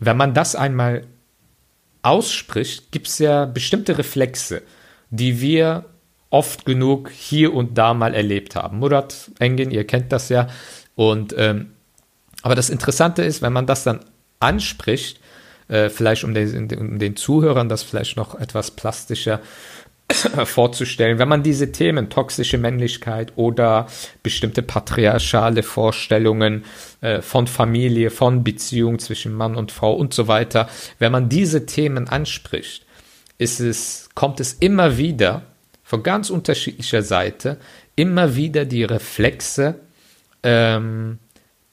wenn 0.00 0.16
man 0.16 0.34
das 0.34 0.56
einmal 0.56 1.02
ausspricht, 2.04 2.92
gibt 2.92 3.08
es 3.08 3.18
ja 3.18 3.46
bestimmte 3.46 3.98
Reflexe, 3.98 4.62
die 5.10 5.40
wir 5.40 5.86
oft 6.30 6.64
genug 6.64 7.10
hier 7.10 7.54
und 7.54 7.78
da 7.78 7.94
mal 7.94 8.14
erlebt 8.14 8.56
haben. 8.56 8.78
Murat 8.78 9.30
Engin, 9.38 9.70
ihr 9.70 9.86
kennt 9.86 10.12
das 10.12 10.28
ja. 10.28 10.48
Und 10.96 11.34
ähm, 11.36 11.70
aber 12.42 12.54
das 12.54 12.70
Interessante 12.70 13.22
ist, 13.22 13.40
wenn 13.40 13.52
man 13.52 13.66
das 13.66 13.84
dann 13.84 14.00
anspricht, 14.40 15.20
äh, 15.68 15.88
vielleicht 15.88 16.24
um 16.24 16.34
den, 16.34 16.68
um 16.78 16.98
den 16.98 17.16
Zuhörern 17.16 17.68
das 17.68 17.82
vielleicht 17.82 18.16
noch 18.16 18.34
etwas 18.38 18.72
plastischer 18.72 19.40
vorzustellen, 20.44 21.18
wenn 21.18 21.28
man 21.28 21.42
diese 21.42 21.72
Themen 21.72 22.10
toxische 22.10 22.58
Männlichkeit 22.58 23.32
oder 23.36 23.86
bestimmte 24.22 24.62
patriarchale 24.62 25.62
Vorstellungen 25.62 26.64
äh, 27.00 27.22
von 27.22 27.46
Familie, 27.46 28.10
von 28.10 28.44
Beziehung 28.44 28.98
zwischen 28.98 29.32
Mann 29.32 29.56
und 29.56 29.72
Frau 29.72 29.94
und 29.94 30.12
so 30.12 30.28
weiter, 30.28 30.68
wenn 30.98 31.12
man 31.12 31.28
diese 31.28 31.66
Themen 31.66 32.08
anspricht, 32.08 32.84
ist 33.38 33.60
es, 33.60 34.08
kommt 34.14 34.40
es 34.40 34.52
immer 34.54 34.98
wieder 34.98 35.42
von 35.82 36.02
ganz 36.02 36.30
unterschiedlicher 36.30 37.02
Seite 37.02 37.58
immer 37.96 38.36
wieder 38.36 38.64
die 38.64 38.84
Reflexe, 38.84 39.80
ähm, 40.42 41.18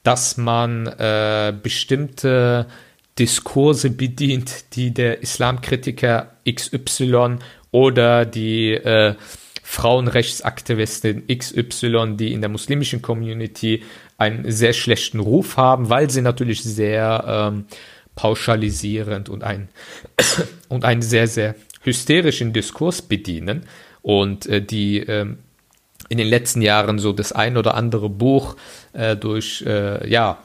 dass 0.02 0.36
man 0.36 0.86
äh, 0.86 1.52
bestimmte 1.62 2.66
Diskurse 3.18 3.90
bedient, 3.90 4.74
die 4.74 4.92
der 4.92 5.22
Islamkritiker 5.22 6.32
XY 6.48 7.38
oder 7.72 8.24
die 8.24 8.74
äh, 8.74 9.16
Frauenrechtsaktivistin 9.64 11.26
XY, 11.26 12.16
die 12.16 12.32
in 12.32 12.40
der 12.40 12.50
muslimischen 12.50 13.02
Community 13.02 13.82
einen 14.18 14.50
sehr 14.50 14.72
schlechten 14.74 15.18
Ruf 15.18 15.56
haben, 15.56 15.90
weil 15.90 16.10
sie 16.10 16.22
natürlich 16.22 16.62
sehr 16.62 17.24
ähm, 17.26 17.64
pauschalisierend 18.14 19.28
und, 19.28 19.42
ein, 19.42 19.68
und 20.68 20.84
einen 20.84 21.02
sehr, 21.02 21.26
sehr 21.26 21.54
hysterischen 21.82 22.52
Diskurs 22.52 23.02
bedienen 23.02 23.66
und 24.02 24.46
äh, 24.46 24.62
die 24.62 24.98
äh, 24.98 25.26
in 26.08 26.18
den 26.18 26.28
letzten 26.28 26.60
Jahren 26.60 26.98
so 26.98 27.12
das 27.12 27.32
ein 27.32 27.56
oder 27.56 27.74
andere 27.74 28.10
Buch 28.10 28.56
äh, 28.92 29.16
durch 29.16 29.64
äh, 29.66 30.08
ja 30.08 30.38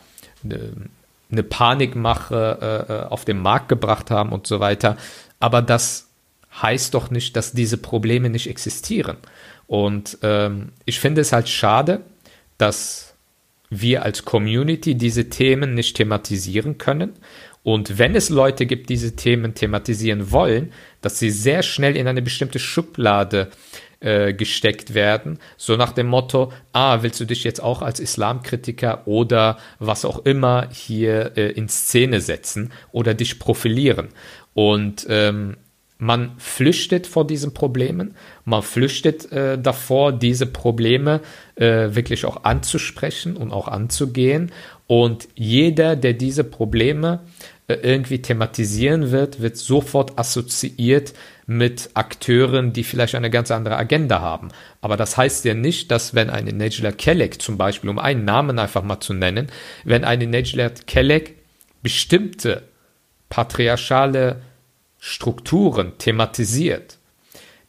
eine 1.30 1.44
Panikmache 1.44 2.86
äh, 2.90 2.94
äh, 2.94 3.06
auf 3.08 3.26
den 3.26 3.42
Markt 3.42 3.70
gebracht 3.70 4.12
haben 4.12 4.32
und 4.32 4.48
so 4.48 4.60
weiter. 4.60 4.98
Aber 5.40 5.62
das 5.62 6.07
heißt 6.62 6.94
doch 6.94 7.10
nicht, 7.12 7.36
dass 7.36 7.54
diese 7.54 7.78
Probleme 7.78 8.30
nicht 8.30 8.50
existieren. 8.50 9.18
Und 9.68 10.18
ähm, 10.24 10.70
ich 10.86 11.00
finde 11.00 11.22
es 11.22 11.34
halt 11.34 11.50
schade, 11.50 12.02
dass 12.58 13.16
wir 13.70 14.04
als 14.04 14.24
Community 14.24 14.96
diese 14.96 15.30
Themen 15.30 15.74
nicht 15.74 15.98
thematisieren 15.98 16.78
können. 16.78 17.14
Und 17.64 17.98
wenn 18.00 18.16
es 18.16 18.30
Leute 18.30 18.66
gibt, 18.66 18.90
die 18.90 18.94
diese 18.94 19.18
Themen 19.18 19.54
thematisieren 19.54 20.32
wollen, 20.32 20.72
dass 21.02 21.20
sie 21.20 21.30
sehr 21.30 21.64
schnell 21.64 21.98
in 21.98 22.08
eine 22.08 22.22
bestimmte 22.22 22.60
Schublade 22.60 23.50
äh, 24.00 24.34
gesteckt 24.34 24.94
werden, 24.94 25.40
so 25.58 25.76
nach 25.76 25.92
dem 25.92 26.08
Motto, 26.08 26.54
ah, 26.72 27.00
willst 27.02 27.20
du 27.20 27.26
dich 27.26 27.44
jetzt 27.44 27.62
auch 27.62 27.82
als 27.82 28.00
Islamkritiker 28.00 29.06
oder 29.06 29.58
was 29.80 30.06
auch 30.06 30.26
immer 30.26 30.70
hier 30.72 31.36
äh, 31.36 31.52
in 31.52 31.68
Szene 31.68 32.22
setzen 32.22 32.72
oder 32.94 33.14
dich 33.14 33.38
profilieren. 33.38 34.10
Und 34.54 35.06
ähm, 35.10 35.58
man 36.00 36.32
flüchtet 36.38 37.08
vor 37.08 37.26
diesen 37.26 37.54
Problemen, 37.54 38.16
man 38.46 38.62
flüchtet 38.62 39.32
äh, 39.32 39.58
davor, 39.58 40.12
diese 40.12 40.46
Probleme 40.46 41.22
äh, 41.56 41.96
wirklich 41.96 42.26
auch 42.26 42.44
anzusprechen 42.44 43.36
und 43.36 43.52
auch 43.52 43.68
anzugehen. 43.68 44.52
Und 44.86 45.28
jeder, 45.36 45.96
der 45.96 46.14
diese 46.14 46.44
Probleme 46.44 47.22
äh, 47.68 47.76
irgendwie 47.76 48.22
thematisieren 48.22 49.12
wird, 49.12 49.42
wird 49.42 49.58
sofort 49.58 50.20
assoziiert 50.20 51.14
mit 51.48 51.90
Akteuren, 51.96 52.74
die 52.74 52.84
vielleicht 52.84 53.16
eine 53.16 53.30
ganz 53.30 53.50
andere 53.52 53.78
Agenda 53.78 54.22
haben. 54.22 54.50
Aber 54.82 54.98
das 54.98 55.18
heißt 55.18 55.46
ja 55.46 55.54
nicht, 55.54 55.90
dass 55.90 56.14
wenn 56.14 56.30
eine 56.30 56.54
Nejla 56.54 56.92
Kelek 56.92 57.42
zum 57.42 57.58
Beispiel, 57.58 57.90
um 57.90 58.00
einen 58.00 58.24
Namen 58.24 58.60
einfach 58.60 58.84
mal 58.84 59.00
zu 59.00 59.14
nennen, 59.14 59.48
wenn 59.84 60.04
eine 60.04 60.28
Nejla 60.28 60.70
Kelek 60.86 61.36
bestimmte 61.82 62.64
patriarchale 63.30 64.42
Strukturen 65.00 65.98
thematisiert, 65.98 66.98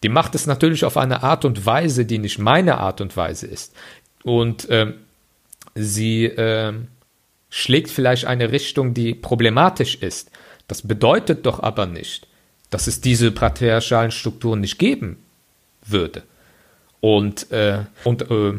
die 0.03 0.09
macht 0.09 0.35
es 0.35 0.47
natürlich 0.47 0.85
auf 0.85 0.97
eine 0.97 1.23
Art 1.23 1.45
und 1.45 1.67
Weise, 1.67 2.05
die 2.05 2.19
nicht 2.19 2.39
meine 2.39 2.79
Art 2.79 3.01
und 3.01 3.17
Weise 3.17 3.47
ist. 3.47 3.75
Und 4.23 4.67
ähm, 4.71 4.95
sie 5.75 6.27
ähm, 6.27 6.89
schlägt 7.51 7.91
vielleicht 7.91 8.27
eine 8.27 8.53
Richtung, 8.53 8.95
die 8.95 9.15
problematisch 9.15 9.97
ist. 9.97 10.31
Das 10.69 10.83
bedeutet 10.83 11.47
doch 11.47 11.61
aber 11.61 11.87
nicht, 11.87 12.29
dass 12.71 12.87
es 12.87 13.01
diese 13.01 13.33
patriarchalen 13.33 14.11
Strukturen 14.11 14.61
nicht 14.61 14.79
geben 14.79 15.17
würde. 15.85 16.23
Und, 17.01 17.51
äh, 17.51 17.85
und, 18.05 18.31
äh, 18.31 18.59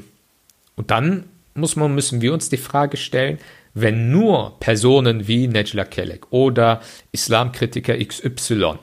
und 0.76 0.92
dann 0.92 1.26
muss 1.54 1.76
man, 1.76 1.94
müssen 1.94 2.22
wir 2.22 2.34
uns 2.34 2.50
die 2.50 2.58
Frage 2.58 2.98
stellen, 2.98 3.38
wenn 3.74 4.12
nur 4.12 4.60
Personen 4.60 5.28
wie 5.28 5.48
Nejla 5.48 5.86
Kelek 5.86 6.32
oder 6.32 6.82
Islamkritiker 7.12 7.98
XY 7.98 8.76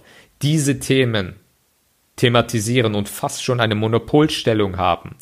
diese 0.43 0.78
Themen 0.78 1.37
thematisieren 2.16 2.95
und 2.95 3.09
fast 3.09 3.43
schon 3.43 3.61
eine 3.61 3.74
Monopolstellung 3.74 4.76
haben, 4.76 5.16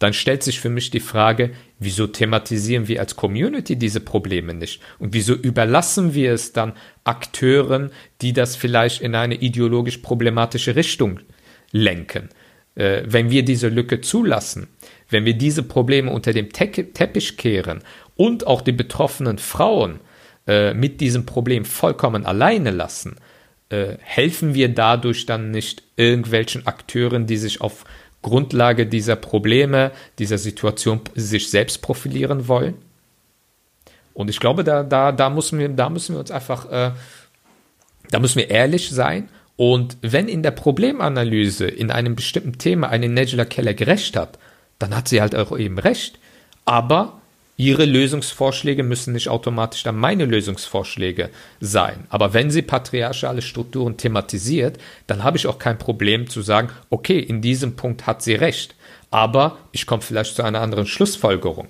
dann 0.00 0.14
stellt 0.14 0.42
sich 0.42 0.60
für 0.60 0.70
mich 0.70 0.90
die 0.90 1.00
Frage, 1.00 1.50
wieso 1.78 2.06
thematisieren 2.06 2.88
wir 2.88 3.00
als 3.00 3.16
Community 3.16 3.76
diese 3.76 4.00
Probleme 4.00 4.54
nicht? 4.54 4.80
Und 4.98 5.12
wieso 5.12 5.34
überlassen 5.34 6.14
wir 6.14 6.32
es 6.32 6.52
dann 6.52 6.72
Akteuren, 7.04 7.90
die 8.22 8.32
das 8.32 8.56
vielleicht 8.56 9.02
in 9.02 9.14
eine 9.14 9.34
ideologisch 9.34 9.98
problematische 9.98 10.74
Richtung 10.74 11.20
lenken? 11.70 12.30
Äh, 12.76 13.02
wenn 13.04 13.30
wir 13.30 13.44
diese 13.44 13.68
Lücke 13.68 14.00
zulassen, 14.00 14.68
wenn 15.10 15.26
wir 15.26 15.34
diese 15.34 15.62
Probleme 15.62 16.10
unter 16.10 16.32
dem 16.32 16.50
Te 16.50 16.70
Teppich 16.70 17.36
kehren 17.36 17.82
und 18.20 18.46
auch 18.46 18.60
die 18.60 18.72
betroffenen 18.72 19.38
Frauen 19.38 19.98
äh, 20.46 20.74
mit 20.74 21.00
diesem 21.00 21.24
Problem 21.24 21.64
vollkommen 21.64 22.26
alleine 22.26 22.70
lassen, 22.70 23.16
äh, 23.70 23.96
helfen 23.98 24.52
wir 24.52 24.68
dadurch 24.68 25.24
dann 25.24 25.50
nicht 25.50 25.84
irgendwelchen 25.96 26.66
Akteuren, 26.66 27.26
die 27.26 27.38
sich 27.38 27.62
auf 27.62 27.86
Grundlage 28.20 28.86
dieser 28.86 29.16
Probleme, 29.16 29.90
dieser 30.18 30.36
Situation 30.36 31.00
sich 31.14 31.48
selbst 31.48 31.80
profilieren 31.80 32.46
wollen. 32.46 32.74
Und 34.12 34.28
ich 34.28 34.38
glaube, 34.38 34.64
da, 34.64 34.82
da, 34.82 35.12
da, 35.12 35.30
müssen, 35.30 35.58
wir, 35.58 35.70
da 35.70 35.88
müssen 35.88 36.14
wir 36.14 36.20
uns 36.20 36.30
einfach, 36.30 36.70
äh, 36.70 36.90
da 38.10 38.18
müssen 38.18 38.40
wir 38.40 38.50
ehrlich 38.50 38.90
sein. 38.90 39.30
Und 39.56 39.96
wenn 40.02 40.28
in 40.28 40.42
der 40.42 40.50
Problemanalyse 40.50 41.66
in 41.66 41.90
einem 41.90 42.16
bestimmten 42.16 42.58
Thema 42.58 42.90
eine 42.90 43.08
Nejla 43.08 43.46
Keller 43.46 43.72
gerecht 43.72 44.14
hat, 44.14 44.38
dann 44.78 44.94
hat 44.94 45.08
sie 45.08 45.22
halt 45.22 45.34
auch 45.34 45.58
eben 45.58 45.78
recht. 45.78 46.18
Aber 46.66 47.19
Ihre 47.60 47.84
Lösungsvorschläge 47.84 48.82
müssen 48.82 49.12
nicht 49.12 49.28
automatisch 49.28 49.82
dann 49.82 49.98
meine 49.98 50.24
Lösungsvorschläge 50.24 51.28
sein. 51.60 52.06
Aber 52.08 52.32
wenn 52.32 52.50
sie 52.50 52.62
patriarchale 52.62 53.42
Strukturen 53.42 53.98
thematisiert, 53.98 54.78
dann 55.06 55.24
habe 55.24 55.36
ich 55.36 55.46
auch 55.46 55.58
kein 55.58 55.76
Problem 55.76 56.26
zu 56.26 56.40
sagen, 56.40 56.70
okay, 56.88 57.18
in 57.18 57.42
diesem 57.42 57.76
Punkt 57.76 58.06
hat 58.06 58.22
sie 58.22 58.32
recht. 58.32 58.74
Aber 59.10 59.58
ich 59.72 59.84
komme 59.84 60.00
vielleicht 60.00 60.36
zu 60.36 60.42
einer 60.42 60.62
anderen 60.62 60.86
Schlussfolgerung. 60.86 61.68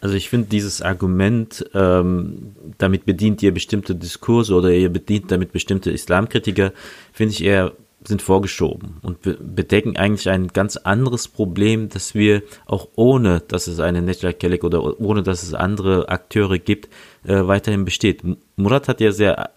Also 0.00 0.16
ich 0.16 0.28
finde 0.28 0.48
dieses 0.48 0.82
Argument, 0.82 1.64
ähm, 1.72 2.56
damit 2.76 3.06
bedient 3.06 3.44
ihr 3.44 3.54
bestimmte 3.54 3.94
Diskurse 3.94 4.54
oder 4.54 4.70
ihr 4.70 4.88
bedient 4.88 5.30
damit 5.30 5.52
bestimmte 5.52 5.92
Islamkritiker, 5.92 6.72
finde 7.12 7.32
ich 7.32 7.44
eher 7.44 7.74
sind 8.06 8.22
vorgeschoben 8.22 8.98
und 9.02 9.18
bedecken 9.22 9.96
eigentlich 9.96 10.28
ein 10.28 10.48
ganz 10.48 10.76
anderes 10.76 11.28
Problem, 11.28 11.88
das 11.88 12.14
wir 12.14 12.42
auch 12.66 12.88
ohne, 12.96 13.40
dass 13.40 13.66
es 13.66 13.80
eine 13.80 14.02
Network 14.02 14.38
Kelek 14.38 14.62
oder 14.62 15.00
ohne, 15.00 15.22
dass 15.22 15.42
es 15.42 15.54
andere 15.54 16.08
Akteure 16.08 16.58
gibt, 16.58 16.92
äh, 17.24 17.46
weiterhin 17.46 17.84
besteht. 17.84 18.22
Murat 18.56 18.88
hat 18.88 19.00
ja 19.00 19.10
sehr, 19.10 19.50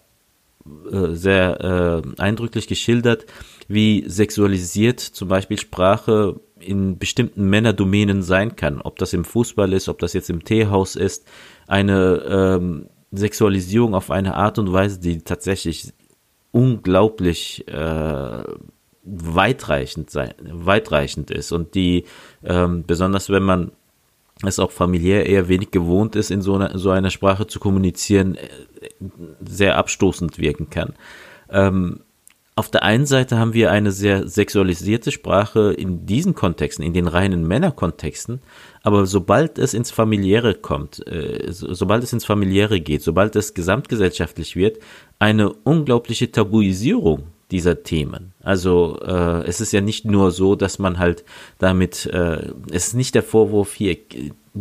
äh, 0.90 1.14
sehr 1.14 2.02
äh, 2.16 2.20
eindrücklich 2.20 2.68
geschildert, 2.68 3.26
wie 3.68 4.04
sexualisiert 4.08 5.00
zum 5.00 5.28
Beispiel 5.28 5.58
Sprache 5.58 6.40
in 6.58 6.98
bestimmten 6.98 7.48
Männerdomänen 7.50 8.22
sein 8.22 8.56
kann. 8.56 8.80
Ob 8.80 8.98
das 8.98 9.12
im 9.12 9.24
Fußball 9.24 9.72
ist, 9.72 9.88
ob 9.88 9.98
das 9.98 10.14
jetzt 10.14 10.30
im 10.30 10.44
Teehaus 10.44 10.96
ist, 10.96 11.26
eine 11.66 12.22
ähm, 12.28 12.86
Sexualisierung 13.12 13.94
auf 13.94 14.10
eine 14.10 14.34
Art 14.34 14.58
und 14.58 14.72
Weise, 14.72 15.00
die 15.00 15.18
tatsächlich 15.18 15.92
unglaublich 16.52 17.66
äh, 17.68 18.42
weitreichend 19.02 20.10
sein, 20.10 20.34
weitreichend 20.40 21.30
ist 21.30 21.52
und 21.52 21.74
die 21.74 22.04
ähm, 22.44 22.84
besonders 22.86 23.30
wenn 23.30 23.42
man 23.42 23.72
es 24.44 24.58
auch 24.58 24.70
familiär 24.70 25.26
eher 25.26 25.48
wenig 25.48 25.70
gewohnt 25.70 26.14
ist, 26.14 26.30
in 26.30 26.42
so 26.42 26.54
einer, 26.54 26.78
so 26.78 26.90
einer 26.90 27.10
Sprache 27.10 27.46
zu 27.46 27.58
kommunizieren, 27.58 28.36
äh, 28.36 28.48
sehr 29.44 29.76
abstoßend 29.76 30.38
wirken 30.38 30.70
kann. 30.70 30.94
Ähm, 31.50 32.00
auf 32.58 32.68
der 32.68 32.82
einen 32.82 33.06
Seite 33.06 33.38
haben 33.38 33.54
wir 33.54 33.70
eine 33.70 33.92
sehr 33.92 34.26
sexualisierte 34.26 35.12
Sprache 35.12 35.72
in 35.72 36.06
diesen 36.06 36.34
Kontexten, 36.34 36.84
in 36.84 36.92
den 36.92 37.06
reinen 37.06 37.46
Männerkontexten, 37.46 38.40
aber 38.82 39.06
sobald 39.06 39.58
es 39.58 39.74
ins 39.74 39.92
Familiäre 39.92 40.54
kommt, 40.54 41.06
äh, 41.06 41.52
so, 41.52 41.72
sobald 41.72 42.02
es 42.02 42.12
ins 42.12 42.24
Familiäre 42.24 42.80
geht, 42.80 43.02
sobald 43.02 43.36
es 43.36 43.54
gesamtgesellschaftlich 43.54 44.56
wird, 44.56 44.80
eine 45.20 45.52
unglaubliche 45.52 46.32
Tabuisierung 46.32 47.28
dieser 47.52 47.84
Themen. 47.84 48.32
Also 48.42 48.98
äh, 49.02 49.46
es 49.46 49.60
ist 49.60 49.70
ja 49.70 49.80
nicht 49.80 50.04
nur 50.04 50.32
so, 50.32 50.56
dass 50.56 50.80
man 50.80 50.98
halt 50.98 51.24
damit, 51.58 52.06
äh, 52.06 52.50
es 52.72 52.88
ist 52.88 52.94
nicht 52.94 53.14
der 53.14 53.22
Vorwurf 53.22 53.72
hier, 53.72 53.96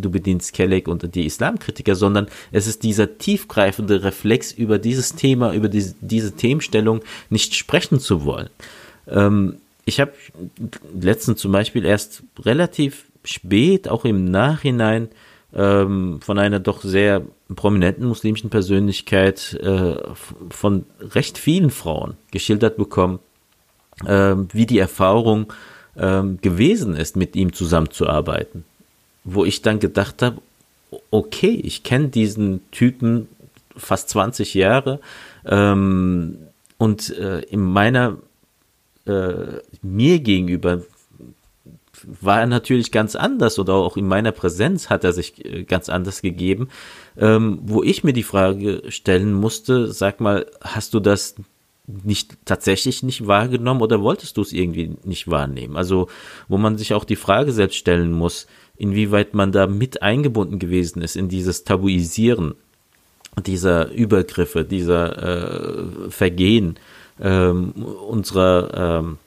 du 0.01 0.09
bedienst 0.09 0.53
Kelleck 0.53 0.87
und 0.87 1.15
die 1.15 1.25
Islamkritiker, 1.25 1.95
sondern 1.95 2.27
es 2.51 2.67
ist 2.67 2.83
dieser 2.83 3.17
tiefgreifende 3.17 4.03
Reflex 4.03 4.51
über 4.51 4.79
dieses 4.79 5.15
Thema, 5.15 5.53
über 5.53 5.69
diese, 5.69 5.95
diese 6.01 6.33
Themenstellung 6.33 7.01
nicht 7.29 7.55
sprechen 7.55 7.99
zu 7.99 8.25
wollen. 8.25 8.49
Ähm, 9.07 9.57
ich 9.85 9.99
habe 9.99 10.11
letztens 10.99 11.39
zum 11.39 11.51
Beispiel 11.51 11.85
erst 11.85 12.23
relativ 12.39 13.05
spät, 13.23 13.87
auch 13.87 14.05
im 14.05 14.25
Nachhinein, 14.25 15.09
ähm, 15.53 16.19
von 16.21 16.37
einer 16.39 16.59
doch 16.59 16.81
sehr 16.81 17.21
prominenten 17.55 18.05
muslimischen 18.05 18.49
Persönlichkeit 18.49 19.53
äh, 19.61 19.95
von 20.49 20.85
recht 20.99 21.37
vielen 21.37 21.71
Frauen 21.71 22.15
geschildert 22.31 22.75
bekommen, 22.75 23.19
äh, 24.05 24.35
wie 24.51 24.65
die 24.65 24.79
Erfahrung 24.79 25.53
äh, 25.95 26.23
gewesen 26.41 26.95
ist, 26.95 27.15
mit 27.15 27.35
ihm 27.35 27.53
zusammenzuarbeiten 27.53 28.65
wo 29.27 29.43
ich 29.45 29.61
dann 29.61 29.79
gedacht 29.79 30.21
habe, 30.21 30.41
okay, 31.11 31.59
ich 31.63 31.83
kenne 31.83 32.07
diesen 32.07 32.61
Typen 32.71 33.27
fast 33.75 34.09
20 34.09 34.53
Jahre 34.53 34.99
ähm, 35.45 36.37
und 36.77 37.15
äh, 37.17 37.41
in 37.41 37.61
meiner 37.61 38.17
äh, 39.05 39.59
mir 39.81 40.19
gegenüber 40.19 40.81
war 42.21 42.39
er 42.39 42.47
natürlich 42.47 42.91
ganz 42.91 43.15
anders 43.15 43.59
oder 43.59 43.73
auch 43.73 43.97
in 43.97 44.07
meiner 44.07 44.31
Präsenz 44.31 44.89
hat 44.89 45.03
er 45.03 45.11
sich 45.11 45.43
äh, 45.45 45.63
ganz 45.63 45.89
anders 45.89 46.21
gegeben, 46.21 46.69
ähm, 47.17 47.59
wo 47.63 47.83
ich 47.83 48.03
mir 48.03 48.13
die 48.13 48.23
Frage 48.23 48.83
stellen 48.89 49.33
musste, 49.33 49.91
sag 49.91 50.21
mal, 50.21 50.45
hast 50.61 50.93
du 50.93 50.99
das 50.99 51.35
nicht 51.87 52.37
tatsächlich 52.45 53.01
nicht 53.03 53.27
wahrgenommen 53.27 53.81
oder 53.81 54.01
wolltest 54.01 54.37
du 54.37 54.41
es 54.41 54.53
irgendwie 54.53 54.95
nicht 55.03 55.29
wahrnehmen? 55.29 55.77
Also, 55.77 56.09
wo 56.47 56.57
man 56.57 56.77
sich 56.77 56.93
auch 56.93 57.05
die 57.05 57.15
Frage 57.15 57.53
selbst 57.53 57.77
stellen 57.77 58.11
muss, 58.11 58.47
inwieweit 58.77 59.33
man 59.33 59.51
da 59.51 59.67
mit 59.67 60.01
eingebunden 60.01 60.59
gewesen 60.59 61.01
ist 61.01 61.15
in 61.15 61.29
dieses 61.29 61.63
Tabuisieren 61.63 62.55
dieser 63.45 63.91
Übergriffe, 63.91 64.65
dieser 64.65 66.07
äh, 66.07 66.09
Vergehen 66.09 66.77
ähm, 67.19 67.71
unserer 67.71 69.01
ähm, 69.01 69.17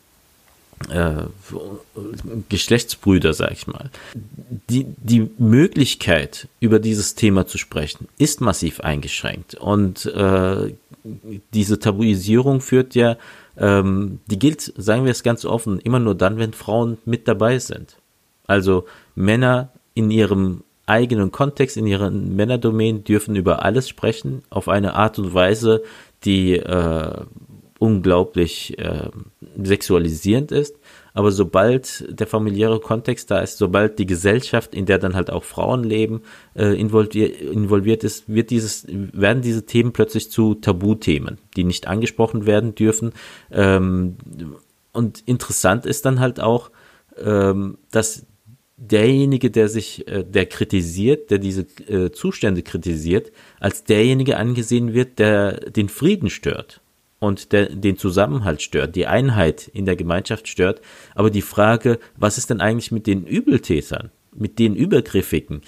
äh, 0.88 1.24
Geschlechtsbrüder, 2.48 3.34
sag 3.34 3.52
ich 3.52 3.66
mal. 3.66 3.90
Die, 4.70 4.86
die 4.96 5.30
Möglichkeit, 5.38 6.48
über 6.58 6.78
dieses 6.78 7.14
Thema 7.14 7.46
zu 7.46 7.58
sprechen, 7.58 8.08
ist 8.18 8.40
massiv 8.40 8.80
eingeschränkt. 8.80 9.56
Und 9.56 10.06
äh, 10.06 10.74
diese 11.52 11.78
Tabuisierung 11.78 12.60
führt 12.60 12.94
ja, 12.94 13.16
ähm, 13.58 14.20
die 14.26 14.38
gilt, 14.38 14.72
sagen 14.76 15.04
wir 15.04 15.12
es 15.12 15.22
ganz 15.22 15.44
offen, 15.44 15.80
immer 15.80 15.98
nur 15.98 16.14
dann, 16.14 16.38
wenn 16.38 16.54
Frauen 16.54 16.98
mit 17.04 17.28
dabei 17.28 17.58
sind. 17.58 17.96
Also 18.50 18.86
Männer 19.14 19.70
in 19.94 20.10
ihrem 20.10 20.64
eigenen 20.84 21.30
Kontext, 21.30 21.76
in 21.76 21.86
ihren 21.86 22.34
Männerdomänen 22.34 23.04
dürfen 23.04 23.36
über 23.36 23.64
alles 23.64 23.88
sprechen, 23.88 24.42
auf 24.50 24.68
eine 24.68 24.94
Art 24.94 25.20
und 25.20 25.32
Weise, 25.32 25.84
die 26.24 26.56
äh, 26.56 27.12
unglaublich 27.78 28.76
äh, 28.76 29.08
sexualisierend 29.62 30.50
ist. 30.50 30.76
Aber 31.14 31.30
sobald 31.30 32.04
der 32.10 32.26
familiäre 32.26 32.80
Kontext 32.80 33.30
da 33.30 33.38
ist, 33.38 33.56
sobald 33.58 34.00
die 34.00 34.06
Gesellschaft, 34.06 34.74
in 34.74 34.84
der 34.84 34.98
dann 34.98 35.14
halt 35.14 35.30
auch 35.30 35.44
Frauen 35.44 35.84
leben, 35.84 36.22
äh, 36.56 36.74
involviert, 36.74 37.40
involviert 37.40 38.02
ist, 38.02 38.28
wird 38.28 38.50
dieses, 38.50 38.84
werden 38.88 39.42
diese 39.42 39.64
Themen 39.64 39.92
plötzlich 39.92 40.28
zu 40.28 40.56
Tabuthemen, 40.56 41.38
die 41.56 41.62
nicht 41.62 41.86
angesprochen 41.86 42.46
werden 42.46 42.74
dürfen. 42.74 43.12
Ähm, 43.52 44.16
und 44.92 45.22
interessant 45.26 45.86
ist 45.86 46.04
dann 46.04 46.18
halt 46.18 46.40
auch, 46.40 46.70
ähm, 47.16 47.78
dass 47.90 48.26
derjenige, 48.80 49.50
der 49.50 49.68
sich, 49.68 50.08
äh, 50.08 50.24
der 50.24 50.46
kritisiert, 50.46 51.30
der 51.30 51.38
diese 51.38 51.66
äh, 51.86 52.10
Zustände 52.10 52.62
kritisiert, 52.62 53.30
als 53.60 53.84
derjenige 53.84 54.38
angesehen 54.38 54.94
wird, 54.94 55.18
der 55.18 55.52
den 55.70 55.88
Frieden 55.88 56.30
stört 56.30 56.80
und 57.18 57.52
der 57.52 57.68
den 57.68 57.98
Zusammenhalt 57.98 58.62
stört, 58.62 58.96
die 58.96 59.06
Einheit 59.06 59.68
in 59.68 59.84
der 59.84 59.96
Gemeinschaft 59.96 60.48
stört. 60.48 60.80
Aber 61.14 61.30
die 61.30 61.42
Frage, 61.42 61.98
was 62.16 62.38
ist 62.38 62.50
denn 62.50 62.60
eigentlich 62.60 62.90
mit 62.90 63.06
den 63.06 63.24
Übeltätern? 63.24 64.10
mit 64.32 64.60
den 64.60 64.76
Übergriffigen, 64.76 65.62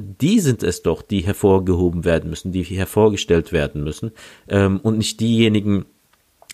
die 0.00 0.40
sind 0.40 0.64
es 0.64 0.82
doch, 0.82 1.02
die 1.02 1.20
hervorgehoben 1.20 2.04
werden 2.04 2.30
müssen, 2.30 2.50
die 2.50 2.64
hervorgestellt 2.64 3.52
werden 3.52 3.84
müssen 3.84 4.10
ähm, 4.48 4.80
und 4.82 4.98
nicht 4.98 5.20
diejenigen, 5.20 5.86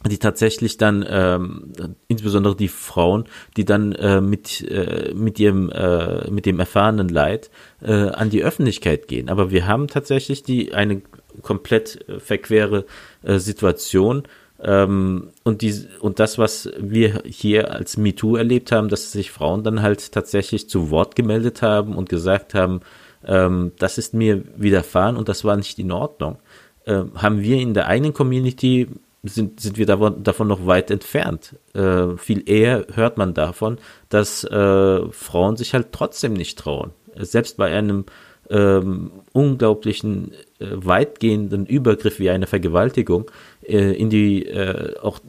die 0.07 0.19
tatsächlich 0.19 0.77
dann, 0.77 1.05
ähm, 1.09 1.73
insbesondere 2.07 2.55
die 2.55 2.69
Frauen, 2.69 3.25
die 3.57 3.65
dann 3.65 3.93
äh, 3.93 4.21
mit, 4.21 4.63
äh, 4.71 5.13
mit 5.15 5.41
ihrem, 5.41 5.71
äh, 5.71 6.31
mit 6.31 6.47
dem 6.47 6.61
erfahrenen 6.61 7.09
Leid 7.09 7.51
äh, 7.83 7.93
an 7.93 8.31
die 8.31 8.45
Öffentlichkeit 8.45 9.09
gehen. 9.09 9.29
Aber 9.29 9.51
wir 9.51 9.67
haben 9.67 9.89
tatsächlich 9.89 10.45
die, 10.45 10.73
eine 10.73 11.03
komplett 11.43 12.09
äh, 12.09 12.21
verquere 12.21 12.85
äh, 13.23 13.39
Situation, 13.39 14.23
ähm, 14.61 15.31
und, 15.45 15.63
die, 15.63 15.87
und 16.01 16.19
das, 16.19 16.37
was 16.37 16.69
wir 16.79 17.23
hier 17.25 17.73
als 17.73 17.97
MeToo 17.97 18.37
erlebt 18.37 18.73
haben, 18.73 18.89
dass 18.89 19.13
sich 19.13 19.31
Frauen 19.31 19.63
dann 19.63 19.83
halt 19.83 20.13
tatsächlich 20.13 20.69
zu 20.69 20.91
Wort 20.91 21.15
gemeldet 21.15 21.63
haben 21.63 21.95
und 21.95 22.09
gesagt 22.09 22.55
haben, 22.55 22.81
ähm, 23.25 23.73
das 23.79 23.99
ist 23.99 24.15
mir 24.15 24.43
widerfahren 24.57 25.17
und 25.17 25.29
das 25.29 25.45
war 25.45 25.57
nicht 25.57 25.79
in 25.79 25.93
Ordnung, 25.93 26.39
äh, 26.87 27.05
haben 27.15 27.41
wir 27.43 27.59
in 27.59 27.73
der 27.73 27.87
eigenen 27.87 28.15
Community 28.15 28.89
sind, 29.23 29.61
sind 29.61 29.79
wir 29.79 29.87
davon, 29.87 30.23
davon 30.23 30.49
noch 30.49 30.67
weit 30.67 30.91
entfernt. 30.91 31.57
Äh, 31.75 32.17
viel 32.17 32.49
eher 32.49 32.87
hört 32.95 33.19
man 33.19 33.35
davon, 33.35 33.79
dass 34.09 34.45
äh, 34.45 35.11
Frauen 35.11 35.57
sich 35.57 35.75
halt 35.75 35.89
trotzdem 35.93 36.33
nicht 36.33 36.59
trauen. 36.59 36.93
Selbst 37.17 37.57
bei 37.57 37.73
einem 37.75 38.05
ähm, 38.51 39.11
unglaublichen, 39.33 40.33
äh, 40.59 40.67
weitgehenden 40.71 41.67
Übergriff 41.67 42.19
wie 42.19 42.31
eine 42.31 42.47
Vergewaltigung 42.47 43.31
äh, 43.63 43.93
in 43.93 44.11
die 44.11 44.47
äh, 44.47 44.99
auch 45.01 45.21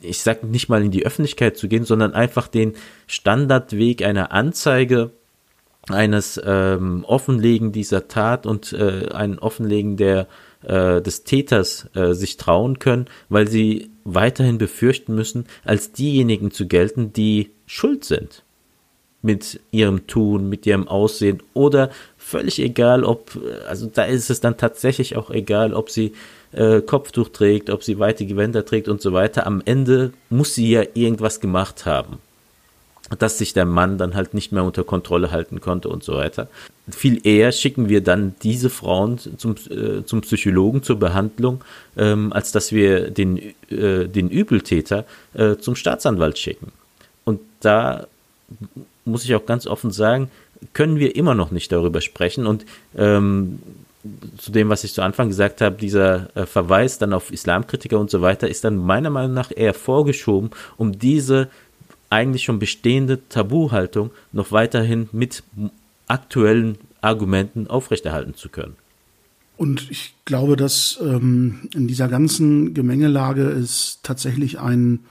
ich 0.00 0.22
sag 0.22 0.42
nicht 0.42 0.70
mal 0.70 0.82
in 0.82 0.90
die 0.90 1.04
Öffentlichkeit 1.04 1.58
zu 1.58 1.68
gehen, 1.68 1.84
sondern 1.84 2.14
einfach 2.14 2.48
den 2.48 2.72
Standardweg 3.06 4.02
einer 4.02 4.32
Anzeige 4.32 5.10
eines 5.88 6.40
ähm, 6.44 7.04
Offenlegen 7.06 7.72
dieser 7.72 8.08
Tat 8.08 8.46
und 8.46 8.72
äh, 8.72 9.08
ein 9.12 9.38
Offenlegen 9.38 9.96
der 9.96 10.26
äh, 10.66 11.00
des 11.00 11.24
Täters 11.24 11.88
äh, 11.94 12.12
sich 12.12 12.36
trauen 12.36 12.78
können, 12.78 13.06
weil 13.28 13.48
sie 13.48 13.90
weiterhin 14.04 14.58
befürchten 14.58 15.14
müssen, 15.14 15.46
als 15.64 15.92
diejenigen 15.92 16.50
zu 16.50 16.66
gelten, 16.66 17.12
die 17.12 17.50
schuld 17.66 18.04
sind 18.04 18.42
mit 19.22 19.60
ihrem 19.72 20.06
Tun, 20.06 20.48
mit 20.48 20.66
ihrem 20.66 20.86
Aussehen 20.86 21.42
oder 21.52 21.90
völlig 22.16 22.60
egal, 22.60 23.02
ob, 23.02 23.38
also 23.66 23.86
da 23.92 24.04
ist 24.04 24.30
es 24.30 24.40
dann 24.40 24.56
tatsächlich 24.56 25.16
auch 25.16 25.30
egal, 25.30 25.74
ob 25.74 25.90
sie 25.90 26.12
äh, 26.52 26.80
Kopftuch 26.80 27.30
trägt, 27.30 27.70
ob 27.70 27.82
sie 27.82 27.98
weite 27.98 28.26
Gewänder 28.26 28.64
trägt 28.64 28.88
und 28.88 29.00
so 29.00 29.12
weiter. 29.12 29.46
Am 29.46 29.62
Ende 29.64 30.12
muss 30.30 30.54
sie 30.54 30.70
ja 30.70 30.82
irgendwas 30.94 31.40
gemacht 31.40 31.86
haben 31.86 32.18
dass 33.18 33.38
sich 33.38 33.52
der 33.52 33.64
Mann 33.64 33.98
dann 33.98 34.14
halt 34.14 34.34
nicht 34.34 34.52
mehr 34.52 34.64
unter 34.64 34.84
Kontrolle 34.84 35.30
halten 35.30 35.60
konnte 35.60 35.88
und 35.88 36.02
so 36.02 36.14
weiter. 36.14 36.48
Viel 36.88 37.26
eher 37.26 37.52
schicken 37.52 37.88
wir 37.88 38.00
dann 38.00 38.34
diese 38.42 38.70
Frauen 38.70 39.18
zum, 39.18 39.54
äh, 39.70 40.04
zum 40.04 40.22
Psychologen 40.22 40.82
zur 40.82 40.98
Behandlung, 40.98 41.62
ähm, 41.96 42.32
als 42.32 42.52
dass 42.52 42.72
wir 42.72 43.10
den, 43.10 43.38
äh, 43.70 44.06
den 44.08 44.28
Übeltäter 44.28 45.04
äh, 45.34 45.56
zum 45.56 45.76
Staatsanwalt 45.76 46.38
schicken. 46.38 46.72
Und 47.24 47.40
da 47.60 48.06
muss 49.04 49.24
ich 49.24 49.34
auch 49.34 49.46
ganz 49.46 49.66
offen 49.66 49.90
sagen, 49.90 50.30
können 50.72 50.98
wir 50.98 51.16
immer 51.16 51.34
noch 51.34 51.50
nicht 51.50 51.70
darüber 51.72 52.00
sprechen. 52.00 52.46
Und 52.46 52.64
ähm, 52.96 53.58
zu 54.38 54.52
dem, 54.52 54.68
was 54.68 54.84
ich 54.84 54.92
zu 54.92 55.02
Anfang 55.02 55.28
gesagt 55.28 55.60
habe, 55.60 55.76
dieser 55.76 56.34
äh, 56.36 56.46
Verweis 56.46 56.98
dann 56.98 57.12
auf 57.12 57.32
Islamkritiker 57.32 57.98
und 57.98 58.10
so 58.10 58.22
weiter, 58.22 58.48
ist 58.48 58.64
dann 58.64 58.76
meiner 58.76 59.10
Meinung 59.10 59.34
nach 59.34 59.50
eher 59.54 59.74
vorgeschoben, 59.74 60.50
um 60.76 60.98
diese 60.98 61.48
eigentlich 62.16 62.44
schon 62.44 62.58
bestehende 62.58 63.28
Tabuhaltung 63.28 64.10
noch 64.32 64.50
weiterhin 64.50 65.08
mit 65.12 65.42
aktuellen 66.08 66.78
Argumenten 67.02 67.66
aufrechterhalten 67.66 68.34
zu 68.34 68.48
können. 68.48 68.76
Und 69.58 69.90
ich 69.90 70.14
glaube, 70.24 70.56
dass 70.56 70.98
ähm, 71.02 71.68
in 71.74 71.88
dieser 71.88 72.08
ganzen 72.08 72.74
Gemengelage 72.74 73.42
es 73.42 74.00
tatsächlich 74.02 74.58
einen 74.58 75.04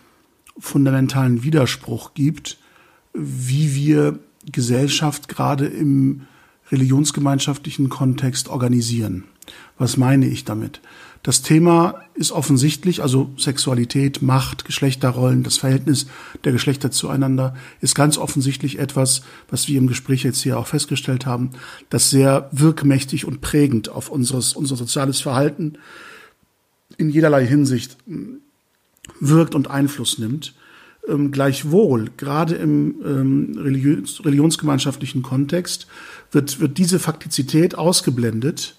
fundamentalen 0.58 1.44
Widerspruch 1.44 2.14
gibt, 2.14 2.58
wie 3.14 3.76
wir 3.76 4.20
Gesellschaft 4.52 5.28
gerade 5.28 5.66
im 5.68 6.22
religionsgemeinschaftlichen 6.72 7.90
Kontext 7.90 8.50
organisieren. 8.50 9.26
Was 9.78 9.98
meine 9.98 10.28
ich 10.28 10.44
damit? 10.46 10.82
Das 11.26 11.42
Thema 11.42 12.04
ist 12.14 12.32
offensichtlich, 12.32 13.02
also 13.02 13.32
Sexualität, 13.36 14.22
Macht, 14.22 14.64
Geschlechterrollen, 14.64 15.42
das 15.42 15.58
Verhältnis 15.58 16.06
der 16.44 16.52
Geschlechter 16.52 16.92
zueinander 16.92 17.56
ist 17.82 17.96
ganz 17.96 18.20
offensichtlich 18.20 18.78
etwas, 18.78 19.24
was 19.50 19.68
wir 19.68 19.80
im 19.80 19.88
Gespräch 19.88 20.22
jetzt 20.22 20.44
hier 20.44 20.60
auch 20.60 20.68
festgestellt 20.68 21.26
haben, 21.26 21.50
das 21.90 22.12
sehr 22.12 22.48
wirkmächtig 22.52 23.26
und 23.26 23.42
prägend 23.42 23.90
auf 23.90 24.10
unseres, 24.10 24.54
unser 24.54 24.76
soziales 24.76 25.20
Verhalten 25.20 25.80
in 26.96 27.10
jederlei 27.10 27.48
Hinsicht 27.48 27.98
hm, 28.06 28.42
wirkt 29.20 29.56
und 29.56 29.68
Einfluss 29.68 30.20
nimmt. 30.20 30.54
Ähm, 31.08 31.32
gleichwohl, 31.32 32.12
gerade 32.18 32.54
im 32.54 33.02
ähm, 33.04 33.58
religions 33.58 34.24
religionsgemeinschaftlichen 34.24 35.24
Kontext, 35.24 35.88
wird, 36.32 36.60
wird 36.60 36.78
diese 36.78 37.00
Faktizität 37.00 37.76
ausgeblendet 37.76 38.76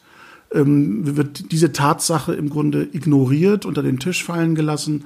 ähm, 0.53 1.16
wird 1.16 1.53
diese 1.53 1.72
Tatsache 1.72 2.34
im 2.34 2.51
Grunde 2.51 2.88
ignoriert, 2.92 3.66
unter 3.66 3.82
den 3.82 3.99
Tisch 3.99 4.24
fallen 4.24 4.55
gelassen 4.55 5.05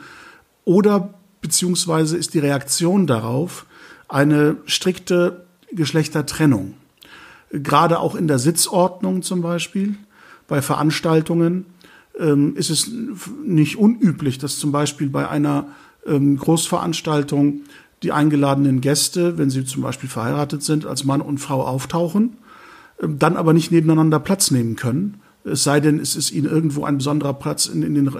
oder 0.65 1.15
beziehungsweise 1.41 2.17
ist 2.17 2.35
die 2.35 2.39
Reaktion 2.39 3.07
darauf 3.07 3.67
eine 4.09 4.57
strikte 4.67 5.45
Geschlechtertrennung. 5.73 6.75
Gerade 7.51 7.99
auch 8.01 8.15
in 8.15 8.29
der 8.29 8.39
Sitzordnung 8.39 9.23
zum 9.23 9.41
Beispiel, 9.41 9.97
bei 10.47 10.63
Veranstaltungen 10.63 11.67
ähm, 12.19 12.57
ist 12.57 12.71
es 12.71 12.91
nicht 13.45 13.79
unüblich, 13.79 14.39
dass 14.39 14.59
zum 14.59 14.73
Beispiel 14.73 15.09
bei 15.09 15.29
einer 15.29 15.69
ähm, 16.07 16.37
Großveranstaltung 16.37 17.63
die 18.03 18.13
eingeladenen 18.13 18.81
Gäste, 18.81 19.39
wenn 19.39 19.51
sie 19.51 19.65
zum 19.65 19.83
Beispiel 19.83 20.09
verheiratet 20.09 20.63
sind, 20.63 20.87
als 20.87 21.05
Mann 21.05 21.21
und 21.21 21.39
Frau 21.39 21.63
auftauchen, 21.65 22.37
ähm, 23.01 23.19
dann 23.19 23.37
aber 23.37 23.53
nicht 23.53 23.71
nebeneinander 23.71 24.21
Platz 24.21 24.51
nehmen 24.51 24.77
können, 24.77 25.21
es 25.45 25.65
sei 25.65 25.81
denn, 25.81 25.99
es 25.99 26.17
ist 26.17 26.33
ihnen 26.33 26.47
irgendwo 26.47 26.85
ein 26.85 26.99
besonderer 26.99 27.35
Platz 27.35 27.67
in, 27.67 27.83
in 27.83 27.95
den 27.95 28.11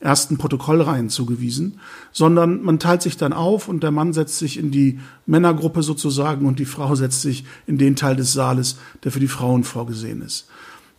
ersten 0.00 0.38
Protokollreihen 0.38 1.08
zugewiesen, 1.10 1.80
sondern 2.12 2.62
man 2.62 2.78
teilt 2.78 3.02
sich 3.02 3.16
dann 3.16 3.32
auf 3.32 3.68
und 3.68 3.82
der 3.82 3.90
Mann 3.90 4.12
setzt 4.12 4.38
sich 4.38 4.58
in 4.58 4.70
die 4.70 5.00
Männergruppe 5.26 5.82
sozusagen 5.82 6.46
und 6.46 6.58
die 6.58 6.64
Frau 6.64 6.94
setzt 6.94 7.22
sich 7.22 7.44
in 7.66 7.78
den 7.78 7.96
Teil 7.96 8.16
des 8.16 8.32
Saales, 8.32 8.76
der 9.04 9.12
für 9.12 9.20
die 9.20 9.28
Frauen 9.28 9.64
vorgesehen 9.64 10.22
ist. 10.22 10.48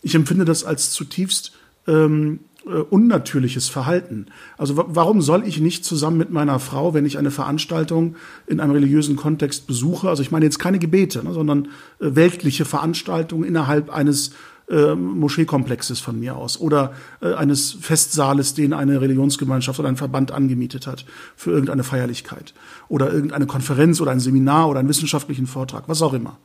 Ich 0.02 0.16
empfinde 0.16 0.46
das 0.46 0.64
als 0.64 0.92
zutiefst 0.92 1.54
ähm, 1.88 2.40
äh, 2.66 2.72
unnatürliches 2.72 3.70
Verhalten. 3.70 4.28
Also 4.58 4.74
warum 4.76 5.22
soll 5.22 5.48
ich 5.48 5.60
nicht 5.60 5.86
zusammen 5.86 6.18
mit 6.18 6.30
meiner 6.30 6.60
Frau, 6.60 6.94
wenn 6.94 7.06
ich 7.06 7.18
eine 7.18 7.32
Veranstaltung 7.32 8.16
in 8.48 8.60
einem 8.60 8.74
religiösen 8.74 9.16
Kontext 9.16 9.66
besuche, 9.66 10.10
also 10.10 10.22
ich 10.22 10.32
meine 10.32 10.46
jetzt 10.46 10.60
keine 10.60 10.80
Gebete, 10.80 11.24
ne, 11.24 11.34
sondern 11.34 11.70
äh, 12.00 12.16
weltliche 12.16 12.66
Veranstaltungen 12.66 13.46
innerhalb 13.46 13.90
eines 13.90 14.32
äh, 14.70 14.96
Moscheekomplexes 14.96 16.00
von 16.00 16.20
mir 16.20 16.36
aus 16.36 16.60
oder 16.60 16.94
äh, 17.22 17.34
eines 17.34 17.72
Festsaales, 17.72 18.54
den 18.54 18.74
eine 18.74 19.02
Religionsgemeinschaft 19.02 19.80
oder 19.80 19.90
ein 19.90 19.98
Verband 19.98 20.32
angemietet 20.32 20.88
hat 20.88 21.06
für 21.36 21.52
irgendeine 21.52 21.84
Feierlichkeit 21.84 22.54
oder 22.88 23.12
irgendeine 23.12 23.48
Konferenz 23.48 24.00
oder 24.02 24.12
ein 24.12 24.20
Seminar 24.20 24.70
oder 24.70 24.80
einen 24.80 24.90
wissenschaftlichen 24.90 25.48
Vortrag, 25.48 25.84
was 25.88 26.02
auch 26.02 26.14
immer. 26.14 26.38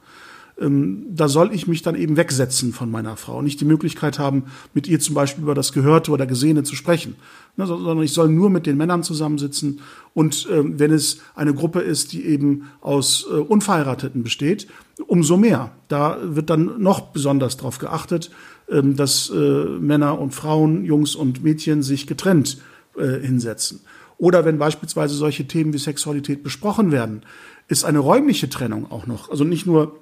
Ähm, 0.61 1.07
da 1.11 1.29
soll 1.29 1.53
ich 1.53 1.67
mich 1.67 1.83
dann 1.83 1.97
eben 1.97 2.17
wegsetzen 2.17 2.73
von 2.73 2.91
meiner 2.91 3.17
Frau, 3.17 3.43
nicht 3.43 3.61
die 3.61 3.65
Möglichkeit 3.65 4.19
haben, 4.19 4.45
mit 4.73 4.87
ihr 4.87 5.01
zum 5.01 5.15
Beispiel 5.15 5.43
über 5.43 5.55
das 5.55 5.73
Gehörte 5.73 6.13
oder 6.13 6.27
Gesehene 6.27 6.63
zu 6.63 6.77
sprechen, 6.77 7.17
ne, 7.57 7.67
sondern 7.67 8.01
ich 8.03 8.13
soll 8.13 8.29
nur 8.29 8.51
mit 8.51 8.67
den 8.67 8.77
Männern 8.77 9.03
zusammensitzen 9.03 9.81
und 10.13 10.47
äh, 10.49 10.63
wenn 10.79 10.93
es 10.93 11.19
eine 11.35 11.55
Gruppe 11.55 11.81
ist, 11.81 12.13
die 12.13 12.25
eben 12.25 12.71
aus 12.81 13.27
äh, 13.29 13.35
Unverheirateten 13.35 14.23
besteht, 14.23 14.69
umso 15.07 15.37
mehr. 15.37 15.73
Da 15.89 16.19
wird 16.23 16.51
dann 16.51 16.81
noch 16.81 17.01
besonders 17.13 17.57
darauf 17.57 17.79
geachtet, 17.79 18.31
äh, 18.69 18.83
dass 18.83 19.31
äh, 19.31 19.35
Männer 19.35 20.19
und 20.19 20.35
Frauen, 20.35 20.85
Jungs 20.85 21.15
und 21.15 21.43
Mädchen 21.43 21.83
sich 21.83 22.07
getrennt 22.07 22.59
äh, 22.97 23.21
hinsetzen. 23.21 23.81
Oder 24.19 24.45
wenn 24.45 24.59
beispielsweise 24.59 25.15
solche 25.15 25.47
Themen 25.47 25.73
wie 25.73 25.79
Sexualität 25.79 26.43
besprochen 26.43 26.93
werden, 26.93 27.23
ist 27.69 27.85
eine 27.85 27.99
räumliche 27.99 28.49
Trennung 28.49 28.91
auch 28.91 29.07
noch, 29.07 29.31
also 29.31 29.45
nicht 29.45 29.67
nur 29.67 30.01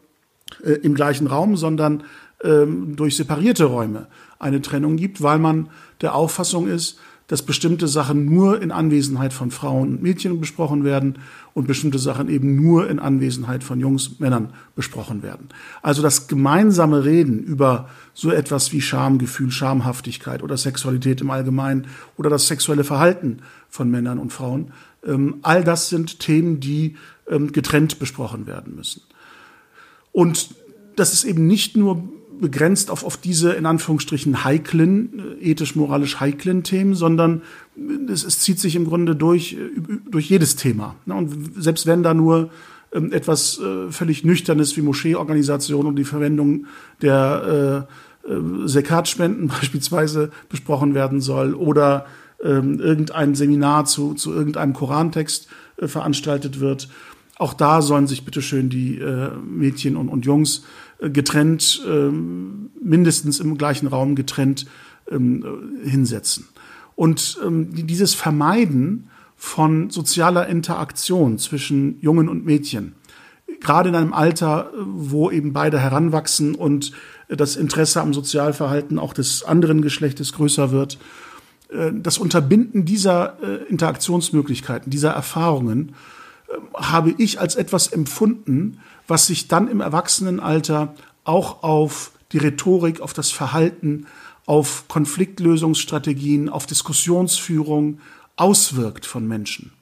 äh, 0.63 0.73
im 0.73 0.95
gleichen 0.95 1.27
Raum, 1.27 1.57
sondern 1.57 2.05
ähm, 2.45 2.97
durch 2.97 3.17
separierte 3.17 3.65
Räume 3.65 4.09
eine 4.39 4.61
Trennung 4.61 4.97
gibt, 4.97 5.23
weil 5.23 5.39
man 5.39 5.71
der 6.01 6.15
Auffassung 6.15 6.69
ist, 6.69 6.99
dass 7.27 7.43
bestimmte 7.43 7.89
Sachen 7.89 8.25
nur 8.25 8.61
in 8.61 8.71
Anwesenheit 8.71 9.33
von 9.33 9.51
Frauen 9.51 9.93
und 9.93 10.03
Mädchen 10.03 10.41
besprochen 10.41 10.85
werden 10.85 11.19
und 11.55 11.67
bestimmte 11.67 11.99
Sachen 11.99 12.29
eben 12.29 12.57
nur 12.57 12.89
in 12.89 12.99
Anwesenheit 12.99 13.65
von 13.65 13.81
Jungs, 13.81 14.19
Männern 14.19 14.53
besprochen 14.75 15.23
werden. 15.23 15.49
Also 15.83 16.03
das 16.03 16.29
gemeinsame 16.29 17.05
Reden 17.05 17.43
über 17.43 17.89
so 18.15 18.31
etwas 18.31 18.73
wie 18.73 18.81
Schamgefühl, 18.81 19.51
Schamhaftigkeit 19.51 20.43
oder 20.43 20.57
Sexualität 20.57 21.21
im 21.21 21.31
Allgemeinen 21.31 21.87
oder 22.17 22.31
das 22.31 22.49
sexuelle 22.49 22.85
Verhalten 22.85 23.39
von 23.69 23.91
Männern 23.91 24.19
und 24.19 24.33
Frauen, 24.33 24.73
ähm, 25.07 25.37
all 25.43 25.65
das 25.65 25.89
sind 25.89 26.21
Themen, 26.21 26.61
die 26.61 26.97
ähm, 27.29 27.53
getrennt 27.53 27.99
besprochen 27.99 28.47
werden 28.47 28.75
müssen. 28.77 29.03
Und 30.13 30.51
das 30.97 31.13
ist 31.13 31.25
eben 31.25 31.47
nicht 31.47 31.77
nur 31.77 32.03
begrenzt 32.43 32.91
auf, 32.91 33.05
auf 33.05 33.17
diese 33.17 33.53
in 33.53 33.65
Anführungsstrichen 33.65 34.45
heiklen, 34.45 35.39
äh, 35.41 35.51
ethisch-moralisch 35.51 36.21
heiklen 36.21 36.63
Themen, 36.63 36.95
sondern 36.95 37.41
es, 38.09 38.25
es 38.25 38.41
zieht 38.41 38.61
sich 38.61 38.77
im 38.77 38.85
Grunde 38.85 39.17
durch, 39.17 39.55
äh, 39.55 39.59
durch 40.11 40.29
jedes 40.29 40.57
Thema. 40.57 40.97
Ne? 41.07 41.15
Und 41.15 41.55
selbst 41.57 41.87
wenn 41.87 42.03
da 42.03 42.13
nur 42.13 42.51
ähm, 42.93 43.13
etwas 43.13 43.59
äh, 43.61 43.91
völlig 43.91 44.25
Nüchternes 44.25 44.77
wie 44.77 44.83
Moscheeorganisation 44.83 45.87
und 45.87 45.97
die 45.97 46.05
Verwendung 46.05 46.67
der 47.01 47.87
äh, 48.29 48.35
Sekatspenden 48.67 49.49
beispielsweise 49.61 50.31
besprochen 50.51 50.95
werden 50.95 51.23
soll 51.23 51.55
oder 51.55 52.07
ähm, 52.43 52.81
irgendein 52.81 53.35
Seminar 53.35 53.87
zu, 53.87 54.15
zu 54.15 54.33
irgendeinem 54.33 54.75
Korantext 54.75 55.49
äh, 55.79 55.87
veranstaltet 55.89 56.61
wird 56.61 56.89
auch 57.43 57.55
da 57.55 57.83
sollen 57.83 58.07
sich 58.07 58.25
bitteschön 58.25 58.69
die 58.69 58.99
äh, 58.99 59.31
Mädchen 59.45 59.97
und, 59.97 60.09
und 60.09 60.25
Jungs 60.25 60.59
äh, 60.59 60.63
getrennt, 61.11 61.83
äh, 61.87 62.11
mindestens 62.11 63.41
im 63.41 63.59
gleichen 63.59 63.87
Raum 63.87 64.15
getrennt 64.15 64.67
ähm, 65.11 65.45
hinsetzen. 65.85 66.49
Und 66.95 67.39
ähm, 67.45 67.69
dieses 67.73 68.15
Vermeiden 68.15 69.09
von 69.37 69.91
sozialer 69.91 70.47
Interaktion 70.47 71.39
zwischen 71.39 72.01
Jungen 72.01 72.29
und 72.29 72.45
Mädchen, 72.45 72.95
gerade 73.61 73.89
in 73.89 73.95
einem 73.95 74.13
Alter, 74.13 74.71
wo 74.77 75.31
eben 75.31 75.53
beide 75.53 75.81
heranwachsen 75.81 76.55
und 76.55 76.93
das 77.29 77.57
Interesse 77.57 78.01
am 78.01 78.13
Sozialverhalten 78.13 78.99
auch 78.99 79.15
des 79.15 79.43
anderen 79.43 79.83
Geschlechtes 79.83 80.33
größer 80.33 80.71
wird, 80.71 80.99
äh, 81.71 81.93
das 81.95 82.19
Unterbinden 82.19 82.85
dieser 82.85 83.39
äh, 83.43 83.69
Interaktionsmöglichkeiten, 83.69 84.91
dieser 84.91 85.11
Erfahrungen 85.11 85.95
habe 86.75 87.15
ich 87.19 87.41
als 87.41 87.55
etwas 87.55 87.89
empfunden, 87.89 88.81
was 89.09 89.27
sich 89.27 89.49
dann 89.49 89.69
im 89.69 89.81
Erwachsenenalter 89.81 90.95
auch 91.25 91.63
auf 91.63 92.13
die 92.33 92.39
Rhetorik, 92.39 93.01
auf 93.01 93.13
das 93.13 93.31
Verhalten, 93.31 94.07
auf 94.47 94.89
Konfliktlösungsstrategien, 94.89 96.49
auf 96.49 96.67
Diskussionsführung 96.67 98.01
auswirkt 98.37 99.07
von 99.07 99.27
Menschen. 99.27 99.73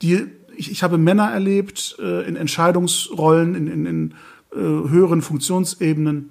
Die, 0.00 0.26
ich, 0.56 0.70
ich 0.70 0.82
habe 0.82 0.98
Männer 0.98 1.30
erlebt 1.30 1.96
äh, 1.98 2.26
in 2.26 2.36
Entscheidungsrollen, 2.36 3.54
in, 3.54 3.66
in, 3.66 3.86
in 3.86 4.14
äh, 4.52 4.56
höheren 4.56 5.22
Funktionsebenen, 5.22 6.30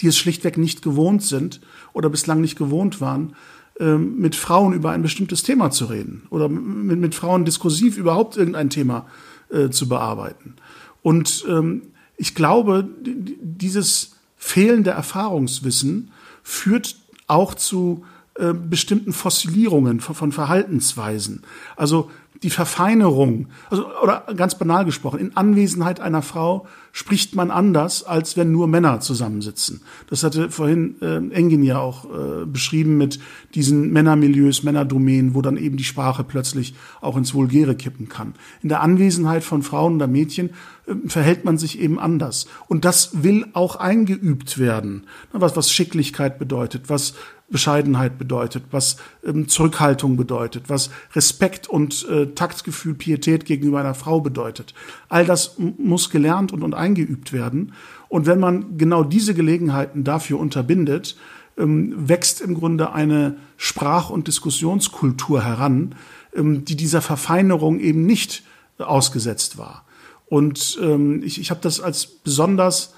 die 0.00 0.08
es 0.08 0.16
schlichtweg 0.16 0.56
nicht 0.56 0.82
gewohnt 0.82 1.22
sind 1.22 1.60
oder 1.92 2.08
bislang 2.08 2.40
nicht 2.40 2.56
gewohnt 2.56 3.00
waren, 3.00 3.34
ähm, 3.78 4.16
mit 4.18 4.34
Frauen 4.34 4.72
über 4.72 4.90
ein 4.92 5.02
bestimmtes 5.02 5.42
Thema 5.42 5.70
zu 5.70 5.86
reden 5.86 6.26
oder 6.30 6.48
mit, 6.48 6.98
mit 6.98 7.14
Frauen 7.14 7.44
diskursiv 7.44 7.96
überhaupt 7.98 8.36
irgendein 8.36 8.70
Thema 8.70 9.06
äh, 9.50 9.70
zu 9.70 9.88
bearbeiten. 9.88 10.54
Und 11.02 11.44
ähm, 11.48 11.82
ich 12.16 12.34
glaube, 12.34 12.88
dieses 13.04 14.16
fehlende 14.36 14.90
Erfahrungswissen 14.90 16.10
führt 16.42 16.96
auch 17.26 17.54
zu 17.54 18.04
äh, 18.36 18.52
bestimmten 18.52 19.12
Fossilierungen 19.12 20.00
von, 20.00 20.14
von 20.14 20.32
Verhaltensweisen. 20.32 21.42
Also 21.76 22.10
die 22.42 22.50
Verfeinerung, 22.50 23.48
also, 23.70 23.86
oder 24.02 24.26
ganz 24.36 24.56
banal 24.56 24.84
gesprochen, 24.84 25.20
in 25.20 25.36
Anwesenheit 25.36 26.00
einer 26.00 26.22
Frau 26.22 26.66
spricht 26.92 27.34
man 27.34 27.50
anders, 27.50 28.04
als 28.04 28.36
wenn 28.36 28.52
nur 28.52 28.68
Männer 28.68 29.00
zusammensitzen. 29.00 29.82
Das 30.08 30.22
hatte 30.22 30.50
vorhin 30.50 30.96
äh, 31.02 31.16
Engin 31.34 31.62
ja 31.62 31.78
auch 31.78 32.06
äh, 32.06 32.46
beschrieben 32.46 32.96
mit 32.96 33.20
diesen 33.54 33.92
Männermilieus, 33.92 34.62
Männerdomänen, 34.62 35.34
wo 35.34 35.42
dann 35.42 35.58
eben 35.58 35.76
die 35.76 35.84
Sprache 35.84 36.24
plötzlich 36.24 36.74
auch 37.02 37.16
ins 37.18 37.34
Vulgäre 37.34 37.74
kippen 37.74 38.08
kann. 38.08 38.34
In 38.62 38.70
der 38.70 38.80
Anwesenheit 38.80 39.44
von 39.44 39.62
Frauen 39.62 39.96
oder 39.96 40.06
Mädchen 40.06 40.50
äh, 40.86 40.94
verhält 41.06 41.44
man 41.44 41.58
sich 41.58 41.78
eben 41.80 41.98
anders. 41.98 42.46
Und 42.66 42.86
das 42.86 43.22
will 43.22 43.46
auch 43.52 43.76
eingeübt 43.76 44.58
werden. 44.58 45.04
Was, 45.32 45.54
was 45.54 45.70
Schicklichkeit 45.70 46.38
bedeutet, 46.38 46.88
was 46.88 47.14
Bescheidenheit 47.48 48.18
bedeutet, 48.18 48.64
was 48.72 48.96
ähm, 49.24 49.48
Zurückhaltung 49.48 50.16
bedeutet, 50.16 50.64
was 50.68 50.90
Respekt 51.14 51.68
und 51.68 52.06
äh, 52.08 52.26
Taktgefühl, 52.34 52.94
Pietät 52.94 53.44
gegenüber 53.44 53.80
einer 53.80 53.94
Frau 53.94 54.20
bedeutet. 54.20 54.74
All 55.08 55.24
das 55.24 55.56
muss 55.58 56.10
gelernt 56.10 56.52
und, 56.52 56.62
und 56.62 56.74
eingeübt 56.74 57.32
werden. 57.32 57.72
Und 58.08 58.26
wenn 58.26 58.40
man 58.40 58.78
genau 58.78 59.04
diese 59.04 59.34
Gelegenheiten 59.34 60.02
dafür 60.02 60.40
unterbindet, 60.40 61.16
ähm, 61.56 62.08
wächst 62.08 62.40
im 62.40 62.54
Grunde 62.54 62.92
eine 62.92 63.36
Sprach- 63.56 64.10
und 64.10 64.26
Diskussionskultur 64.26 65.44
heran, 65.44 65.94
ähm, 66.34 66.64
die 66.64 66.76
dieser 66.76 67.00
Verfeinerung 67.00 67.78
eben 67.78 68.06
nicht 68.06 68.42
ausgesetzt 68.78 69.56
war. 69.56 69.84
Und 70.26 70.78
ähm, 70.82 71.22
ich, 71.22 71.40
ich 71.40 71.50
habe 71.50 71.60
das 71.62 71.80
als 71.80 72.06
besonders 72.06 72.92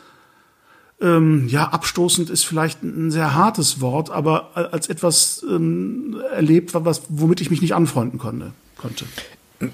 ähm, 1.00 1.46
ja, 1.48 1.68
abstoßend 1.68 2.30
ist 2.30 2.44
vielleicht 2.44 2.82
ein 2.82 3.10
sehr 3.10 3.34
hartes 3.34 3.80
Wort, 3.80 4.10
aber 4.10 4.56
als 4.72 4.88
etwas 4.88 5.44
ähm, 5.48 6.20
erlebt, 6.32 6.70
was, 6.74 7.02
womit 7.08 7.40
ich 7.40 7.50
mich 7.50 7.62
nicht 7.62 7.74
anfreunden 7.74 8.18
konnte. 8.18 8.52
konnte. 8.76 9.04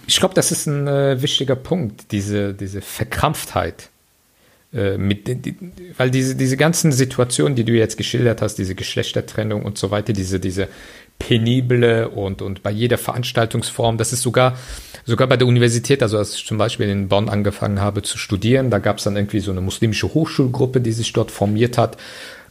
Ich 0.06 0.18
glaube, 0.18 0.34
das 0.34 0.50
ist 0.50 0.66
ein 0.66 0.86
äh, 0.86 1.20
wichtiger 1.22 1.56
Punkt, 1.56 2.12
diese, 2.12 2.54
diese 2.54 2.80
Verkrampftheit. 2.80 3.90
Äh, 4.74 4.98
mit, 4.98 5.30
weil 5.96 6.10
diese, 6.10 6.34
diese 6.34 6.56
ganzen 6.56 6.90
Situationen, 6.90 7.54
die 7.54 7.64
du 7.64 7.72
jetzt 7.72 7.96
geschildert 7.96 8.42
hast, 8.42 8.56
diese 8.56 8.74
Geschlechtertrennung 8.74 9.62
und 9.62 9.78
so 9.78 9.92
weiter, 9.92 10.12
diese, 10.12 10.40
diese 10.40 10.68
penible 11.20 12.08
und, 12.08 12.42
und 12.42 12.64
bei 12.64 12.72
jeder 12.72 12.98
Veranstaltungsform, 12.98 13.98
das 13.98 14.12
ist 14.12 14.22
sogar, 14.22 14.58
sogar 15.04 15.28
bei 15.28 15.36
der 15.36 15.46
Universität, 15.46 16.02
also 16.02 16.18
als 16.18 16.34
ich 16.34 16.44
zum 16.44 16.58
Beispiel 16.58 16.88
in 16.88 17.08
Bonn 17.08 17.28
angefangen 17.28 17.80
habe 17.80 18.02
zu 18.02 18.18
studieren, 18.18 18.70
da 18.70 18.80
gab 18.80 18.98
es 18.98 19.04
dann 19.04 19.14
irgendwie 19.14 19.38
so 19.38 19.52
eine 19.52 19.60
muslimische 19.60 20.12
Hochschulgruppe, 20.12 20.80
die 20.80 20.92
sich 20.92 21.12
dort 21.12 21.30
formiert 21.30 21.78
hat. 21.78 21.96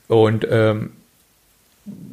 Und 0.07 0.47
ähm, 0.49 0.91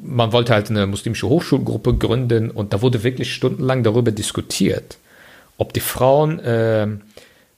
man 0.02 0.32
wollte 0.32 0.54
halt 0.54 0.70
eine 0.70 0.88
muslimische 0.88 1.28
Hochschulgruppe 1.28 1.94
gründen 1.94 2.50
und 2.50 2.72
da 2.72 2.82
wurde 2.82 3.04
wirklich 3.04 3.32
stundenlang 3.32 3.84
darüber 3.84 4.10
diskutiert, 4.10 4.98
ob 5.56 5.72
die 5.72 5.80
Frauen, 5.80 6.40
äh, 6.40 6.88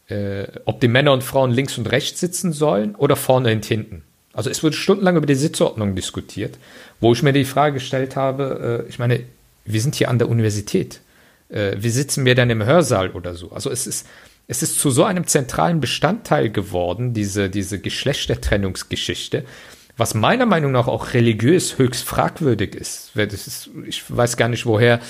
äh, 0.08 0.44
ob 0.64 0.80
die 0.80 0.88
Männer 0.88 1.12
und 1.12 1.24
Frauen 1.24 1.50
links 1.50 1.78
und 1.78 1.90
rechts 1.90 2.20
sitzen 2.20 2.52
sollen 2.52 2.94
oder 2.94 3.16
vorne 3.16 3.52
und 3.52 3.64
hinten. 3.64 4.02
Also 4.32 4.50
es 4.50 4.62
wurde 4.62 4.76
stundenlang 4.76 5.16
über 5.16 5.26
die 5.26 5.34
Sitzordnung 5.34 5.94
diskutiert, 5.94 6.58
wo 7.00 7.12
ich 7.12 7.22
mir 7.22 7.32
die 7.32 7.44
Frage 7.44 7.74
gestellt 7.74 8.16
habe, 8.16 8.84
äh, 8.86 8.88
ich 8.88 8.98
meine, 8.98 9.20
wir 9.64 9.80
sind 9.80 9.94
hier 9.94 10.08
an 10.08 10.18
der 10.18 10.28
Universität. 10.28 11.00
Äh, 11.48 11.76
wie 11.78 11.90
sitzen 11.90 12.24
wir 12.24 12.34
denn 12.34 12.50
im 12.50 12.64
Hörsaal 12.64 13.10
oder 13.10 13.34
so? 13.34 13.52
Also 13.52 13.70
es 13.70 13.86
ist, 13.86 14.06
es 14.48 14.62
ist 14.62 14.80
zu 14.80 14.90
so 14.90 15.04
einem 15.04 15.26
zentralen 15.26 15.80
Bestandteil 15.80 16.50
geworden, 16.50 17.12
diese, 17.12 17.50
diese 17.50 17.78
Geschlechtertrennungsgeschichte, 17.78 19.44
was 19.96 20.14
meiner 20.14 20.46
Meinung 20.46 20.72
nach 20.72 20.88
auch 20.88 21.12
religiös 21.12 21.78
höchst 21.78 22.04
fragwürdig 22.04 22.74
ist. 22.74 23.14
ist 23.14 23.70
ich 23.86 24.02
weiß 24.08 24.36
gar 24.36 24.48
nicht, 24.48 24.64
woher 24.64 25.00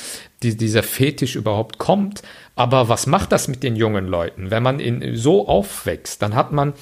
die, 0.43 0.57
dieser 0.57 0.83
Fetisch 0.83 1.37
überhaupt 1.37 1.79
kommt, 1.79 2.23
aber 2.57 2.89
was 2.89 3.07
macht 3.07 3.33
das 3.33 3.49
mit 3.49 3.63
den 3.63 3.77
jungen 3.77 4.07
Leuten? 4.07 4.51
Wenn 4.51 4.63
man 4.63 4.81
in, 4.81 5.17
so 5.17 5.49
aufwächst, 5.49 6.23
dann 6.23 6.35
hat 6.35 6.53
man 6.53 6.75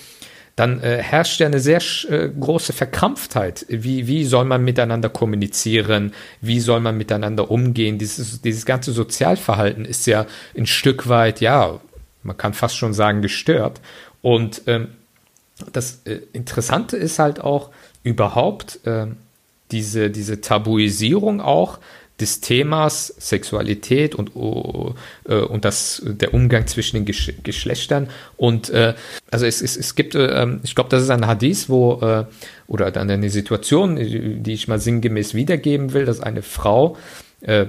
dann 0.56 0.82
äh, 0.82 0.98
herrscht 1.02 1.40
ja 1.40 1.46
eine 1.46 1.60
sehr 1.60 1.80
äh, 2.08 2.28
große 2.28 2.74
Verkrampftheit. 2.74 3.64
Wie, 3.68 4.06
wie 4.06 4.26
soll 4.26 4.44
man 4.44 4.62
miteinander 4.62 5.08
kommunizieren? 5.08 6.12
Wie 6.42 6.60
soll 6.60 6.80
man 6.80 6.98
miteinander 6.98 7.50
umgehen? 7.50 7.96
Dieses, 7.96 8.42
dieses 8.42 8.66
ganze 8.66 8.92
Sozialverhalten 8.92 9.86
ist 9.86 10.06
ja 10.06 10.26
ein 10.54 10.66
Stück 10.66 11.08
weit, 11.08 11.40
ja, 11.40 11.80
man 12.22 12.36
kann 12.36 12.52
fast 12.52 12.76
schon 12.76 12.92
sagen, 12.92 13.22
gestört. 13.22 13.80
Und 14.20 14.62
ähm, 14.66 14.88
das 15.72 16.02
äh, 16.04 16.20
Interessante 16.34 16.98
ist 16.98 17.18
halt 17.18 17.40
auch 17.40 17.70
überhaupt 18.02 18.84
äh, 18.86 19.06
diese, 19.70 20.10
diese 20.10 20.40
Tabuisierung 20.42 21.40
auch 21.40 21.78
des 22.20 22.40
Themas 22.40 23.14
Sexualität 23.18 24.14
und, 24.14 24.34
uh, 24.36 24.94
und 25.24 25.64
das, 25.64 26.02
der 26.04 26.34
Umgang 26.34 26.66
zwischen 26.66 26.96
den 26.96 27.04
Gesch 27.04 27.32
Geschlechtern. 27.42 28.08
Und 28.36 28.70
äh, 28.70 28.94
also 29.30 29.46
es, 29.46 29.62
es, 29.62 29.76
es 29.76 29.94
gibt, 29.94 30.14
äh, 30.14 30.46
ich 30.62 30.74
glaube, 30.74 30.90
das 30.90 31.02
ist 31.02 31.10
ein 31.10 31.26
Hadith, 31.26 31.68
wo, 31.68 32.00
äh, 32.00 32.24
oder 32.66 32.90
dann 32.90 33.10
eine 33.10 33.30
Situation, 33.30 33.96
die 33.96 34.52
ich 34.52 34.68
mal 34.68 34.78
sinngemäß 34.78 35.34
wiedergeben 35.34 35.92
will, 35.92 36.04
dass 36.04 36.20
eine 36.20 36.42
Frau 36.42 36.96
äh, 37.40 37.66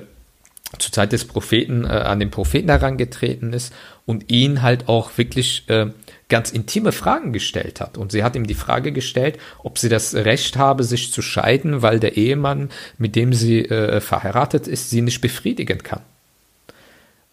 zur 0.77 0.91
Zeit 0.91 1.11
des 1.11 1.25
Propheten 1.25 1.85
äh, 1.85 1.89
an 1.89 2.19
den 2.19 2.31
Propheten 2.31 2.69
herangetreten 2.69 3.53
ist 3.53 3.73
und 4.05 4.31
ihn 4.31 4.61
halt 4.61 4.87
auch 4.87 5.17
wirklich 5.17 5.65
äh, 5.67 5.87
ganz 6.31 6.49
intime 6.49 6.91
Fragen 6.91 7.33
gestellt 7.33 7.79
hat. 7.79 7.99
Und 7.99 8.11
sie 8.11 8.23
hat 8.23 8.35
ihm 8.35 8.47
die 8.47 8.55
Frage 8.55 8.91
gestellt, 8.91 9.37
ob 9.63 9.77
sie 9.77 9.89
das 9.89 10.15
Recht 10.15 10.57
habe, 10.57 10.83
sich 10.83 11.11
zu 11.11 11.21
scheiden, 11.21 11.83
weil 11.83 11.99
der 11.99 12.17
Ehemann, 12.17 12.69
mit 12.97 13.15
dem 13.15 13.33
sie 13.33 13.65
äh, 13.65 14.01
verheiratet 14.01 14.67
ist, 14.67 14.89
sie 14.89 15.01
nicht 15.01 15.21
befriedigen 15.21 15.83
kann. 15.83 16.01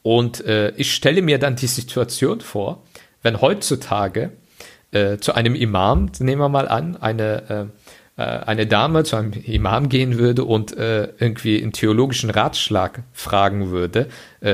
Und 0.02 0.44
äh, 0.44 0.72
ich 0.76 0.94
stelle 0.94 1.22
mir 1.22 1.38
dann 1.38 1.56
die 1.56 1.66
Situation 1.66 2.40
vor, 2.40 2.82
wenn 3.22 3.40
heutzutage 3.40 4.32
äh, 4.90 5.18
zu 5.18 5.32
einem 5.34 5.54
Imam, 5.54 6.10
nehmen 6.18 6.40
wir 6.40 6.48
mal 6.48 6.68
an, 6.68 6.96
eine, 6.96 7.70
äh, 8.16 8.22
äh 8.22 8.40
eine 8.46 8.66
Dame 8.66 9.04
zu 9.04 9.16
einem 9.16 9.32
Imam 9.32 9.88
gehen 9.88 10.18
würde 10.18 10.44
und 10.44 10.76
äh, 10.76 11.08
irgendwie 11.18 11.62
einen 11.62 11.72
theologischen 11.72 12.30
Ratschlag 12.30 13.02
fragen 13.12 13.70
würde 13.70 14.08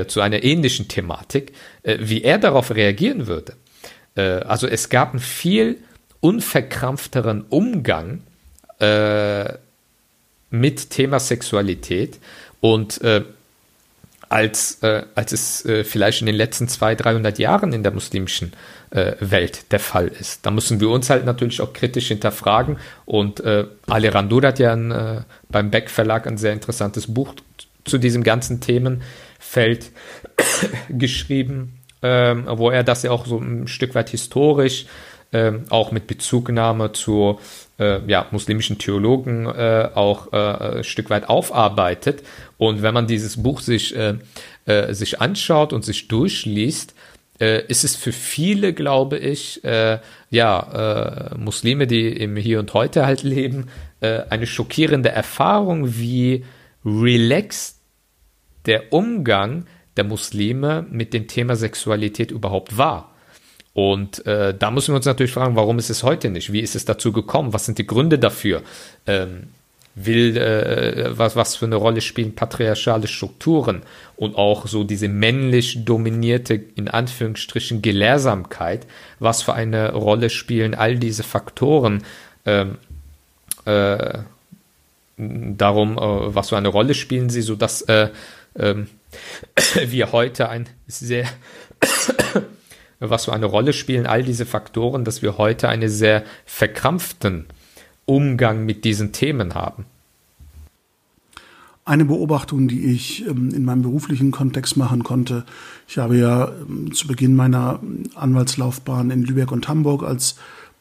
zu 0.09 0.23
einer 0.23 0.43
ähnlichen 0.43 0.89
Thematik, 0.89 1.53
wie 1.83 2.23
er 2.23 2.39
darauf 2.39 2.75
reagieren 2.75 3.27
würde. 3.27 3.53
Äh, 4.17 4.23
also 4.23 4.67
es 4.67 4.89
gab 4.89 5.11
einen 5.11 5.21
viel 5.21 5.79
unverkrampfteren 6.21 7.45
Umgang 7.49 8.23
äh, 8.79 9.55
mit 10.51 10.91
Thema 10.91 11.21
Sexualität. 11.21 12.19
Und 12.61 13.01
äh, 13.03 13.25
als, 14.29 14.83
äh, 14.83 15.05
als 15.15 15.33
es 15.33 15.65
äh, 15.65 15.85
vielleicht 15.85 16.21
in 16.21 16.27
den 16.27 16.35
letzten 16.35 16.67
200, 16.67 17.05
300 17.05 17.39
Jahren 17.39 17.73
in 17.73 17.83
der 17.83 17.93
muslimischen 17.93 18.53
äh, 18.91 19.13
Welt 19.21 19.71
der 19.71 19.81
Fall 19.81 20.09
ist. 20.09 20.45
Da 20.47 20.51
müssen 20.51 20.81
wir 20.81 20.89
uns 20.89 21.11
halt 21.11 21.25
natürlich 21.25 21.61
auch 21.61 21.73
kritisch 21.73 22.09
hinterfragen. 22.09 22.79
Und 23.05 23.41
äh, 23.41 23.67
Ale 23.87 24.15
Randur 24.15 24.43
hat 24.43 24.59
ja 24.59 24.73
ein, 24.73 24.91
äh, 24.91 25.23
beim 25.51 25.71
Beck 25.71 25.91
Verlag 25.91 26.27
ein 26.27 26.39
sehr 26.39 26.53
interessantes 26.53 27.13
Buch 27.13 27.35
zu 27.85 27.99
diesem 27.99 28.25
ganzen 28.25 28.61
Themenfeld 28.61 29.91
geschrieben 30.89 31.79
ähm, 32.05 32.45
wo 32.47 32.71
er 32.71 32.85
das 32.85 33.03
ja 33.03 33.11
auch 33.11 33.25
so 33.25 33.39
ein 33.39 33.67
Stück 33.67 33.95
weit 33.95 34.11
historisch, 34.11 34.85
ähm, 35.33 35.65
auch 35.71 35.91
mit 35.91 36.07
Bezugnahme 36.07 36.93
zu 36.93 37.41
äh, 37.79 38.01
ja, 38.07 38.27
muslimischen 38.31 38.79
Theologen 38.79 39.47
äh, 39.47 39.89
auch 39.95 40.33
äh, 40.33 40.79
ein 40.79 40.85
Stück 40.85 41.09
weit 41.09 41.29
aufarbeitet. 41.29 42.23
Und 42.59 42.83
wenn 42.83 42.93
man 42.93 43.07
dieses 43.07 43.43
Buch 43.43 43.61
sich, 43.61 43.97
äh, 43.97 44.15
äh, 44.67 44.93
sich 44.93 45.23
anschaut 45.23 45.73
und 45.73 45.83
sich 45.83 46.09
durchliest, 46.09 46.95
äh, 47.41 47.65
ist 47.67 47.85
es 47.85 47.97
für 47.97 48.13
viele, 48.13 48.75
glaube 48.75 49.19
ich, 49.19 49.63
ja, 50.31 51.31
Muslime, 51.37 51.87
die 51.87 52.09
im 52.09 52.37
Hier 52.37 52.59
und 52.59 52.75
Heute 52.75 53.07
halt 53.07 53.23
leben, 53.23 53.69
eine 54.01 54.47
schockierende 54.47 55.09
Erfahrung, 55.11 55.97
wie 55.97 56.45
relaxed 56.85 57.77
der 58.67 58.93
Umgang 58.93 59.67
der 59.97 60.05
Muslime 60.05 60.87
mit 60.91 61.13
dem 61.13 61.29
Thema 61.29 61.57
Sexualität 61.57 62.31
überhaupt 62.31 62.77
war. 62.77 63.11
Und 63.75 64.25
äh, 64.27 64.55
da 64.57 64.71
müssen 64.71 64.93
wir 64.93 64.97
uns 64.97 65.07
natürlich 65.07 65.33
fragen, 65.33 65.57
warum 65.57 65.79
ist 65.79 65.91
es 65.91 66.05
heute 66.05 66.31
nicht? 66.31 66.53
Wie 66.53 66.61
ist 66.61 66.77
es 66.77 66.85
dazu 66.85 67.13
gekommen? 67.13 67.53
Was 67.53 67.67
sind 67.67 67.79
die 67.79 67.87
Gründe 67.87 68.19
dafür? 68.19 68.63
Ähm, 69.07 69.49
will, 69.97 70.37
äh, 70.37 71.17
was, 71.17 71.37
was 71.37 71.57
für 71.57 71.67
eine 71.67 71.77
Rolle 71.77 72.01
spielen 72.01 72.35
patriarchale 72.35 73.07
Strukturen 73.07 73.83
und 74.17 74.37
auch 74.37 74.67
so 74.67 74.85
diese 74.85 75.09
männlich 75.09 75.85
dominierte, 75.85 76.55
in 76.55 76.89
Anführungsstrichen, 76.89 77.83
Gelehrsamkeit, 77.83 78.87
was 79.19 79.43
für 79.43 79.55
eine 79.55 79.93
Rolle 79.93 80.31
spielen 80.31 80.75
all 80.75 80.97
diese 80.97 81.23
Faktoren, 81.23 82.03
ähm, 82.45 82.79
äh, 83.65 84.19
darum, 85.17 85.97
äh, 85.97 86.35
was 86.35 86.49
für 86.49 86.57
eine 86.57 86.69
Rolle 86.69 86.95
spielen 86.95 87.31
sie, 87.31 87.43
so 87.43 87.55
dass 87.55 87.83
äh, 87.83 88.09
ähm, 88.57 88.89
wir 89.87 90.13
heute 90.13 90.49
ein 90.49 90.69
sehr, 90.87 91.27
was 93.01 93.27
für 93.27 93.33
eine 93.33 93.47
Rolle 93.47 93.73
spielen 93.73 94.07
all 94.07 94.23
diese 94.23 94.47
Faktoren, 94.47 95.05
dass 95.05 95.23
wir 95.23 95.39
heute 95.39 95.69
einen 95.69 95.89
sehr 95.89 96.25
verkrampften 96.45 97.47
Umgang 98.07 98.65
mit 98.65 98.85
diesen 98.85 99.13
Themen 99.13 99.55
haben? 99.55 99.87
Eine 101.87 102.07
Beobachtung, 102.07 102.67
die 102.67 102.87
ich 102.87 103.27
ähm, 103.27 103.51
in 103.55 103.65
meinem 103.65 103.83
beruflichen 103.83 104.31
Kontext 104.31 104.77
machen 104.79 105.05
konnte. 105.05 105.45
Ich 105.87 105.99
habe 105.99 106.17
ja 106.17 106.49
ähm, 106.49 106.93
zu 106.95 107.07
Beginn 107.07 107.37
meiner 107.37 107.81
Anwaltslaufbahn 108.15 109.11
in 109.11 109.23
Lübeck 109.23 109.53
und 109.53 109.69
Hamburg 109.69 110.03
als 110.03 110.37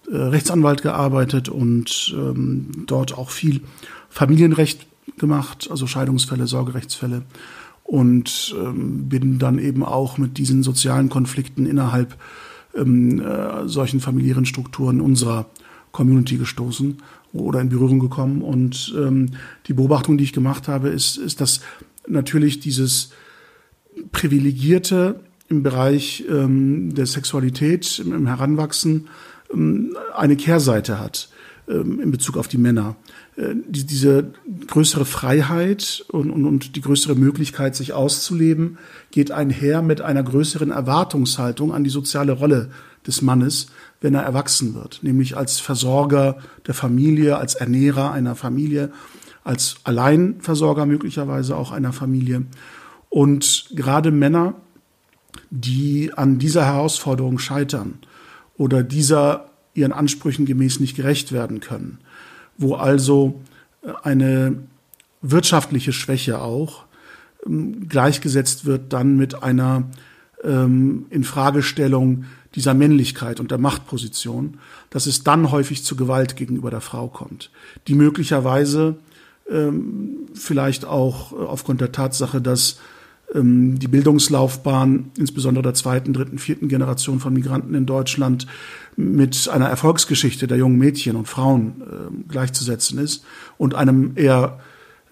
äh, 0.09 0.15
Rechtsanwalt 0.15 0.81
gearbeitet 0.81 1.49
und 1.49 2.15
ähm, 2.17 2.86
dort 2.88 3.17
auch 3.17 3.31
viel 3.31 3.61
Familienrecht 4.09 4.88
gemacht, 5.17 5.67
also 5.69 5.88
Scheidungsfälle, 5.88 6.47
Sorgerechtsfälle 6.47 7.23
und 7.84 8.55
ähm, 8.57 9.09
bin 9.09 9.39
dann 9.39 9.59
eben 9.59 9.84
auch 9.84 10.17
mit 10.17 10.38
diesen 10.38 10.63
sozialen 10.63 11.09
Konflikten 11.09 11.65
innerhalb 11.65 12.17
ähm, 12.75 13.19
äh, 13.19 13.67
solchen 13.67 13.99
familiären 13.99 14.45
Strukturen 14.45 15.01
unserer 15.01 15.47
Community 15.91 16.38
gestoßen 16.38 16.97
oder 17.34 17.61
in 17.61 17.69
Berührung 17.69 17.99
gekommen. 17.99 18.41
Und 18.41 18.93
ähm, 18.97 19.31
die 19.67 19.73
Beobachtung, 19.73 20.17
die 20.17 20.23
ich 20.23 20.34
gemacht 20.34 20.67
habe, 20.67 20.89
ist, 20.89 21.17
ist, 21.17 21.41
dass 21.41 21.61
natürlich 22.07 22.59
dieses 22.59 23.11
Privilegierte 24.11 25.19
im 25.49 25.61
Bereich 25.61 26.23
ähm, 26.29 26.93
der 26.95 27.05
Sexualität, 27.05 27.99
im, 27.99 28.13
im 28.13 28.27
Heranwachsen, 28.27 29.07
ähm, 29.53 29.95
eine 30.15 30.36
Kehrseite 30.36 30.99
hat. 30.99 31.29
Ähm, 31.68 31.99
in 31.99 32.11
Bezug 32.11 32.38
auf 32.38 32.47
die 32.47 32.57
Männer. 32.57 32.95
Äh, 33.36 33.55
die, 33.68 33.86
diese 33.86 34.34
größere 34.68 35.05
Freiheit 35.05 36.05
und, 36.09 36.30
und, 36.30 36.45
und 36.45 36.76
die 36.76 36.82
größere 36.82 37.16
Möglichkeit, 37.16 37.76
sich 37.76 37.93
auszuleben, 37.93 38.78
geht 39.11 39.32
einher 39.32 39.82
mit 39.82 40.01
einer 40.01 40.24
größeren 40.24 40.72
Erwartungshaltung 40.72 41.74
an 41.74 41.84
die 41.84 41.89
soziale 41.89 42.34
Rolle 42.34 42.70
des 43.07 43.22
Mannes, 43.22 43.68
wenn 44.01 44.14
er 44.14 44.24
erwachsen 44.24 44.76
wird, 44.76 44.99
nämlich 45.01 45.38
als 45.38 45.59
Versorger 45.59 46.38
der 46.68 46.74
Familie, 46.74 47.38
als 47.38 47.55
Ernährer 47.55 48.11
einer 48.11 48.36
Familie, 48.36 48.91
als 49.43 49.78
Alleinversorger 49.84 50.86
möglicherweise 50.86 51.55
auch 51.55 51.72
einer 51.72 51.93
Familie. 51.93 52.45
Und 53.09 53.70
gerade 53.74 54.11
Männer, 54.11 54.55
die 55.49 56.11
an 56.14 56.39
dieser 56.39 56.66
Herausforderung 56.66 57.39
scheitern 57.39 57.99
oder 58.57 58.84
dieser 58.84 59.49
ihren 59.74 59.91
Ansprüchen 59.91 60.45
gemäß 60.45 60.80
nicht 60.80 60.95
gerecht 60.95 61.32
werden 61.32 61.59
können, 61.59 61.99
wo 62.57 62.76
also 62.76 63.41
äh, 63.84 63.91
eine 64.03 64.57
wirtschaftliche 65.21 65.93
Schwäche 65.93 66.41
auch 66.41 66.86
ähm, 67.45 67.88
gleichgesetzt 67.88 68.65
wird 68.65 68.93
dann 68.93 69.17
mit 69.17 69.43
einer 69.43 69.89
ähm, 70.43 71.05
Infragestellung 71.09 72.26
dieser 72.55 72.74
Männlichkeit 72.74 73.39
und 73.39 73.51
der 73.51 73.57
Machtposition, 73.57 74.59
dass 74.89 75.07
es 75.07 75.24
dann 75.24 75.51
häufig 75.51 75.84
zu 75.84 75.95
Gewalt 75.95 76.36
gegenüber 76.36 76.69
der 76.69 76.82
Frau 76.82 77.07
kommt, 77.07 77.49
die 77.88 77.95
möglicherweise 77.95 78.97
ähm, 79.49 80.28
vielleicht 80.34 80.86
auch 80.86 81.32
äh, 81.32 81.36
aufgrund 81.36 81.82
der 81.82 81.91
Tatsache, 81.91 82.41
dass 82.41 82.80
die 83.36 83.88
Bildungslaufbahn, 83.88 85.11
insbesondere 85.17 85.63
der 85.63 85.73
zweiten, 85.73 86.13
dritten, 86.13 86.38
vierten 86.38 86.67
Generation 86.67 87.19
von 87.19 87.34
Migranten 87.34 87.73
in 87.73 87.88
Deutschland, 87.88 88.45
mit 88.95 89.49
einer 89.49 89.67
Erfolgsgeschichte 89.67 90.45
der 90.45 90.57
jungen 90.57 90.77
Mädchen 90.77 91.15
und 91.15 91.27
Frauen 91.27 91.81
äh, 91.81 92.31
gleichzusetzen 92.31 92.99
ist 92.99 93.25
und 93.57 93.73
einem 93.73 94.11
eher 94.15 94.59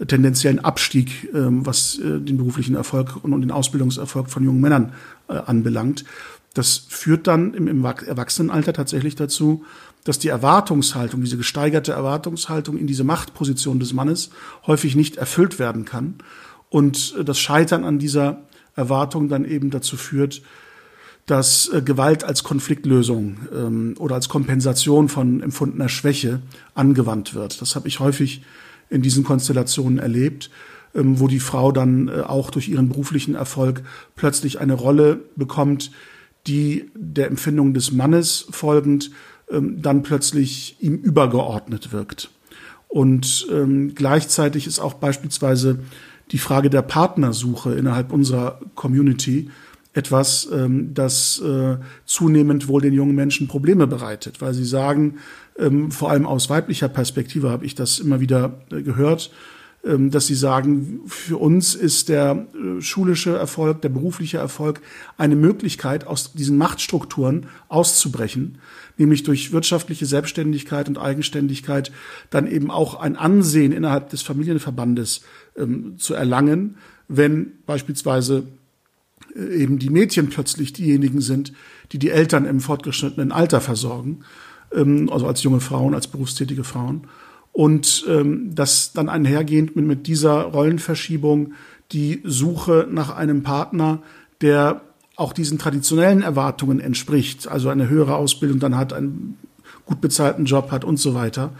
tendenziellen 0.08 0.60
Abstieg, 0.60 1.30
äh, 1.34 1.38
was 1.38 1.98
äh, 1.98 2.20
den 2.20 2.38
beruflichen 2.38 2.76
Erfolg 2.76 3.24
und, 3.24 3.42
den 3.42 3.52
Ausbildungserfolg 3.52 4.30
von 4.30 4.44
jungen 4.44 4.62
Männern 4.62 4.94
äh, 5.28 5.34
anbelangt. 5.34 6.06
Das 6.54 6.86
führt 6.90 7.28
dann 7.28 7.54
im 7.54 7.86
Erwachsenenalter 7.86 8.74
tatsächlich 8.74 9.16
dazu, 9.16 9.64
dass 10.04 10.20
die 10.20 10.28
Erwartungshaltung, 10.28 11.22
diese 11.22 11.38
gesteigerte 11.38 11.94
Erwartungshaltung 11.94 12.78
in 12.78 12.88
diese 12.88 13.04
Machtposition 13.04 13.80
des 13.80 13.94
Mannes 13.94 14.32
häufig 14.68 14.96
nicht 14.96 15.16
erfüllt 15.16 15.60
werden 15.60 15.86
kann 15.86 16.16
und 16.72 17.14
äh, 17.20 17.24
das 17.24 17.38
Scheitern 17.38 17.84
an 17.84 18.00
dieser 18.00 18.42
Erwartung 18.76 19.30
dann 19.30 19.46
eben 19.46 19.70
dazu 19.70 19.98
führt, 19.98 20.42
dass 21.28 21.70
äh, 21.70 21.84
Gewalt 21.84 22.24
als 22.24 22.44
Konfliktlösung 22.44 23.38
ähm, 23.54 23.96
oder 24.00 24.16
als 24.16 24.30
Kompensation 24.30 25.08
von 25.08 25.44
empfundener 25.44 25.90
Schwäche 25.90 26.42
angewandt 26.74 27.36
wird. 27.36 27.62
Das 27.62 27.76
habe 27.76 27.88
ich 27.88 28.00
häufig 28.00 28.42
in 28.90 29.04
diesen 29.04 29.24
Konstellationen 29.24 30.00
erlebt, 30.00 30.50
ähm, 30.96 31.20
wo 31.20 31.28
die 31.28 31.40
Frau 31.40 31.72
dann 31.72 32.08
äh, 32.08 32.22
auch 32.22 32.50
durch 32.50 32.70
ihren 32.70 32.90
beruflichen 32.90 33.36
Erfolg 33.36 33.84
plötzlich 34.16 34.60
eine 34.60 34.74
Rolle 34.74 35.20
bekommt, 35.36 35.92
die 36.48 36.90
der 36.96 37.28
Empfindung 37.28 37.74
des 37.74 37.92
Mannes 37.92 38.48
folgend 38.50 39.12
ähm, 39.52 39.82
dann 39.82 40.04
plötzlich 40.04 40.78
ihm 40.80 40.96
übergeordnet 40.96 41.92
wirkt. 41.92 42.32
Und 42.88 43.48
ähm, 43.52 43.94
gleichzeitig 43.96 44.68
ist 44.68 44.80
auch 44.80 44.96
beispielsweise 44.96 45.80
die 46.32 46.38
Frage 46.38 46.70
der 46.70 46.82
Partnersuche 46.82 47.74
innerhalb 47.74 48.12
unserer 48.12 48.60
Community 48.76 49.50
etwas, 49.94 50.48
ähm, 50.52 50.94
das 50.94 51.42
äh, 51.42 51.78
zunehmend 52.06 52.68
wohl 52.68 52.82
den 52.82 52.94
jungen 52.94 53.16
Menschen 53.16 53.48
Probleme 53.48 53.88
bereitet, 53.88 54.42
weil 54.42 54.54
sie 54.54 54.64
sagen, 54.64 55.18
ähm, 55.60 55.92
vor 55.92 56.10
allem 56.10 56.26
aus 56.26 56.50
weiblicher 56.50 56.88
Perspektive 56.88 57.50
habe 57.50 57.66
ich 57.66 57.76
das 57.76 58.00
immer 58.00 58.22
wieder 58.22 58.62
äh, 58.72 58.82
gehört, 58.82 59.32
dass 59.84 60.28
sie 60.28 60.36
sagen, 60.36 61.02
für 61.08 61.38
uns 61.38 61.74
ist 61.74 62.10
der 62.10 62.48
äh, 62.54 62.82
schulische 62.82 63.36
Erfolg, 63.36 63.82
der 63.82 63.90
berufliche 63.90 64.38
Erfolg 64.38 64.80
eine 65.18 65.36
Möglichkeit, 65.36 66.06
aus 66.06 66.34
diesen 66.34 66.58
Machtstrukturen 66.58 67.48
auszubrechen, 67.68 68.60
nämlich 68.98 69.24
durch 69.24 69.52
wirtschaftliche 69.52 70.06
Selbstständigkeit 70.06 70.88
und 70.88 71.00
Eigenständigkeit 71.00 71.92
dann 72.30 72.46
eben 72.48 72.70
auch 72.70 73.00
ein 73.00 73.16
Ansehen 73.16 73.72
innerhalb 73.72 74.10
des 74.10 74.22
Familienverbandes 74.22 75.22
ähm, 75.58 75.98
zu 75.98 76.14
erlangen, 76.14 76.78
wenn 77.08 77.54
beispielsweise 77.66 78.44
äh, 79.36 79.64
eben 79.64 79.80
die 79.80 79.90
Mädchen 79.90 80.30
plötzlich 80.30 80.74
diejenigen 80.74 81.22
sind, 81.22 81.54
die 81.92 81.98
die 81.98 82.12
Eltern 82.12 82.46
im 82.46 82.60
fortgeschrittenen 82.60 83.32
Alter 83.32 83.62
versorgen, 83.62 84.20
ähm, 84.74 85.10
also 85.12 85.26
als 85.26 85.42
junge 85.42 85.60
Frauen, 85.60 85.96
als 85.96 86.08
berufstätige 86.08 86.64
Frauen. 86.64 87.08
Und 87.54 88.06
ähm, 88.08 88.56
das 88.56 88.94
dann 88.94 89.10
einhergehend 89.10 89.76
mit, 89.76 89.86
mit 89.86 90.08
dieser 90.08 90.44
Rollenverschiebung 90.44 91.54
die 91.92 92.22
Suche 92.24 92.88
nach 92.90 93.16
einem 93.16 93.44
Partner, 93.44 94.02
der 94.40 94.82
auch 95.18 95.34
diesen 95.34 95.60
traditionellen 95.60 96.22
Erwartungen 96.22 96.80
entspricht, 96.80 97.48
also 97.48 97.70
eine 97.70 97.90
höhere 97.90 98.16
Ausbildung 98.16 98.60
dann 98.60 98.78
hat, 98.78 98.94
einen 98.94 99.38
gut 99.86 100.02
bezahlten 100.02 100.46
Job 100.46 100.72
hat 100.72 100.86
und 100.86 100.98
so 100.98 101.14
weiter, 101.14 101.52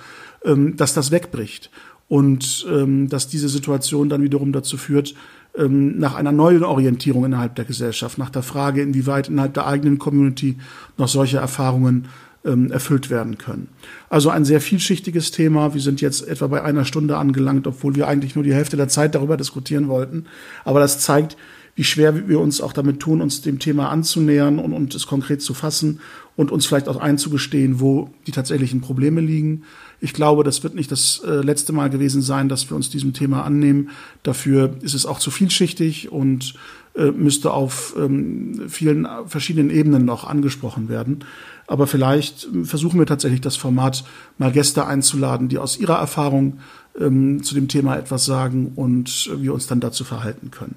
ähm, 0.46 0.78
dass 0.78 0.94
das 0.94 1.12
wegbricht. 1.12 1.70
Und 2.08 2.66
ähm, 2.70 3.08
dass 3.08 3.30
diese 3.30 3.48
Situation 3.48 4.10
dann 4.10 4.22
wiederum 4.22 4.52
dazu 4.52 4.76
führt, 4.76 5.16
ähm, 5.56 5.98
nach 5.98 6.16
einer 6.16 6.32
neuen 6.32 6.64
Orientierung 6.64 7.26
innerhalb 7.26 7.56
der 7.56 7.66
Gesellschaft, 7.66 8.18
nach 8.18 8.30
der 8.30 8.44
Frage, 8.44 8.82
inwieweit 8.82 9.30
innerhalb 9.30 9.54
der 9.54 9.68
eigenen 9.68 9.98
Community 9.98 10.58
noch 10.98 11.08
solche 11.08 11.38
Erfahrungen 11.38 12.08
ähm, 12.46 12.72
erfüllt 12.72 13.10
werden 13.10 13.38
können. 13.38 13.68
Also 14.10 14.30
ein 14.30 14.46
sehr 14.46 14.62
vielschichtiges 14.62 15.32
Thema. 15.32 15.74
Wir 15.74 15.82
sind 15.82 16.02
jetzt 16.02 16.28
etwa 16.28 16.48
bei 16.48 16.64
einer 16.64 16.86
Stunde 16.86 17.18
angelangt, 17.18 17.68
obwohl 17.68 17.96
wir 17.96 18.08
eigentlich 18.08 18.36
nur 18.36 18.44
die 18.44 18.54
Hälfte 18.54 18.78
der 18.78 18.88
Zeit 18.88 19.16
darüber 19.16 19.38
diskutieren 19.38 19.88
wollten. 19.88 20.26
Aber 20.64 20.80
das 20.80 21.00
zeigt, 21.00 21.38
wie 21.76 21.84
schwer 21.84 22.28
wir 22.28 22.40
uns 22.40 22.62
auch 22.62 22.74
damit 22.74 23.00
tun, 23.00 23.22
uns 23.22 23.42
dem 23.42 23.60
Thema 23.60 23.90
anzunähern 23.90 24.60
und, 24.60 24.74
und 24.74 24.94
es 24.94 25.08
konkret 25.08 25.42
zu 25.42 25.54
fassen 25.54 26.00
und 26.36 26.52
uns 26.52 26.66
vielleicht 26.66 26.90
auch 26.90 26.98
einzugestehen, 26.98 27.80
wo 27.80 28.10
die 28.28 28.32
tatsächlichen 28.32 28.82
Probleme 28.82 29.22
liegen. 29.22 29.64
Ich 30.00 30.14
glaube, 30.14 30.44
das 30.44 30.64
wird 30.64 30.76
nicht 30.76 30.92
das 30.92 31.22
äh, 31.26 31.42
letzte 31.42 31.74
Mal 31.74 31.90
gewesen 31.90 32.22
sein, 32.22 32.50
dass 32.50 32.70
wir 32.70 32.76
uns 32.76 32.90
diesem 32.90 33.14
Thema 33.14 33.44
annehmen. 33.44 33.90
Dafür 34.24 34.76
ist 34.82 34.96
es 34.96 35.06
auch 35.06 35.20
zu 35.20 35.32
vielschichtig 35.32 36.12
und 36.12 36.56
äh, 36.96 37.12
müsste 37.12 37.52
auf 37.52 37.96
ähm, 37.98 38.64
vielen 38.68 39.08
verschiedenen 39.28 39.70
Ebenen 39.70 40.04
noch 40.04 40.28
angesprochen 40.28 40.90
werden. 40.90 41.24
Aber 41.72 41.88
vielleicht 41.88 42.50
ähm, 42.54 42.66
versuchen 42.66 43.00
wir 43.00 43.06
tatsächlich 43.06 43.40
das 43.40 43.56
Format 43.56 44.04
mal 44.38 44.52
Gäste 44.52 44.88
einzuladen, 44.88 45.48
die 45.48 45.58
aus 45.58 45.80
ihrer 45.80 45.98
Erfahrung 46.00 46.60
ähm, 47.00 47.44
zu 47.44 47.56
dem 47.56 47.70
Thema 47.70 47.96
etwas 47.96 48.26
sagen 48.26 48.74
und 48.76 49.30
äh, 49.32 49.42
wir 49.42 49.54
uns 49.54 49.68
dann 49.68 49.80
dazu 49.80 50.04
verhalten 50.04 50.52
können. 50.52 50.76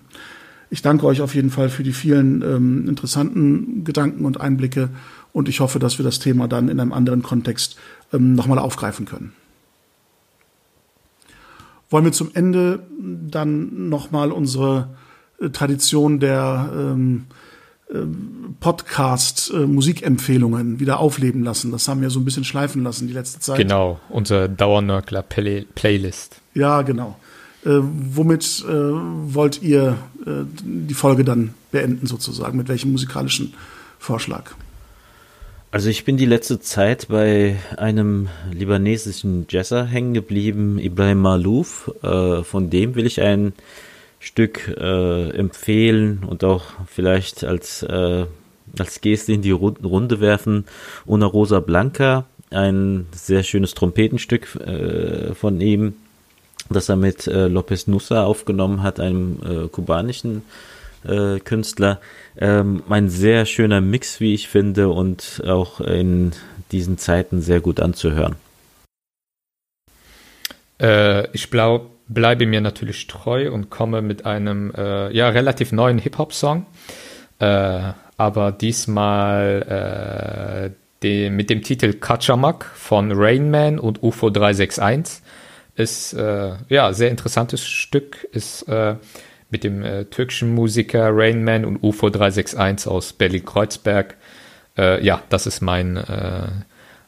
Ich 0.70 0.82
danke 0.82 1.05
euch 1.07 1.20
auf 1.20 1.34
jeden 1.34 1.51
Fall 1.51 1.68
für 1.68 1.82
die 1.82 1.92
vielen 1.92 2.42
ähm, 2.42 2.88
interessanten 2.88 3.82
Gedanken 3.82 4.24
und 4.24 4.40
Einblicke 4.40 4.88
und 5.32 5.49
ich 5.49 5.59
hoffe, 5.59 5.80
dass 5.80 5.99
wir 5.99 6.05
das 6.05 6.20
Thema 6.20 6.47
dann 6.47 6.68
in 6.68 6.78
einem 6.78 6.92
anderen 6.92 7.24
Kontext 7.24 7.76
ähm, 8.12 8.36
nochmal 8.36 8.61
aufgreifen 8.61 9.05
können. 9.05 9.32
Wollen 11.90 12.05
wir 12.05 12.12
zum 12.12 12.30
Ende 12.34 12.84
dann 13.01 13.88
nochmal 13.88 14.30
unsere 14.30 14.90
äh, 15.40 15.51
Tradition 15.51 16.20
der 16.20 16.70
ähm, 16.72 17.24
äh, 17.93 17.99
Podcast-Musikempfehlungen 18.61 20.76
äh, 20.76 20.80
wieder 20.80 21.01
aufleben 21.01 21.45
lassen. 21.45 21.70
Das 21.72 21.89
haben 21.89 22.01
wir 22.01 22.09
so 22.11 22.20
ein 22.20 22.24
bisschen 22.24 22.45
schleifen 22.45 22.82
lassen 22.82 23.09
die 23.09 23.14
letzte 23.14 23.41
Zeit. 23.41 23.59
Genau, 23.59 24.01
unsere 24.09 24.49
Dauernörkler-Playlist. 24.49 26.41
Ja, 26.55 26.80
genau. 26.82 27.16
Äh, 27.64 27.80
womit 27.80 28.64
äh, 28.68 28.72
wollt 28.72 29.62
ihr 29.62 29.97
äh, 30.26 30.45
die 30.62 30.95
Folge 30.95 31.24
dann 31.24 31.55
beenden 31.72 32.07
sozusagen? 32.07 32.59
Mit 32.59 32.68
welchem 32.68 32.93
musikalischen 32.93 33.55
Vorschlag? 33.99 34.53
Also 35.70 35.89
ich 35.89 36.05
bin 36.05 36.16
die 36.16 36.26
letzte 36.26 36.61
Zeit 36.61 37.09
bei 37.09 37.57
einem 37.76 38.28
libanesischen 38.53 39.47
Jazzer 39.51 39.87
hängen 39.87 40.14
geblieben, 40.14 40.78
Ibrahim 40.78 41.22
Malouf. 41.22 41.91
Äh, 42.03 42.45
von 42.45 42.70
dem 42.70 42.95
will 42.95 43.07
ich 43.07 43.20
ein 43.20 43.55
Stück 44.25 44.68
äh, 44.68 45.31
empfehlen 45.37 46.25
und 46.27 46.45
auch 46.45 46.64
vielleicht 46.87 47.45
als, 47.45 47.83
äh, 47.83 48.25
als 48.79 49.03
Geste 49.03 49.35
in 49.35 49.43
die 49.43 49.51
Runde 49.51 50.20
werfen. 50.20 50.64
Una 51.05 51.27
Rosa 51.27 51.61
Blanca, 51.61 52.25
ein 52.51 53.07
sehr 53.14 53.43
schönes 53.43 53.75
Trompetenstück 53.75 54.57
äh, 54.57 55.35
von 55.35 55.61
ihm, 55.61 55.97
das 56.70 56.89
er 56.89 56.97
mit 56.97 57.27
äh, 57.27 57.49
Lopez 57.49 57.87
Nussa 57.87 58.25
aufgenommen 58.25 58.83
hat, 58.83 58.99
einem 58.99 59.41
äh, 59.45 59.68
kubanischen 59.68 60.41
äh, 61.07 61.39
Künstler. 61.41 62.01
Ähm, 62.39 62.83
ein 62.89 63.11
sehr 63.11 63.45
schöner 63.45 63.83
Mix, 63.83 64.20
wie 64.20 64.33
ich 64.33 64.49
finde, 64.49 64.89
und 64.89 65.43
auch 65.47 65.83
in 65.83 66.33
diesen 66.72 66.97
Zeiten 66.97 67.43
sehr 67.43 67.61
gut 67.61 67.79
anzuhören. 67.79 68.37
Äh, 70.81 71.31
ich 71.33 71.51
glaub, 71.51 71.93
bleibe 72.09 72.47
mir 72.47 72.61
natürlich 72.61 73.07
treu 73.07 73.51
und 73.51 73.71
komme 73.71 74.03
mit 74.03 74.27
einem 74.27 74.73
äh, 74.77 75.15
ja, 75.15 75.29
relativ 75.29 75.73
neuen 75.73 75.99
Hip-Hop-Song. 75.99 76.67
Äh, 77.39 77.93
aber 78.17 78.53
diesmal 78.53 80.71
äh, 80.71 80.77
die, 81.03 81.31
mit 81.31 81.51
dem 81.51 81.63
Titel 81.63 81.95
Kachamak 81.95 82.65
von 82.65 83.13
Rainman 83.13 83.79
und 83.79 84.03
UFO 84.03 84.31
361. 84.31 85.23
Ist 85.77 86.15
äh, 86.15 86.53
ja 86.69 86.93
sehr 86.93 87.11
interessantes 87.11 87.67
Stück, 87.67 88.29
ist 88.33 88.63
äh, 88.69 88.95
mit 89.51 89.65
dem 89.65 89.83
äh, 89.83 90.05
türkischen 90.05 90.55
Musiker 90.55 91.11
Rainman 91.13 91.65
und 91.65 91.83
UFO 91.83 92.11
361 92.11 92.91
aus 92.91 93.13
Berlin-Kreuzberg. 93.13 94.17
Ja, 94.77 95.23
das 95.29 95.47
ist 95.47 95.61
mein, 95.61 96.03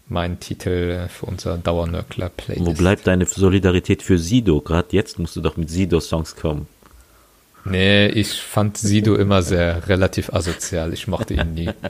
mein 0.08 0.38
Titel 0.40 1.08
für 1.08 1.26
unser 1.26 1.58
Dauernörkler-Playlist. 1.58 2.66
Wo 2.66 2.72
bleibt 2.72 3.06
deine 3.06 3.26
Solidarität 3.26 4.02
für 4.02 4.18
Sido? 4.18 4.60
Gerade 4.60 4.88
jetzt 4.90 5.18
musst 5.18 5.36
du 5.36 5.40
doch 5.40 5.56
mit 5.56 5.70
Sido-Songs 5.70 6.36
kommen. 6.36 6.66
Nee, 7.64 8.06
ich 8.06 8.40
fand 8.40 8.78
Sido 8.78 9.16
immer 9.16 9.42
sehr 9.42 9.88
relativ 9.88 10.32
asozial. 10.32 10.92
Ich 10.92 11.08
mochte 11.08 11.34
ihn 11.34 11.54
nie. 11.54 11.70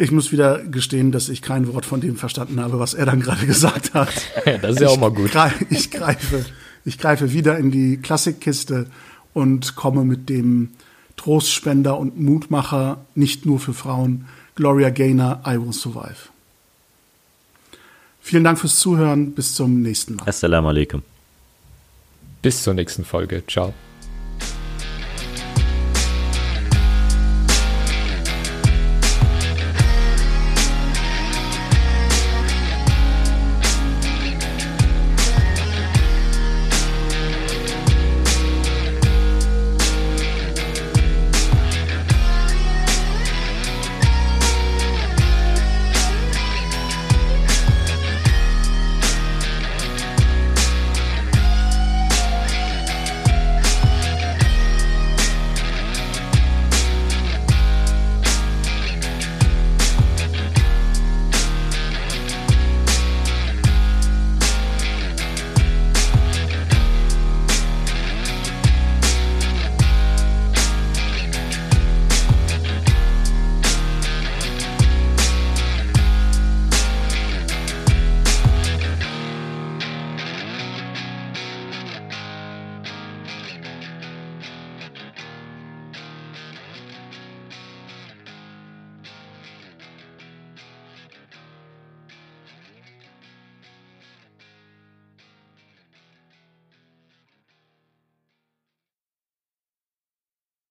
Ich 0.00 0.12
muss 0.12 0.30
wieder 0.30 0.62
gestehen, 0.62 1.10
dass 1.10 1.28
ich 1.28 1.42
kein 1.42 1.66
Wort 1.74 1.84
von 1.84 2.00
dem 2.00 2.14
verstanden 2.14 2.60
habe, 2.60 2.78
was 2.78 2.94
er 2.94 3.04
dann 3.04 3.18
gerade 3.18 3.46
gesagt 3.46 3.94
hat. 3.94 4.08
das 4.62 4.76
ist 4.76 4.80
ja 4.80 4.86
auch 4.86 4.96
mal 4.96 5.10
gut. 5.10 5.32
Ich 5.70 5.90
greife, 5.90 6.46
ich 6.84 6.98
greife 6.98 7.32
wieder 7.32 7.58
in 7.58 7.72
die 7.72 7.96
Klassikkiste 7.96 8.86
und 9.32 9.74
komme 9.74 10.04
mit 10.04 10.28
dem 10.28 10.70
Trostspender 11.16 11.98
und 11.98 12.16
Mutmacher, 12.16 13.06
nicht 13.16 13.44
nur 13.44 13.58
für 13.58 13.74
Frauen, 13.74 14.26
Gloria 14.54 14.90
Gaynor, 14.90 15.42
I 15.44 15.60
Will 15.60 15.72
Survive. 15.72 16.30
Vielen 18.28 18.44
Dank 18.44 18.58
fürs 18.58 18.78
Zuhören. 18.78 19.32
Bis 19.32 19.54
zum 19.54 19.80
nächsten 19.80 20.16
Mal. 20.16 20.28
Assalamu 20.28 20.68
alaikum. 20.68 21.02
Bis 22.42 22.62
zur 22.62 22.74
nächsten 22.74 23.02
Folge. 23.02 23.42
Ciao. 23.46 23.72